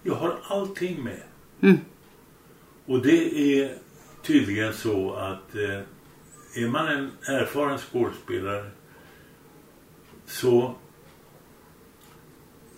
Jag 0.02 0.14
har 0.14 0.38
allting 0.48 1.04
med. 1.04 1.22
Mm. 1.60 1.78
Och 2.86 3.02
det 3.02 3.38
är 3.60 3.78
tydligen 4.22 4.72
så 4.74 5.12
att 5.14 5.54
eh, 5.54 5.80
är 6.64 6.68
man 6.68 6.88
en 6.88 7.10
erfaren 7.26 7.78
skådespelare 7.78 8.70
så 10.26 10.74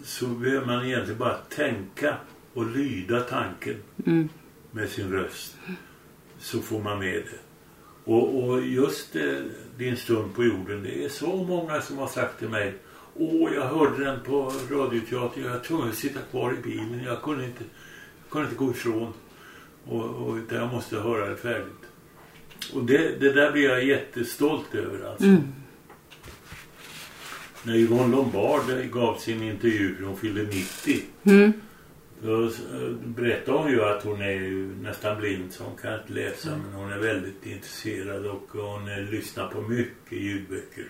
så 0.04 0.26
behöver 0.26 0.66
man 0.66 0.84
egentligen 0.84 1.18
bara 1.18 1.34
tänka 1.36 2.16
och 2.54 2.66
lyda 2.66 3.20
tanken 3.20 3.82
Mm. 4.06 4.28
med 4.70 4.88
sin 4.88 5.12
röst. 5.12 5.56
Så 6.38 6.60
får 6.60 6.80
man 6.82 6.98
med 6.98 7.14
det. 7.14 7.38
Och, 8.12 8.44
och 8.44 8.62
just 8.62 9.16
eh, 9.16 9.38
din 9.78 9.96
stund 9.96 10.34
på 10.34 10.44
jorden, 10.44 10.82
det 10.82 11.04
är 11.04 11.08
så 11.08 11.36
många 11.36 11.80
som 11.80 11.98
har 11.98 12.08
sagt 12.08 12.38
till 12.38 12.48
mig 12.48 12.74
Åh, 13.22 13.54
jag 13.54 13.66
hörde 13.66 14.04
den 14.04 14.20
på 14.20 14.52
radioteater. 14.70 15.40
Jag 15.40 15.50
var 15.50 15.58
tvungen 15.58 15.88
att 15.88 15.94
sitta 15.94 16.20
kvar 16.30 16.52
i 16.52 16.62
bilen. 16.62 17.02
Jag 17.04 17.22
kunde 17.22 17.44
inte, 17.44 17.64
jag 18.22 18.30
kunde 18.30 18.48
inte 18.48 18.58
gå 18.58 18.70
ifrån. 18.70 19.12
Och, 19.84 20.04
och 20.04 20.38
jag 20.50 20.72
måste 20.72 20.96
höra 20.96 21.28
det 21.28 21.36
färdigt. 21.36 21.84
Och 22.74 22.84
det, 22.84 23.20
det 23.20 23.32
där 23.32 23.52
blir 23.52 23.68
jag 23.68 23.84
jättestolt 23.84 24.74
över 24.74 25.10
alltså. 25.10 25.26
Mm. 25.26 25.42
När 27.62 27.74
Yvonne 27.74 28.16
Lombard 28.16 28.90
gav 28.92 29.16
sin 29.16 29.42
intervju 29.42 29.96
när 30.00 30.06
hon 30.06 30.16
fyllde 30.16 30.42
90. 30.42 31.00
Mm. 31.24 31.52
Då 32.22 32.44
eh, 32.44 32.50
berättade 33.04 33.58
hon 33.58 33.70
ju 33.70 33.84
att 33.84 34.04
hon 34.04 34.22
är 34.22 34.30
ju 34.30 34.76
nästan 34.82 35.20
blind 35.20 35.52
så 35.52 35.64
hon 35.64 35.76
kan 35.76 36.00
inte 36.00 36.12
läsa 36.12 36.50
men 36.56 36.72
hon 36.72 36.92
är 36.92 36.98
väldigt 36.98 37.46
intresserad 37.46 38.26
och 38.26 38.48
hon 38.52 38.88
eh, 38.88 39.10
lyssnar 39.10 39.48
på 39.48 39.60
mycket 39.60 40.18
ljudböcker. 40.18 40.86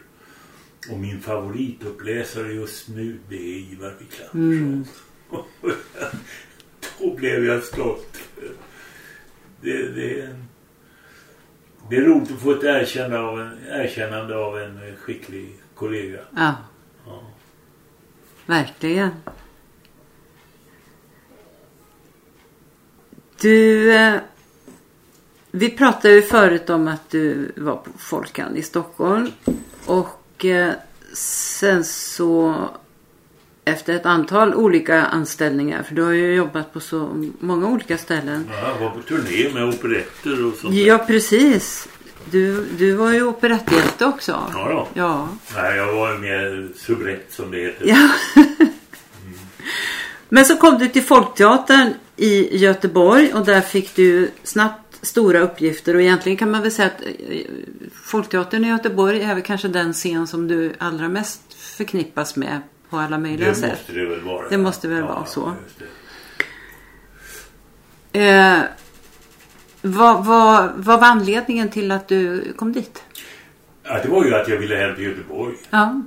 Och 0.91 0.99
min 0.99 1.21
favorituppläsare 1.21 2.53
just 2.53 2.89
nu 2.89 3.19
det 3.29 3.37
är 3.37 3.73
Ivar 3.73 3.95
Wiklander. 3.99 4.85
Då 6.99 7.15
blev 7.17 7.45
jag 7.45 7.63
stolt. 7.63 8.19
Det, 9.61 9.89
det, 9.89 10.37
det 11.91 11.97
är 11.97 12.01
roligt 12.03 12.31
att 12.33 12.41
få 12.41 12.51
ett 12.53 12.65
erkännande 12.65 13.19
av 13.21 13.41
en, 13.41 13.59
erkännande 13.69 14.37
av 14.37 14.59
en 14.59 14.97
skicklig 14.97 15.57
kollega. 15.75 16.19
Ja, 16.37 16.55
Ja. 17.07 17.23
verkligen. 18.47 19.11
Du, 23.41 23.93
eh, 23.95 24.21
vi 25.51 25.71
pratade 25.71 26.15
ju 26.15 26.23
förut 26.23 26.71
om 26.71 26.89
att 26.89 27.11
du 27.11 27.53
var 27.57 27.77
på 27.77 27.91
Folkan 27.99 28.57
i 28.57 28.63
Stockholm. 28.63 29.31
Och 29.87 30.09
eh, 30.45 30.71
sen 31.13 31.85
så 31.85 32.55
efter 33.65 33.95
ett 33.95 34.07
antal 34.07 34.55
olika 34.55 35.03
anställningar, 35.03 35.83
för 35.83 35.95
du 35.95 36.03
har 36.03 36.13
ju 36.13 36.35
jobbat 36.35 36.73
på 36.73 36.81
så 36.81 37.27
många 37.41 37.69
olika 37.69 37.99
ställen. 37.99 38.49
Ja, 38.51 38.69
jag 38.69 38.79
var 38.79 38.91
på 38.91 39.03
turné 39.03 39.55
med 39.55 39.65
operetter 39.65 40.47
och 40.47 40.55
sånt. 40.55 40.75
Ja, 40.75 40.99
precis. 40.99 41.89
Du, 42.31 42.67
du 42.79 42.93
var 42.93 43.13
ju 43.13 43.23
operetthjälte 43.23 44.07
också. 44.07 44.43
Ja 44.55 44.69
då. 44.69 44.89
Ja. 44.95 45.29
Nej, 45.55 45.77
jag 45.77 45.93
var 45.93 46.19
mer 46.19 46.69
subrett 46.77 47.27
som 47.31 47.51
det 47.51 47.59
heter. 47.59 47.87
Ja. 47.87 48.11
Men 50.29 50.45
så 50.45 50.57
kom 50.57 50.79
du 50.79 50.89
till 50.89 51.03
Folkteatern 51.03 51.95
i 52.17 52.57
Göteborg 52.57 53.35
och 53.35 53.47
där 53.47 53.61
fick 53.61 53.97
du 53.97 54.31
snabbt 54.43 54.90
stora 55.03 55.41
uppgifter 55.41 55.95
och 55.95 56.01
egentligen 56.03 56.39
kan 56.39 56.51
man 56.51 56.63
väl 56.63 56.73
säga 56.73 56.87
att 56.89 57.03
eh, 57.03 57.41
Folkteatern 58.05 58.65
i 58.65 58.69
Göteborg 58.69 59.23
är 59.23 59.35
väl 59.35 59.43
kanske 59.43 59.69
den 59.69 59.93
scen 59.93 60.27
som 60.27 60.49
du 60.49 60.73
allra 60.79 61.09
mest 61.09 61.55
förknippas 61.55 62.37
med 62.37 62.61
på 62.91 62.97
alla 62.99 63.19
möjliga 63.19 63.49
Det 63.49 63.55
sätt. 63.55 63.71
måste 63.71 63.93
det 63.93 64.07
väl 64.07 64.21
vara. 64.21 64.49
Det 64.49 64.59
måste 64.59 64.89
väl 64.89 65.03
vara 65.03 65.27
så. 65.27 65.53
Eh, 68.13 68.59
vad, 69.83 70.25
vad, 70.25 70.71
vad 70.77 71.01
var 71.01 71.07
anledningen 71.09 71.69
till 71.71 71.91
att 71.91 72.09
du 72.09 72.53
kom 72.57 72.73
dit? 72.73 73.03
Ja, 73.83 74.03
det 74.03 74.09
var 74.09 74.25
ju 74.25 74.35
att 74.35 74.49
jag 74.49 74.57
ville 74.57 74.77
hem 74.77 74.95
till 74.95 75.05
Göteborg. 75.05 75.55
Ja. 75.71 76.03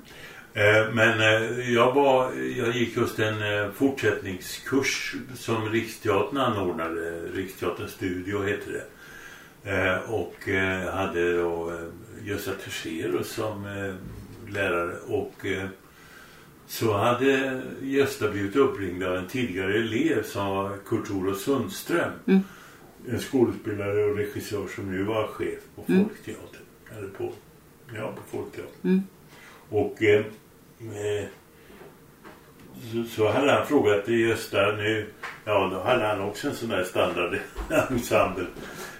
Eh, 0.53 0.93
Men 0.93 1.19
eh, 1.19 1.73
jag, 1.73 1.93
var, 1.93 2.31
jag 2.33 2.75
gick 2.75 2.97
just 2.97 3.19
en 3.19 3.41
eh, 3.41 3.71
fortsättningskurs 3.71 5.15
som 5.35 5.69
Riksteatern 5.69 6.37
anordnade. 6.37 7.19
Riksteaterns 7.33 7.91
studio 7.91 8.43
heter 8.43 8.71
det. 8.71 8.83
Och 10.07 10.35
hade 10.93 11.37
då 11.37 11.73
Gösta 12.23 12.51
Terserus 12.51 13.31
som 13.31 13.65
lärare. 14.49 14.95
Och 15.07 15.33
så 16.67 16.97
hade 16.97 17.61
Gösta 17.81 18.31
blivit 18.31 18.55
uppringd 18.55 19.03
av 19.03 19.15
en 19.15 19.27
tidigare 19.27 19.73
elev 19.73 20.23
som 20.23 20.47
var 20.47 20.77
Kurt-Olof 20.85 21.39
Sundström. 21.39 22.11
Mm. 22.25 22.41
En 23.09 23.19
skådespelare 23.19 24.03
och 24.03 24.17
regissör 24.17 24.67
som 24.75 24.91
nu 24.91 25.03
var 25.03 25.27
chef 25.27 25.59
på 25.75 25.83
Mm. 25.87 26.05
Folkteatern. 26.05 26.61
Eller 26.97 27.07
på, 27.07 27.31
ja, 27.95 28.13
på 28.15 28.37
Folkteatern. 28.37 28.75
Mm. 28.83 29.01
Och 29.69 30.03
så, 32.91 33.03
så 33.15 33.31
hade 33.31 33.51
han 33.51 33.67
frågat 33.67 34.05
till 34.05 34.19
Gösta 34.19 34.71
nu. 34.71 35.07
Ja, 35.45 35.69
då 35.73 35.79
hade 35.79 36.07
han 36.07 36.21
också 36.21 36.47
en 36.47 36.55
sån 36.55 36.69
där 36.69 36.83
standard 36.83 37.37
ensemble. 37.89 38.45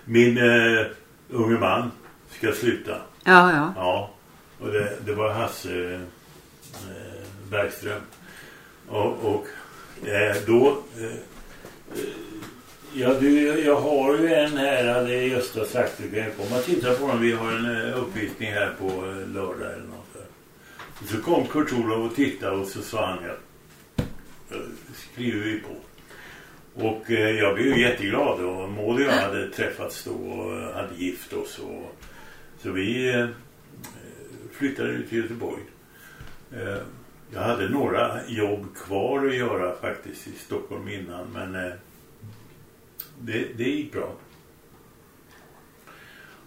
Min 0.06 0.38
eh, 0.38 0.86
unge 1.30 1.60
man 1.60 1.92
ska 2.30 2.52
sluta. 2.52 2.96
Ja, 3.24 3.52
ja. 3.54 3.74
Ja, 3.76 4.10
och 4.60 4.72
det, 4.72 4.98
det 5.06 5.14
var 5.14 5.34
Hasse 5.34 5.94
eh, 5.94 6.00
Bergström. 7.52 8.02
Och, 8.88 9.12
och 9.12 9.48
eh, 10.08 10.36
då... 10.48 10.78
Eh, 10.98 11.04
eh, 11.04 11.12
ja, 12.94 13.14
du, 13.14 13.60
jag 13.66 13.76
har 13.76 14.18
ju 14.18 14.34
en 14.34 14.58
här, 14.58 14.94
hade 14.94 15.14
Gösta 15.14 15.66
sagt. 15.66 15.98
Du 15.98 16.22
kan 16.22 16.32
komma 16.32 16.60
och 16.60 16.66
titta 16.66 16.94
på 16.94 17.08
den. 17.08 17.22
Vi 17.22 17.32
har 17.32 17.52
en 17.52 17.66
eh, 17.66 18.00
uppvisning 18.00 18.52
här 18.52 18.76
på 18.80 18.88
eh, 18.88 19.28
lördag 19.34 19.74
eller 19.74 19.88
något. 19.88 20.03
Och 21.04 21.10
så 21.10 21.22
kom 21.22 21.48
Kurt-Olof 21.48 22.12
och 22.12 22.16
tittade 22.16 22.58
och 22.58 22.68
så 22.68 22.82
sa 22.82 23.06
han 23.06 23.20
ja, 23.24 23.36
skriver 24.94 25.44
vi 25.44 25.60
på. 25.60 25.76
Och 26.74 27.12
eh, 27.12 27.30
jag 27.30 27.56
blev 27.56 27.68
ju 27.68 27.82
jätteglad 27.82 28.40
och 28.40 28.70
Maud 28.70 28.96
och 28.96 29.02
jag 29.02 29.12
hade 29.12 29.50
träffats 29.50 30.04
då 30.04 30.12
och 30.12 30.74
hade 30.74 30.96
gift 30.96 31.34
oss. 31.34 31.60
Och, 31.60 31.96
så 32.62 32.72
vi 32.72 33.14
eh, 33.14 33.28
flyttade 34.52 34.90
ut 34.90 35.10
till 35.10 35.18
Göteborg. 35.18 35.62
Eh, 36.52 36.78
jag 37.34 37.42
hade 37.42 37.70
några 37.70 38.28
jobb 38.28 38.76
kvar 38.76 39.28
att 39.28 39.36
göra 39.36 39.76
faktiskt 39.76 40.28
i 40.28 40.32
Stockholm 40.32 40.88
innan 40.88 41.28
men 41.34 41.56
eh, 41.56 41.74
det, 43.20 43.48
det 43.58 43.64
gick 43.64 43.92
bra. 43.92 44.14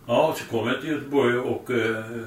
Ja, 0.06 0.36
så 0.38 0.44
kom 0.44 0.68
jag 0.68 0.80
till 0.80 0.90
Göteborg 0.90 1.38
och 1.38 1.70
eh, 1.70 2.24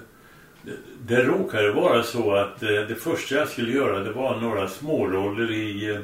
det, 1.07 1.23
råkade 1.23 1.71
vara 1.71 2.03
så 2.03 2.33
att 2.33 2.63
eh, 2.63 2.69
det 2.69 2.95
första 2.95 3.35
jag 3.35 3.49
skulle 3.49 3.71
göra 3.71 3.99
det 3.99 4.11
var 4.11 4.41
några 4.41 4.67
småroller 4.67 5.51
i 5.51 5.89
eh, 5.89 5.95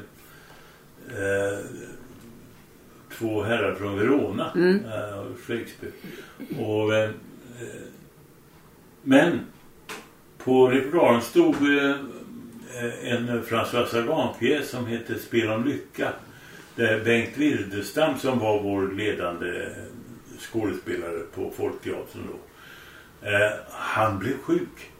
eh, 1.18 1.58
två 3.18 3.42
herrar 3.42 3.74
från 3.74 3.98
Verona. 3.98 4.50
Mm. 4.54 4.84
Eh, 4.84 5.24
Shakespeare. 5.46 5.92
Och, 6.58 6.94
eh, 6.94 7.10
eh, 7.60 7.82
men 9.02 9.40
på 10.38 10.68
repertoaren 10.68 11.22
stod 11.22 11.54
eh, 11.54 11.96
en 13.02 13.42
François 13.44 13.86
Sagan-pjäs 13.86 14.70
som 14.70 14.86
hette 14.86 15.18
Spel 15.18 15.50
om 15.50 15.64
lycka. 15.64 16.12
Där 16.76 17.04
Bengt 17.04 17.36
Wirdestam 17.36 18.18
som 18.18 18.38
var 18.38 18.62
vår 18.62 18.92
ledande 18.92 19.68
skådespelare 20.38 21.20
på 21.34 21.50
Folkteatern 21.56 22.22
då. 22.32 22.38
Eh, 23.26 23.52
han 23.70 24.18
blev 24.18 24.38
sjuk. 24.42 24.90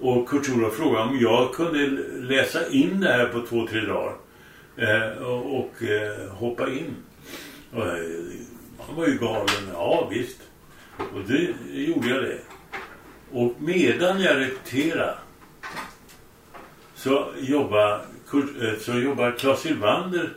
Och 0.00 0.28
Kurt-Olof 0.28 0.76
frågade 0.76 1.04
om 1.04 1.18
jag 1.18 1.54
kunde 1.54 1.86
läsa 2.20 2.68
in 2.68 3.00
det 3.00 3.08
här 3.08 3.26
på 3.26 3.46
två, 3.46 3.66
tre 3.66 3.80
dagar. 3.80 4.14
Eh, 4.76 5.22
och 5.22 5.58
och 5.58 5.82
eh, 5.82 6.30
hoppa 6.30 6.70
in. 6.70 6.96
Och, 7.72 7.86
eh, 7.86 8.04
han 8.86 8.96
var 8.96 9.06
ju 9.06 9.18
galen. 9.18 9.68
Ja, 9.72 10.08
visst. 10.10 10.38
Och 10.96 11.20
det 11.28 11.54
gjorde 11.72 12.08
jag 12.08 12.22
det. 12.22 12.38
Och 13.32 13.54
medan 13.58 14.20
jag 14.20 14.36
repeterade 14.36 15.14
så 16.94 17.26
jobbar, 17.40 17.92
eh, 18.32 18.78
så 18.80 18.92
jobbar 18.92 19.38
Claes 19.38 19.60
Sylvander 19.60 20.30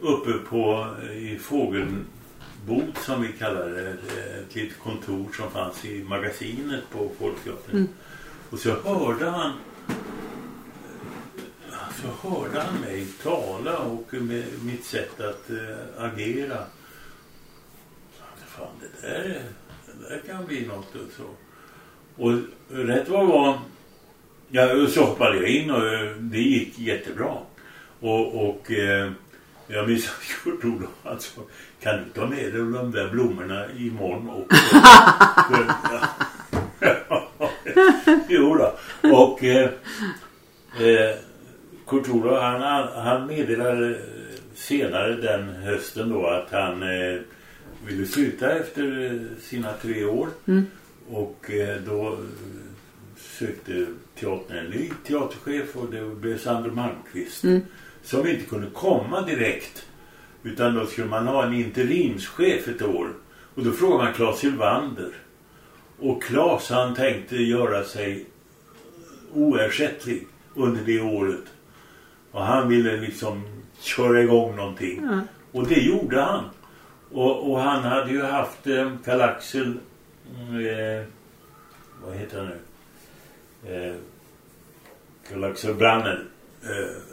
uppe 0.00 0.32
på, 0.32 0.86
eh, 1.02 1.32
i 1.32 1.38
fågeln 1.38 2.06
bod 2.68 2.98
som 2.98 3.22
vi 3.22 3.32
kallar 3.32 3.68
det. 3.68 3.88
Ett 3.90 4.54
litet 4.54 4.78
kontor 4.78 5.28
som 5.36 5.50
fanns 5.50 5.84
i 5.84 6.04
magasinet 6.04 6.90
på 6.92 7.10
Folkteatern. 7.18 7.76
Mm. 7.76 7.88
Och 8.50 8.58
så 8.58 8.70
hörde 8.70 9.30
han 9.30 9.52
så 12.02 12.28
hörde 12.28 12.60
han 12.60 12.80
mig 12.80 13.06
tala 13.22 13.78
och 13.78 14.14
med 14.14 14.44
mitt 14.62 14.84
sätt 14.84 15.20
att 15.20 15.50
äh, 15.50 16.04
agera. 16.04 16.58
Fan, 18.46 18.66
det 18.80 19.08
där, 19.08 19.42
det 19.86 20.08
där 20.08 20.22
kan 20.26 20.46
bli 20.46 20.66
något 20.66 20.94
och 20.94 21.12
så. 21.16 21.28
Och 22.22 22.32
rätt 22.68 23.08
vad 23.08 23.26
var 23.26 23.58
Ja, 24.50 24.86
så 24.86 25.04
hoppade 25.04 25.36
jag 25.36 25.48
in 25.48 25.70
och 25.70 25.82
det 26.20 26.40
gick 26.40 26.78
jättebra. 26.78 27.36
Och, 28.00 28.48
och 28.48 28.70
eh, 28.70 29.12
jag 29.68 29.88
minns 29.88 30.08
att 30.08 30.44
Kurt 30.44 30.64
Olof 30.64 30.90
alltså, 31.02 31.40
kan 31.80 31.96
du 31.96 32.04
ta 32.20 32.26
med 32.26 32.38
dig 32.38 32.50
de 32.52 32.92
där 32.92 33.10
blommorna 33.10 33.64
imorgon 33.78 34.30
också? 34.30 34.56
jo 38.28 38.54
då. 38.54 38.78
Och 39.02 39.44
eh, 39.44 39.70
eh, 40.80 41.16
Kurt 41.86 42.08
Olof 42.08 42.42
han, 42.42 42.88
han 42.94 43.26
meddelade 43.26 43.98
senare 44.54 45.16
den 45.16 45.48
hösten 45.48 46.08
då 46.08 46.26
att 46.26 46.50
han 46.50 46.82
eh, 46.82 47.20
ville 47.86 48.06
sluta 48.06 48.50
efter 48.52 49.18
sina 49.40 49.72
tre 49.72 50.04
år. 50.04 50.28
Mm. 50.46 50.66
Och 51.10 51.50
eh, 51.50 51.76
då 51.86 52.18
sökte 53.16 53.86
teatern 54.14 54.58
en 54.58 54.70
ny 54.70 54.90
teaterchef 55.06 55.76
och 55.76 55.90
det 55.90 56.14
blev 56.14 56.38
Sandro 56.38 56.74
Malmqvist. 56.74 57.44
Mm. 57.44 57.60
Som 58.08 58.26
inte 58.26 58.44
kunde 58.44 58.70
komma 58.70 59.22
direkt. 59.22 59.86
Utan 60.42 60.74
då 60.74 60.86
skulle 60.86 61.06
man 61.06 61.26
ha 61.26 61.46
en 61.46 61.52
interimschef 61.52 62.68
ett 62.68 62.82
år. 62.82 63.12
Och 63.54 63.64
då 63.64 63.72
frågade 63.72 64.04
man 64.04 64.14
Claes 64.14 64.38
Sylvander. 64.38 65.12
Och 65.98 66.22
Claes 66.22 66.70
han 66.70 66.94
tänkte 66.94 67.36
göra 67.36 67.84
sig 67.84 68.26
oersättlig 69.32 70.26
under 70.54 70.80
det 70.84 71.00
året. 71.00 71.44
Och 72.32 72.44
han 72.44 72.68
ville 72.68 72.96
liksom 72.96 73.42
köra 73.80 74.22
igång 74.22 74.56
någonting. 74.56 74.98
Mm. 74.98 75.20
Och 75.52 75.66
det 75.66 75.80
gjorde 75.80 76.20
han. 76.20 76.44
Och, 77.12 77.50
och 77.50 77.60
han 77.60 77.82
hade 77.82 78.10
ju 78.10 78.22
haft 78.22 78.66
eh, 78.66 78.92
Karl 79.04 79.20
Axel 79.20 79.78
eh, 80.48 81.06
vad 82.04 82.16
heter 82.16 82.38
han 82.38 82.46
nu? 82.46 82.58
Eh, 83.74 83.94
Karl-Axel 85.28 85.74
Branner 85.74 86.24
eh, 86.62 86.70
eh, 86.70 87.07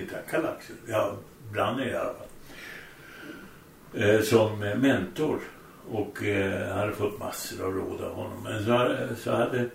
heter 0.00 0.14
han 0.16 0.24
Karl-Axel? 0.30 0.76
Ja, 0.88 1.16
Branner 1.52 1.86
i 1.86 1.94
alla 1.94 2.14
fall. 2.14 2.26
Eh, 4.02 4.20
som 4.20 4.58
mentor 4.58 5.40
och 5.90 6.24
eh, 6.24 6.74
hade 6.74 6.92
fått 6.92 7.18
massor 7.18 7.66
av 7.66 7.74
råd 7.74 8.00
av 8.00 8.14
honom. 8.14 8.42
Men 8.42 8.64
så, 8.64 8.96
så 9.22 9.30
hade 9.30 9.70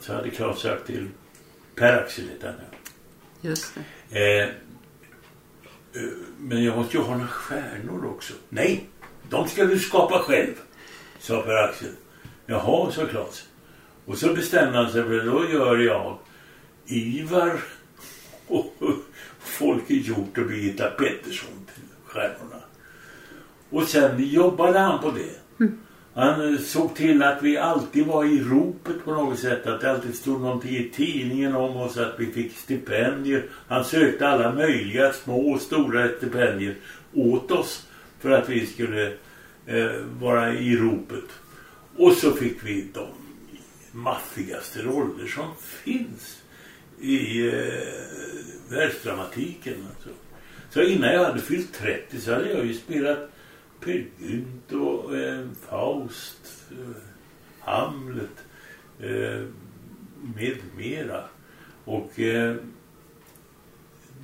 så 0.00 0.14
hade 0.14 0.30
Claes 0.30 0.60
sagt 0.60 0.86
till 0.86 1.08
Per-Axel 1.74 2.28
heter 2.28 2.46
han 2.46 2.56
Just 3.40 3.74
det. 4.10 4.42
Eh, 4.42 4.48
men 6.38 6.64
jag 6.64 6.76
måste 6.76 6.96
ju 6.96 7.02
ha 7.02 7.12
några 7.12 7.26
stjärnor 7.26 8.06
också. 8.06 8.34
Nej, 8.48 8.88
de 9.30 9.48
ska 9.48 9.64
du 9.64 9.78
skapa 9.78 10.18
själv, 10.18 10.54
sa 11.18 11.42
Per-Axel. 11.42 11.92
Jaha, 12.46 12.92
sa 12.92 13.06
Claes. 13.06 13.48
Och 14.04 14.18
så 14.18 14.34
bestämde 14.34 14.78
han 14.78 14.92
sig 14.92 15.02
för 15.02 15.24
då 15.24 15.48
gör 15.50 15.76
jag 15.76 16.18
Ivar 16.86 17.60
och 18.46 18.74
Folke 19.46 19.94
Hjort 19.94 20.38
och 20.38 20.46
Birgitta 20.46 20.90
Pettersson 20.90 21.66
till 21.74 21.82
stjärnorna. 22.04 22.62
Och 23.70 23.82
sen 23.82 24.28
jobbade 24.28 24.78
han 24.78 25.00
på 25.00 25.10
det. 25.10 25.64
Mm. 25.64 25.78
Han 26.14 26.58
såg 26.58 26.94
till 26.94 27.22
att 27.22 27.42
vi 27.42 27.58
alltid 27.58 28.06
var 28.06 28.24
i 28.24 28.40
ropet 28.40 29.04
på 29.04 29.14
något 29.14 29.38
sätt. 29.38 29.66
Att 29.66 29.80
det 29.80 29.90
alltid 29.90 30.14
stod 30.14 30.40
någonting 30.40 30.76
i 30.76 30.90
tidningen 30.94 31.56
om 31.56 31.76
oss 31.76 31.96
att 31.96 32.14
vi 32.18 32.26
fick 32.26 32.56
stipendier. 32.56 33.44
Han 33.68 33.84
sökte 33.84 34.28
alla 34.28 34.52
möjliga 34.52 35.12
små 35.12 35.52
och 35.52 35.60
stora 35.60 36.08
stipendier 36.08 36.74
åt 37.14 37.50
oss. 37.50 37.86
För 38.20 38.30
att 38.30 38.48
vi 38.48 38.66
skulle 38.66 39.06
eh, 39.66 40.00
vara 40.20 40.54
i 40.54 40.76
ropet. 40.76 41.30
Och 41.96 42.12
så 42.12 42.32
fick 42.32 42.64
vi 42.64 42.88
de 42.94 43.06
maffigaste 43.92 44.82
roller 44.82 45.26
som 45.26 45.50
finns 45.58 46.42
i 47.00 47.46
eh, 47.48 47.52
världsdramatiken. 48.68 49.74
Alltså. 49.90 50.08
Så 50.70 50.82
innan 50.82 51.12
jag 51.12 51.24
hade 51.24 51.40
fyllt 51.40 51.74
30 51.74 52.20
så 52.20 52.32
hade 52.32 52.52
jag 52.52 52.66
ju 52.66 52.74
spelat 52.74 53.18
Per 53.80 54.04
Gynt 54.18 54.72
och 54.72 55.16
eh, 55.16 55.46
Faust, 55.68 56.70
eh, 56.70 57.02
Hamlet 57.60 58.44
eh, 59.00 59.42
med 60.36 60.56
mera. 60.76 61.24
Och 61.84 62.20
eh, 62.20 62.56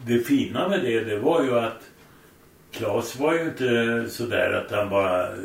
det 0.07 0.18
fina 0.18 0.68
med 0.68 0.80
det, 0.80 1.05
det 1.05 1.18
var 1.18 1.43
ju 1.43 1.59
att 1.59 1.90
Claes 2.70 3.16
var 3.16 3.34
ju 3.34 3.43
inte 3.43 4.07
sådär 4.11 4.53
att 4.53 4.70
han 4.70 4.90
bara 4.90 5.28
eh, 5.28 5.38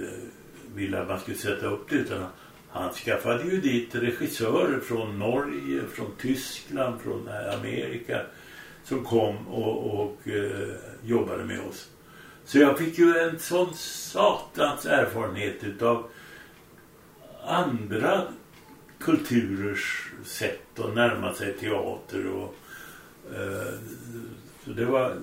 ville 0.76 1.02
att 1.02 1.08
man 1.08 1.20
skulle 1.20 1.38
sätta 1.38 1.68
upp 1.68 1.90
det 1.90 1.96
utan 1.96 2.26
han 2.70 2.94
skaffade 2.94 3.44
ju 3.44 3.62
dit 3.62 3.96
regissörer 3.96 4.80
från 4.80 5.20
Norge, 5.20 5.82
från 5.94 6.12
Tyskland, 6.22 7.02
från 7.02 7.28
eh, 7.28 7.60
Amerika 7.60 8.22
som 8.88 9.04
kom 9.04 9.48
och, 9.48 10.00
och 10.00 10.28
eh, 10.28 10.76
jobbade 11.04 11.46
med 11.46 11.60
oss. 11.60 11.90
Så 12.46 12.58
jag 12.60 12.78
fick 12.78 13.00
ju 13.00 13.18
en 13.18 13.40
sån 13.40 13.74
satans 13.74 14.86
erfarenhet 14.86 15.64
utav 15.64 16.10
andra 17.46 18.22
kulturers 19.00 20.12
sätt 20.24 20.80
att 20.80 20.96
närma 20.96 21.34
sig 21.34 21.54
teater 21.54 22.28
och 22.28 22.56
eh, 23.36 23.74
så 24.66 24.72
det 24.72 24.86
var 24.86 25.16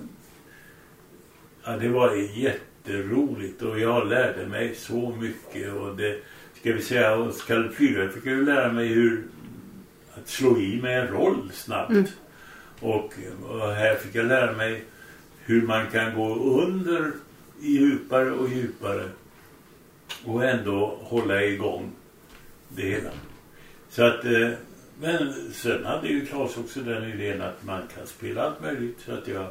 ja, 1.63 1.77
det 1.77 1.89
var 1.89 2.15
jätteroligt 2.15 3.61
och 3.61 3.79
jag 3.79 4.07
lärde 4.07 4.47
mig 4.47 4.75
så 4.75 5.15
mycket 5.21 5.73
och 5.73 5.95
det 5.95 6.19
ska 6.59 6.73
vi 6.73 6.81
säga 6.81 7.15
hos 7.15 7.43
Kalle 7.43 7.69
Flyger 7.69 8.09
fick 8.09 8.25
jag 8.25 8.33
ju 8.33 8.45
lära 8.45 8.71
mig 8.71 8.87
hur 8.87 9.23
att 10.13 10.27
slå 10.27 10.57
i 10.57 10.81
med 10.81 11.01
en 11.01 11.07
roll 11.07 11.51
snabbt. 11.53 11.91
Mm. 11.91 12.05
Och, 12.79 13.13
och, 13.49 13.71
här 13.71 13.95
fick 13.95 14.15
jag 14.15 14.25
lära 14.25 14.51
mig 14.51 14.83
hur 15.45 15.61
man 15.61 15.87
kan 15.91 16.15
gå 16.15 16.35
under 16.35 17.11
djupare 17.59 18.31
och 18.31 18.49
djupare 18.49 19.09
och 20.25 20.45
ändå 20.45 20.97
hålla 21.01 21.43
igång 21.43 21.91
det 22.69 22.81
hela. 22.81 23.09
Så 23.89 24.03
att, 24.03 24.25
eh, 24.25 24.49
men 24.99 25.33
sen 25.53 25.85
hade 25.85 26.07
ju 26.07 26.25
Claes 26.25 26.57
också 26.57 26.79
den 26.79 27.03
idén 27.03 27.41
att 27.41 27.63
man 27.63 27.81
kan 27.95 28.07
spela 28.07 28.43
allt 28.43 28.61
möjligt. 28.61 28.97
Så 29.05 29.11
att 29.11 29.27
jag 29.27 29.47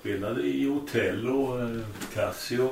spelade 0.00 0.42
i 0.42 0.68
Othello 0.68 1.42
och 1.42 1.60
eh, 1.60 1.80
Cassio 2.14 2.70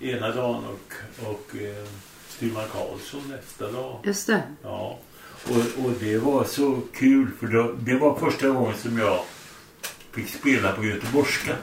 ena 0.00 0.30
dagen 0.30 0.64
och, 0.64 0.92
och 1.30 1.56
eh, 1.56 1.86
Styrman 2.28 2.68
Karlsson 2.72 3.22
nästa 3.28 3.72
dag. 3.72 4.00
Just 4.04 4.26
det. 4.26 4.42
Ja. 4.62 4.98
Och, 5.44 5.84
och 5.84 5.92
det 6.00 6.18
var 6.18 6.44
så 6.44 6.80
kul 6.94 7.30
för 7.40 7.46
då, 7.46 7.72
det 7.80 7.94
var 7.94 8.18
första 8.18 8.48
gången 8.48 8.76
som 8.76 8.98
jag 8.98 9.20
fick 10.12 10.28
spela 10.28 10.72
på 10.72 10.84
göteborgska. 10.84 11.56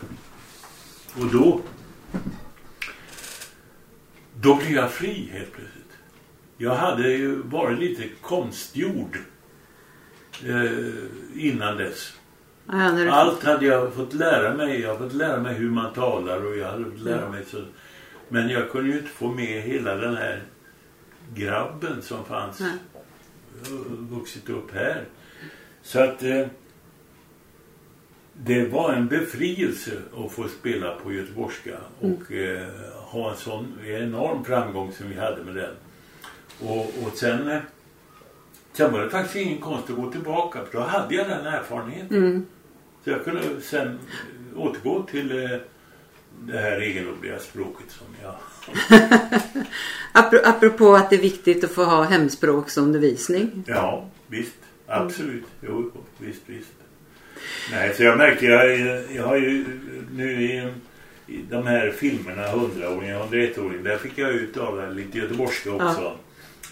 Och 1.19 1.25
då 1.31 1.61
då 4.41 4.55
blev 4.55 4.71
jag 4.71 4.91
fri 4.91 5.29
helt 5.33 5.51
plötsligt. 5.53 5.97
Jag 6.57 6.75
hade 6.75 7.09
ju 7.09 7.35
varit 7.35 7.79
lite 7.79 8.03
konstgjord 8.21 9.17
eh, 10.45 10.71
innan 11.35 11.77
dess. 11.77 12.13
Ja, 12.67 13.11
Allt 13.11 13.43
hade 13.43 13.65
jag 13.65 13.93
fått 13.93 14.13
lära 14.13 14.53
mig. 14.53 14.81
Jag 14.81 14.87
hade 14.87 15.09
fått 15.09 15.17
lära 15.17 15.39
mig 15.39 15.53
hur 15.53 15.69
man 15.69 15.93
talar 15.93 16.45
och 16.45 16.57
jag 16.57 16.71
hade 16.71 16.85
fått 16.85 16.99
lära 16.99 17.21
mm. 17.21 17.31
mig 17.31 17.45
så. 17.45 17.65
Men 18.29 18.49
jag 18.49 18.71
kunde 18.71 18.89
ju 18.89 18.97
inte 18.97 19.09
få 19.09 19.31
med 19.31 19.61
hela 19.61 19.95
den 19.95 20.17
här 20.17 20.43
grabben 21.33 22.01
som 22.01 22.25
fanns 22.25 22.59
Nej. 22.59 22.71
Vuxit 24.09 24.49
upp 24.49 24.73
här. 24.73 25.05
Så 25.81 25.99
att 25.99 26.23
eh, 26.23 26.47
det 28.33 28.65
var 28.65 28.93
en 28.93 29.07
befrielse 29.07 29.91
att 30.17 30.31
få 30.31 30.47
spela 30.47 30.95
på 30.95 31.13
göteborgska 31.13 31.77
mm. 32.01 32.15
och 32.15 32.31
eh, 32.31 32.67
ha 32.93 33.31
en 33.31 33.37
sån 33.37 33.73
enorm 33.85 34.43
framgång 34.43 34.91
som 34.91 35.09
vi 35.09 35.15
hade 35.19 35.43
med 35.43 35.55
den. 35.55 35.75
Och, 36.59 36.79
och 36.79 37.17
sen, 37.17 37.47
eh, 37.47 37.59
sen 38.73 38.91
var 38.93 38.99
det 38.99 39.09
faktiskt 39.09 39.35
ingen 39.35 39.61
konst 39.61 39.89
att 39.89 39.95
gå 39.95 40.11
tillbaka 40.11 40.65
för 40.65 40.77
då 40.77 40.83
hade 40.83 41.15
jag 41.15 41.27
den 41.27 41.45
erfarenheten. 41.45 42.17
Mm. 42.17 42.45
Så 43.03 43.09
jag 43.09 43.23
kunde 43.23 43.61
sen 43.61 43.99
återgå 44.55 45.03
till 45.03 45.43
eh, 45.43 45.59
det 46.39 46.59
här 46.59 46.81
egendomliga 46.81 47.39
språket 47.39 47.85
som 47.87 48.07
jag 48.23 48.35
Apropå 50.45 50.95
att 50.95 51.09
det 51.09 51.15
är 51.15 51.21
viktigt 51.21 51.63
att 51.63 51.71
få 51.71 51.83
ha 51.83 52.03
hemspråksundervisning. 52.03 53.63
Ja, 53.67 54.09
visst. 54.27 54.57
Absolut. 54.87 55.43
Jo, 55.61 55.91
visst, 56.17 56.41
visst. 56.45 56.73
Nej, 57.71 57.93
så 57.95 58.03
jag 58.03 58.17
märker, 58.17 58.49
jag, 58.49 59.03
jag 59.15 59.23
har 59.23 59.35
ju 59.35 59.65
nu 60.11 60.43
i 60.43 60.73
i 61.27 61.41
de 61.49 61.67
här 61.67 61.91
filmerna 61.91 62.47
100-åringen 62.47 63.21
och 63.21 63.33
101-åringen 63.33 63.83
där 63.83 63.97
fick 63.97 64.17
jag 64.17 64.31
ut 64.31 64.57
av 64.57 64.77
det 64.77 64.93
lite 64.93 65.17
göteborgska 65.17 65.71
också. 65.71 66.01
Ja. 66.01 66.15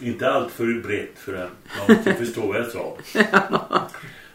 Inte 0.01 0.29
allt 0.29 0.51
för 0.51 0.81
brett 0.83 1.19
för 1.19 1.33
att 1.33 1.51
man 1.87 1.97
måste 1.97 2.13
förstå 2.25 2.47
vad 2.47 2.57
jag 2.57 2.67
sa. 2.67 2.97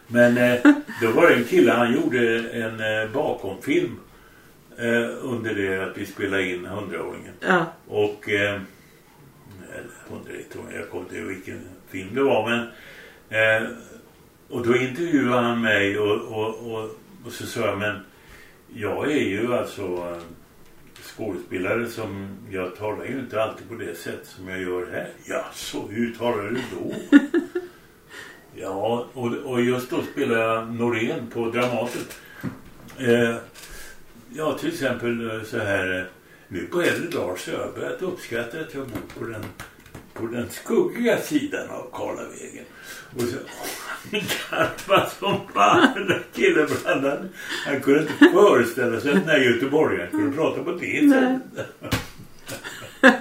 Men 0.07 0.37
eh, 0.37 0.59
då 1.01 1.11
var 1.11 1.29
det 1.29 1.35
en 1.35 1.43
kille, 1.43 1.71
han 1.71 1.93
gjorde 1.93 2.49
en 2.53 2.79
eh, 2.79 3.11
bakomfilm 3.13 3.99
eh, 4.81 5.09
under 5.21 5.55
det 5.55 5.83
att 5.83 5.97
vi 5.97 6.05
spelade 6.05 6.49
in 6.49 6.67
100-åringen. 6.67 7.33
Ja. 7.39 7.65
Och 7.87 8.29
eh, 8.29 8.61
eller 9.73 10.17
101 10.17 10.55
år, 10.55 10.65
jag 10.75 10.89
kommer 10.89 11.03
inte 11.03 11.17
ihåg 11.17 11.27
vilken 11.27 11.61
film 11.89 12.15
det 12.15 12.23
var 12.23 12.49
men 12.49 12.59
eh, 13.29 13.69
och 14.49 14.67
då 14.67 14.75
intervjuade 14.75 15.41
han 15.41 15.61
mig 15.61 15.99
och, 15.99 16.21
och, 16.21 16.71
och, 16.71 16.89
och 17.25 17.31
så 17.31 17.45
sa 17.45 17.59
jag 17.65 17.77
men 17.77 17.99
jag 18.73 19.11
är 19.11 19.23
ju 19.23 19.53
alltså 19.53 19.81
eh, 19.81 20.21
skådespelare 21.01 21.87
som 21.87 22.37
jag 22.49 22.75
talar 22.75 23.05
ju 23.05 23.19
inte 23.19 23.43
alltid 23.43 23.69
på 23.69 23.75
det 23.75 23.95
sätt 23.95 24.19
som 24.23 24.47
jag 24.47 24.61
gör 24.61 24.91
här. 24.91 25.09
Ja, 25.25 25.45
så 25.53 25.87
hur 25.87 26.13
talar 26.13 26.43
du 26.43 26.61
då? 26.71 26.93
ja, 28.55 29.07
och, 29.13 29.33
och 29.33 29.61
just 29.61 29.89
då 29.89 30.01
spelade 30.01 30.41
jag 30.41 30.73
Norén 30.73 31.27
på 31.33 31.49
Dramaten. 31.49 32.01
Eh, 32.97 33.35
ja, 34.33 34.57
till 34.57 34.69
exempel 34.69 35.29
eh, 35.29 35.43
så 35.43 35.57
här 35.57 35.99
eh, 35.99 36.05
nu 36.47 36.65
på 36.65 36.81
äldre 36.81 37.09
dagar 37.09 37.35
så 37.35 37.51
har 37.51 37.59
jag 37.59 37.73
börjat 37.73 38.01
uppskatta 38.01 38.59
att 38.59 38.73
jag 38.73 38.87
bor 38.87 39.19
på 39.19 39.25
den, 39.25 39.45
på 40.13 40.25
den 40.25 40.49
skuggiga 40.49 41.17
sidan 41.17 41.69
av 41.69 41.89
Karlavägen. 41.93 42.65
Och 43.15 43.21
så 43.21 43.37
garvade 44.51 45.09
som 45.19 45.39
fan 45.53 46.13
killen 46.33 46.67
för 46.67 46.89
han, 47.65 47.81
kunde 47.81 48.01
inte 48.01 48.29
föreställa 48.33 49.01
sig 49.01 49.11
att 49.11 49.17
den 49.17 49.29
här 49.29 49.39
göteborgaren 49.39 50.11
kunde 50.11 50.37
prata 50.37 50.63
på 50.63 50.71
det 50.71 51.09
sättet. 51.09 51.67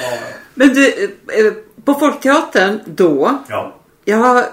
ja, 0.00 0.18
Men 0.54 0.68
du, 0.68 1.04
eh, 1.08 1.52
på 1.84 1.94
Folkteatern 1.94 2.80
då, 2.86 3.44
ja. 3.48 3.76
jag 4.04 4.16
har, 4.16 4.44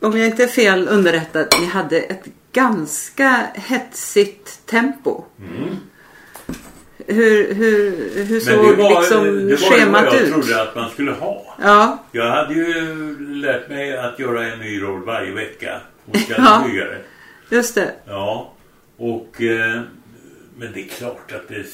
om 0.00 0.18
jag 0.18 0.26
inte 0.26 0.42
är 0.42 0.48
fel 0.48 0.88
underrättad, 0.88 1.46
ni 1.60 1.66
hade 1.66 2.00
ett 2.00 2.24
ganska 2.56 3.46
hetsigt 3.54 4.66
tempo. 4.66 5.24
Mm. 5.40 5.76
Hur, 7.08 7.54
hur, 7.54 7.90
hur 8.24 8.40
såg 8.40 8.54
det 8.76 8.82
var, 8.82 9.00
liksom 9.00 9.24
det 9.48 9.56
var 9.56 9.70
schemat 9.70 10.04
vad 10.04 10.14
jag 10.14 10.22
ut? 10.22 10.32
trodde 10.32 10.62
att 10.62 10.74
man 10.74 10.90
skulle 10.90 11.10
ha. 11.10 11.56
Ja, 11.62 12.04
Jag 12.12 12.30
hade 12.30 12.54
ju 12.54 12.74
lärt 13.34 13.68
mig 13.68 13.96
att 13.98 14.18
göra 14.18 14.46
en 14.52 14.58
ny 14.58 14.82
roll 14.82 15.04
varje 15.04 15.32
vecka 15.34 15.80
hos 16.06 16.28
Ja. 16.38 16.64
Byggare. 16.66 16.98
just 17.50 17.74
det. 17.74 17.92
Ja, 18.06 18.52
och 18.96 19.42
eh, 19.42 19.80
men 20.58 20.72
det 20.72 20.80
är 20.84 20.88
klart 20.88 21.32
att 21.32 21.48
det 21.48 21.64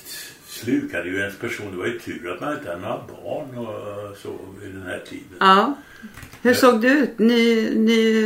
slukade 0.47 1.09
ju 1.09 1.19
ens 1.19 1.39
person. 1.39 1.71
Det 1.73 1.77
var 1.79 1.87
ju 1.87 1.99
tur 1.99 2.33
att 2.35 2.41
man 2.41 2.53
inte 2.59 2.69
hade 2.71 2.81
några 2.83 3.01
barn 3.23 3.59
och 3.59 4.17
så 4.17 4.39
vid 4.63 4.75
den 4.75 4.83
här 4.87 5.03
tiden. 5.09 5.37
Ja. 5.41 5.75
Hur 6.43 6.55
såg 6.55 6.81
det 6.81 6.89
ut? 6.89 7.19
Ny, 7.19 7.71
ny, 7.75 8.23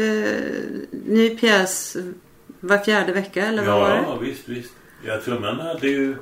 ny 1.07 1.31
pjäs 1.37 1.97
var 2.67 2.79
fjärde 2.79 3.13
vecka 3.13 3.47
eller 3.47 3.65
vad 3.65 3.81
var 3.81 3.91
det? 3.91 3.97
Ja, 3.97 4.17
visst, 4.17 4.49
visst. 4.49 4.73
Jag 5.05 5.25
tror 5.25 5.41
man 5.41 5.61
hade 5.61 5.89
ju... 5.89 6.17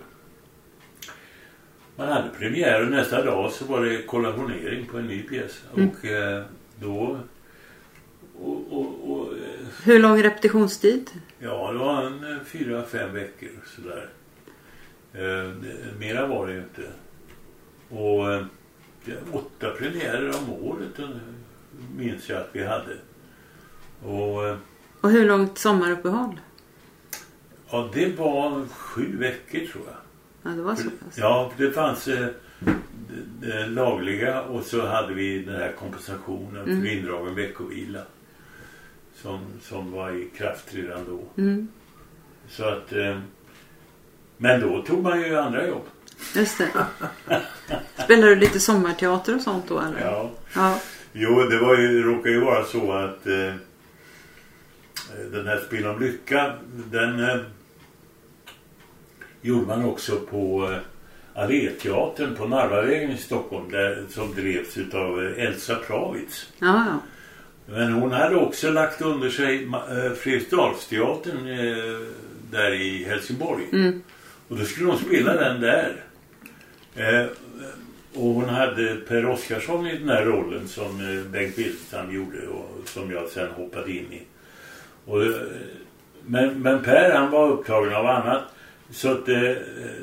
Man 1.96 2.08
hade 2.08 2.28
premiär 2.38 2.82
och 2.82 2.90
nästa 2.90 3.24
dag 3.24 3.52
så 3.52 3.64
var 3.64 3.84
det 3.84 4.02
kollationering 4.02 4.86
på 4.86 4.98
en 4.98 5.06
ny 5.06 5.22
pjäs. 5.22 5.62
Mm. 5.76 5.88
Och 5.88 6.04
eh, 6.04 6.44
då... 6.80 7.18
Och, 8.38 8.72
och, 8.72 9.10
och, 9.10 9.32
eh, 9.32 9.66
Hur 9.84 9.98
lång 9.98 10.22
repetitionstid? 10.22 11.10
ja, 11.38 11.72
det 11.72 11.78
var 11.78 12.02
en 12.02 12.32
eh, 12.32 12.38
fyra, 12.44 12.82
fem 12.82 13.14
veckor 13.14 13.48
sådär. 13.76 14.08
Eh, 15.12 15.52
mera 15.98 16.26
var 16.26 16.46
det 16.46 16.52
ju 16.52 16.58
inte. 16.58 16.82
Och 17.88 18.32
eh, 18.32 18.44
åtta 19.32 19.70
premiärer 19.70 20.28
om 20.28 20.52
året 20.52 20.98
minns 21.96 22.28
jag 22.28 22.40
att 22.40 22.50
vi 22.52 22.64
hade. 22.64 22.96
Och... 24.02 24.56
Och 25.04 25.10
hur 25.10 25.24
långt 25.26 25.58
sommaruppehåll? 25.58 26.40
Ja, 27.70 27.90
det 27.94 28.18
var 28.18 28.66
sju 28.68 29.16
veckor 29.18 29.58
tror 29.72 29.84
jag. 29.86 29.96
Ja, 30.42 30.56
det 30.56 30.62
var 30.62 30.74
så 30.74 30.82
pass. 30.82 31.18
Ja, 31.18 31.52
det 31.56 31.70
fanns 31.72 32.08
eh, 32.08 32.26
lagliga 33.68 34.42
och 34.42 34.62
så 34.64 34.86
hade 34.86 35.14
vi 35.14 35.38
den 35.42 35.54
här 35.56 35.72
kompensationen 35.78 36.62
Mm. 36.64 36.80
för 36.82 36.88
indragen 36.90 37.34
veckovila. 37.34 38.00
Som, 39.22 39.40
som 39.62 39.92
var 39.92 40.10
i 40.10 40.28
kraft 40.36 40.74
redan 40.74 41.04
då. 41.08 41.42
Mm, 41.42 41.68
Så 42.48 42.64
att... 42.64 42.92
Eh, 42.92 43.18
men 44.36 44.60
då 44.60 44.82
tog 44.82 45.02
man 45.02 45.20
ju 45.20 45.36
andra 45.38 45.66
jobb. 45.68 45.84
just 46.36 46.58
det. 46.58 46.68
Spelar 48.04 48.28
du 48.28 48.34
lite 48.36 48.60
sommarteater 48.60 49.34
och 49.34 49.40
sånt 49.40 49.64
då 49.68 49.78
eller? 49.80 50.00
Ja. 50.00 50.30
Ja. 50.54 50.80
Jo, 51.12 51.42
det 51.42 51.58
var 51.58 51.76
ju, 51.78 52.02
råkade 52.02 52.30
ju 52.30 52.40
vara 52.40 52.64
så 52.64 52.92
att 52.92 53.26
eh, 53.26 53.54
den 55.32 55.46
här 55.46 55.58
Spel 55.66 55.86
om 55.86 56.00
lycka, 56.00 56.54
den 56.90 57.20
eh, 57.20 57.36
gjorde 59.42 59.66
man 59.66 59.84
också 59.84 60.20
på 60.20 60.70
eh, 60.72 60.78
Alléteatern 61.42 62.34
på 62.34 62.48
Narvavägen 62.48 63.10
i 63.10 63.16
Stockholm 63.16 63.70
där, 63.70 64.04
som 64.10 64.34
drevs 64.34 64.76
utav 64.76 65.24
eh, 65.24 65.44
Elsa 65.44 65.76
Pravitz. 65.76 66.52
Ja. 66.58 67.00
Men 67.66 67.92
hon 67.92 68.12
hade 68.12 68.36
också 68.36 68.70
lagt 68.70 69.02
under 69.02 69.30
sig 69.30 69.64
eh, 69.64 70.12
Fredriksdalsteatern 70.12 71.48
eh, 71.48 72.06
där 72.50 72.72
i 72.72 73.04
Helsingborg. 73.04 73.64
Mm. 73.72 74.02
Och 74.48 74.56
då 74.56 74.64
skulle 74.64 74.86
hon 74.86 74.98
spela 74.98 75.34
den 75.34 75.60
där. 75.60 75.96
Eh, 76.96 77.26
och 78.14 78.34
hon 78.34 78.48
hade 78.48 78.96
Per 78.96 79.26
Oskarsson 79.26 79.86
i 79.86 79.98
den 79.98 80.08
här 80.08 80.24
rollen 80.24 80.68
som 80.68 81.00
eh, 81.00 81.24
Bengt 81.24 81.58
Wilstam 81.58 82.14
gjorde 82.14 82.46
och 82.46 82.88
som 82.88 83.10
jag 83.10 83.28
sen 83.28 83.50
hoppade 83.50 83.90
in 83.92 84.12
i. 84.12 84.22
Och, 85.04 85.24
eh, 85.24 85.32
men, 86.26 86.62
men 86.62 86.82
Per 86.82 87.10
han 87.10 87.30
var 87.30 87.48
upptagen 87.48 87.94
av 87.94 88.06
annat. 88.06 88.42
Så 88.90 89.10
att, 89.12 89.28
eh, 89.28 89.52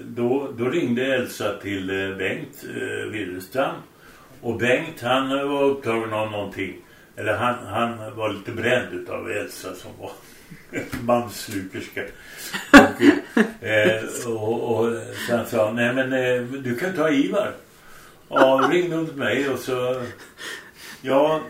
då, 0.06 0.50
då 0.58 0.70
ringde 0.70 1.16
Elsa 1.16 1.58
till 1.62 1.90
eh, 1.90 2.18
Bengt 2.18 2.66
eh, 2.76 3.12
Willestam. 3.12 3.76
Och 4.42 4.58
Bengt 4.58 5.02
han 5.02 5.30
var 5.30 5.64
upptagen 5.64 6.14
av 6.14 6.32
någonting. 6.32 6.76
Eller 7.16 7.34
han, 7.34 7.56
han 7.68 8.16
var 8.16 8.30
lite 8.30 8.52
bränd 8.52 8.94
utav 8.94 9.32
Elsa 9.32 9.76
som 9.76 9.92
var 10.00 10.12
manslukerska. 11.04 12.02
Och, 12.72 13.02
eh, 13.68 14.04
och, 14.28 14.80
och 14.80 14.98
sen 15.28 15.46
sa 15.46 15.66
han, 15.66 15.76
nej 15.76 15.94
men 15.94 16.14
eh, 16.14 16.42
du 16.42 16.76
kan 16.76 16.94
ta 16.94 17.10
Ivar. 17.10 17.54
Ja, 18.30 18.70
ringde 18.72 18.96
hon 18.96 19.08
till 19.08 19.18
mig 19.18 19.50
och 19.50 19.60
så... 19.60 20.02
Ja, 21.04 21.42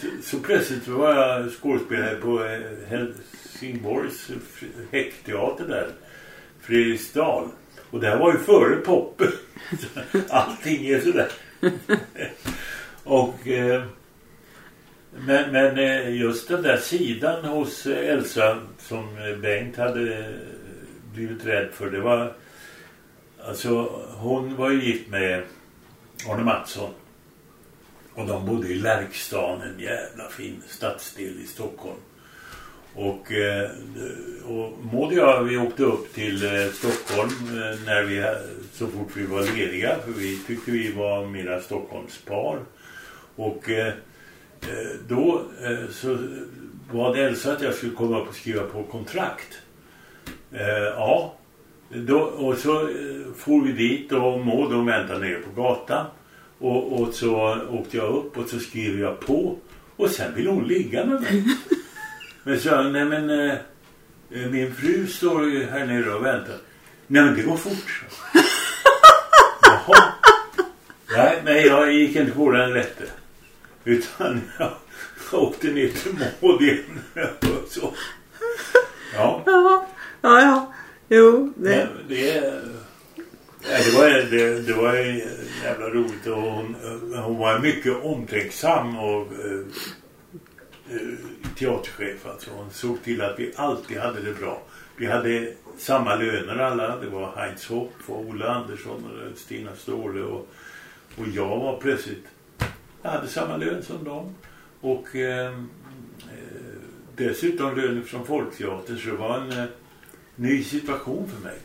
så, 0.00 0.06
så 0.22 0.38
plötsligt 0.38 0.88
var 0.88 1.14
jag 1.14 1.50
skådespelare 1.52 2.14
på 2.14 2.44
eh, 2.44 2.60
Helsingborgs 2.88 4.30
häckteater 4.90 5.68
där. 5.68 5.88
Fredriksdal. 6.60 7.48
Och 7.90 8.00
det 8.00 8.08
här 8.08 8.18
var 8.18 8.32
ju 8.32 8.38
före 8.38 8.76
pop. 8.76 9.22
Allting 10.28 10.86
är 10.86 11.00
sådär. 11.00 11.28
och... 13.04 13.48
Eh, 13.48 13.82
men, 15.26 15.52
men 15.52 15.78
eh, 15.78 16.16
just 16.16 16.48
den 16.48 16.62
där 16.62 16.76
sidan 16.76 17.44
hos 17.44 17.86
Elsa 17.86 18.58
som 18.78 19.06
Bengt 19.42 19.76
hade 19.76 20.34
blivit 21.14 21.46
rädd 21.46 21.68
för. 21.72 21.90
Det 21.90 22.00
var... 22.00 22.32
Alltså 23.44 24.02
hon 24.16 24.56
var 24.56 24.70
ju 24.70 24.84
gift 24.84 25.08
med 25.08 25.42
Arne 26.28 26.44
Mattsson. 26.44 26.90
Och 28.18 28.26
de 28.26 28.46
bodde 28.46 28.68
i 28.68 28.74
Lärkstan, 28.74 29.62
en 29.62 29.80
jävla 29.80 30.28
fin 30.28 30.62
stadsdel 30.68 31.40
i 31.44 31.46
Stockholm. 31.46 31.98
Och, 32.94 33.32
eh, 33.32 33.70
och 34.44 34.84
Maud 34.92 35.06
och 35.06 35.12
jag, 35.12 35.44
vi 35.44 35.56
åkte 35.56 35.82
upp 35.82 36.14
till 36.14 36.44
eh, 36.44 36.70
Stockholm 36.72 37.30
eh, 37.30 37.86
när 37.86 38.02
vi, 38.02 38.34
så 38.72 38.86
fort 38.86 39.16
vi 39.16 39.26
var 39.26 39.42
lediga. 39.42 39.96
För 40.04 40.12
vi 40.12 40.38
tyckte 40.46 40.70
vi 40.70 40.92
var 40.92 41.26
mera 41.26 41.60
Stockholmspar. 41.60 42.58
Och 43.36 43.70
då 45.08 45.42
så 45.90 46.18
var 46.92 47.14
det 47.14 47.24
Elsa 47.24 47.52
att 47.52 47.62
jag 47.62 47.74
skulle 47.74 47.94
komma 47.94 48.20
upp 48.20 48.28
och 48.28 48.34
skriva 48.34 48.62
på 48.62 48.82
kontrakt. 48.82 49.58
Ja, 50.96 51.34
då, 51.88 52.18
och 52.18 52.58
så 52.58 52.88
for 53.36 53.62
vi 53.64 53.72
dit 53.72 54.12
och 54.12 54.40
Maud 54.40 54.72
och 54.72 54.88
väntade 54.88 55.20
nere 55.20 55.38
på 55.38 55.62
gatan. 55.62 56.06
Och, 56.58 57.00
och 57.00 57.14
så 57.14 57.60
åkte 57.70 57.96
jag 57.96 58.14
upp 58.14 58.38
och 58.38 58.48
så 58.48 58.58
skrev 58.58 59.00
jag 59.00 59.20
på. 59.20 59.58
Och 59.96 60.10
sen 60.10 60.34
ville 60.34 60.50
hon 60.50 60.68
ligga 60.68 61.04
med 61.04 61.20
mig. 61.20 61.44
Men 62.42 62.60
så 62.60 62.82
nej 62.82 63.04
men 63.04 63.30
eh, 63.30 63.56
min 64.50 64.74
fru 64.74 65.06
står 65.06 65.50
ju 65.50 65.64
här 65.64 65.86
nere 65.86 66.14
och 66.14 66.24
väntar. 66.24 66.56
Nej 67.06 67.22
men 67.24 67.34
det 67.34 67.42
går 67.42 67.56
fort. 67.56 68.04
Jaha. 69.62 70.12
Nej, 71.16 71.42
nej 71.44 71.66
jag 71.66 71.92
gick 71.92 72.16
inte 72.16 72.32
på 72.32 72.50
den 72.50 72.72
rätte. 72.72 73.04
Utan 73.84 74.40
jag 74.58 74.72
åkte 75.32 75.66
ner 75.66 75.88
till 75.88 76.12
Maud 76.42 76.62
igen. 76.62 77.00
Och 77.40 77.68
så. 77.68 77.94
Ja. 79.14 79.42
Ja, 79.46 79.86
ja, 80.22 80.40
ja. 80.40 80.74
Jo, 81.08 81.52
det... 81.56 81.68
Men 81.68 82.08
det, 82.08 82.34
ja, 82.34 82.52
det, 83.68 83.96
var, 83.96 84.08
det, 84.30 84.60
det 84.60 84.72
var 84.72 84.94
jävla 85.64 85.88
roligt 85.88 86.26
och 86.26 86.42
hon, 86.42 86.76
hon 87.24 87.38
var 87.38 87.58
mycket 87.58 88.02
omtänksam 88.02 88.98
och 88.98 89.32
eh, 89.32 89.60
eh, 90.90 91.18
teaterchef. 91.58 92.26
Alltså. 92.26 92.50
Hon 92.50 92.70
såg 92.70 93.02
till 93.02 93.22
att 93.22 93.38
vi 93.38 93.52
alltid 93.56 93.98
hade 93.98 94.20
det 94.20 94.40
bra. 94.40 94.62
Vi 94.96 95.06
hade 95.06 95.52
samma 95.78 96.14
löner 96.14 96.58
alla. 96.58 96.96
Det 96.96 97.06
var 97.06 97.36
Heinz 97.36 97.66
Hopp 97.66 97.94
och 98.06 98.20
Ola 98.20 98.54
Andersson 98.54 99.04
och 99.04 99.38
Stina 99.38 99.70
Ståhle 99.76 100.22
och, 100.22 100.48
och 101.16 101.28
jag 101.34 101.58
var 101.58 101.80
plötsligt 101.80 102.24
jag 103.02 103.10
hade 103.10 103.28
samma 103.28 103.56
lön 103.56 103.82
som 103.82 104.04
dem. 104.04 104.34
Och 104.80 105.16
ehm, 105.16 105.68
eh, 106.20 106.80
dessutom 107.16 107.76
lön 107.76 108.04
från 108.04 108.26
Folkteatern 108.26 108.98
så 108.98 109.08
det 109.08 109.16
var 109.16 109.38
en 109.38 109.52
eh, 109.52 109.64
ny 110.36 110.64
situation 110.64 111.28
för 111.28 111.48
mig. 111.48 111.58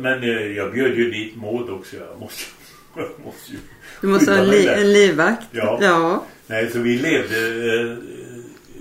Men 0.00 0.22
eh, 0.22 0.56
jag 0.56 0.72
bjöd 0.72 0.94
ju 0.94 1.10
dit 1.10 1.36
Maud 1.36 1.70
också. 1.70 1.96
Jag 1.96 2.20
måste, 2.20 2.44
jag 2.96 3.10
måste 3.24 3.52
ju 3.52 3.58
Du 4.00 4.06
måste 4.06 4.32
ha 4.34 4.42
li 4.42 4.66
en 4.66 4.92
livvakt. 4.92 5.46
Ja. 5.50 5.78
ja. 5.82 6.24
Nej, 6.46 6.70
så 6.70 6.78
vi 6.78 6.98
levde 6.98 7.36
eh, 7.80 7.96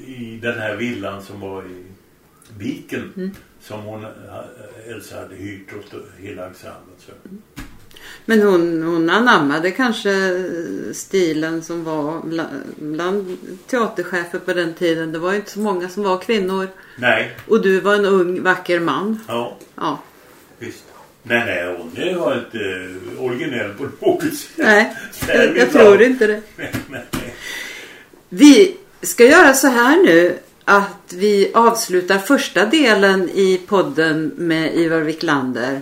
i 0.07 0.39
den 0.41 0.59
här 0.59 0.75
villan 0.75 1.21
som 1.21 1.39
var 1.39 1.63
i 1.63 1.83
Viken. 2.57 3.13
Mm. 3.17 3.31
Som 3.61 3.81
hon, 3.81 4.03
eh, 4.03 4.91
Elsa 4.91 5.19
hade 5.19 5.35
hyrt 5.35 5.73
åt 5.73 5.93
hela 6.19 6.45
ensemblen. 6.47 6.95
Så. 6.97 7.11
Men 8.25 8.41
hon, 8.41 8.83
hon 8.83 9.09
anammade 9.09 9.71
kanske 9.71 10.43
stilen 10.93 11.63
som 11.63 11.83
var 11.83 12.21
bland, 12.23 12.49
bland 12.75 13.37
teaterchefer 13.67 14.39
på 14.39 14.53
den 14.53 14.73
tiden. 14.73 15.11
Det 15.11 15.19
var 15.19 15.31
ju 15.31 15.37
inte 15.37 15.51
så 15.51 15.59
många 15.59 15.89
som 15.89 16.03
var 16.03 16.17
kvinnor. 16.17 16.67
Nej, 16.97 17.31
Och 17.47 17.61
du 17.61 17.79
var 17.79 17.95
en 17.95 18.05
ung 18.05 18.43
vacker 18.43 18.79
man. 18.79 19.19
ja, 19.27 19.57
Ja. 19.75 19.99
Visst. 20.65 20.83
Nej, 21.23 21.45
nej, 21.45 21.75
hon 21.77 22.19
var 22.19 22.37
inte 22.37 22.59
eh, 22.59 23.23
originell 23.23 23.73
på 23.73 23.83
något 23.83 24.21
sätt. 24.21 24.49
Nej, 24.55 24.95
jag, 25.27 25.57
jag 25.57 25.71
tror 25.71 26.01
inte 26.01 26.27
det. 26.27 26.41
Vi 28.29 28.77
ska 29.01 29.25
göra 29.25 29.53
så 29.53 29.67
här 29.67 30.03
nu 30.03 30.37
att 30.65 31.13
vi 31.13 31.51
avslutar 31.53 32.17
första 32.17 32.65
delen 32.65 33.29
i 33.29 33.61
podden 33.67 34.31
med 34.37 34.75
Ivar 34.75 35.01
Wiklander. 35.01 35.81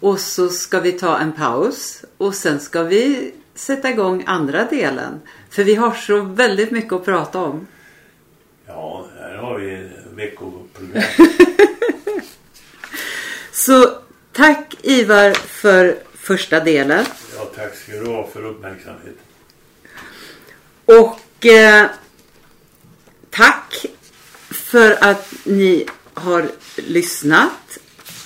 Och 0.00 0.20
så 0.20 0.48
ska 0.48 0.80
vi 0.80 0.92
ta 0.92 1.18
en 1.18 1.32
paus 1.32 2.04
och 2.16 2.34
sen 2.34 2.60
ska 2.60 2.82
vi 2.82 3.32
sätta 3.54 3.90
igång 3.90 4.24
andra 4.26 4.64
delen. 4.64 5.20
För 5.50 5.64
vi 5.64 5.74
har 5.74 5.92
så 5.92 6.20
väldigt 6.20 6.70
mycket 6.70 6.92
att 6.92 7.04
prata 7.04 7.38
om. 7.38 7.66
Ja, 8.66 9.06
här 9.20 9.36
har 9.36 9.58
vi 9.58 9.88
veckoprogram. 10.14 11.02
Så 13.52 13.98
tack 14.38 14.74
Ivar 14.82 15.32
för 15.32 15.98
första 16.14 16.60
delen. 16.60 17.04
Ja, 17.36 17.44
tack 17.56 17.74
ska 17.74 17.92
du 17.92 18.06
ha 18.06 18.26
för 18.26 18.44
uppmärksamheten. 18.44 19.14
Och 20.84 21.46
eh, 21.46 21.86
tack 23.30 23.86
för 24.50 25.04
att 25.04 25.34
ni 25.44 25.86
har 26.14 26.50
lyssnat. 26.76 27.78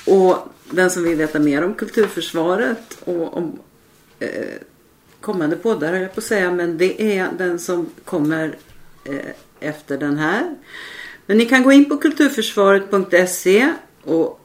Och 0.07 0.37
den 0.71 0.91
som 0.91 1.05
vill 1.05 1.17
veta 1.17 1.39
mer 1.39 1.65
om 1.65 1.75
kulturförsvaret 1.75 2.99
och 3.05 3.37
om 3.37 3.59
eh, 4.19 4.29
kommande 5.21 5.57
poddar 5.57 5.93
höll 5.93 6.03
jag 6.03 6.15
på 6.15 6.21
att 6.21 6.25
säga. 6.25 6.51
Men 6.51 6.79
det 6.79 7.19
är 7.19 7.29
den 7.39 7.59
som 7.59 7.91
kommer 8.05 8.59
eh, 9.05 9.17
efter 9.61 9.99
den 9.99 10.19
här. 10.19 10.57
Men 11.27 11.39
ni 11.39 11.47
kan 11.47 11.63
gå 11.63 11.73
in 11.73 11.89
på 11.89 11.97
kulturförsvaret.se 11.97 13.73
och 14.05 14.42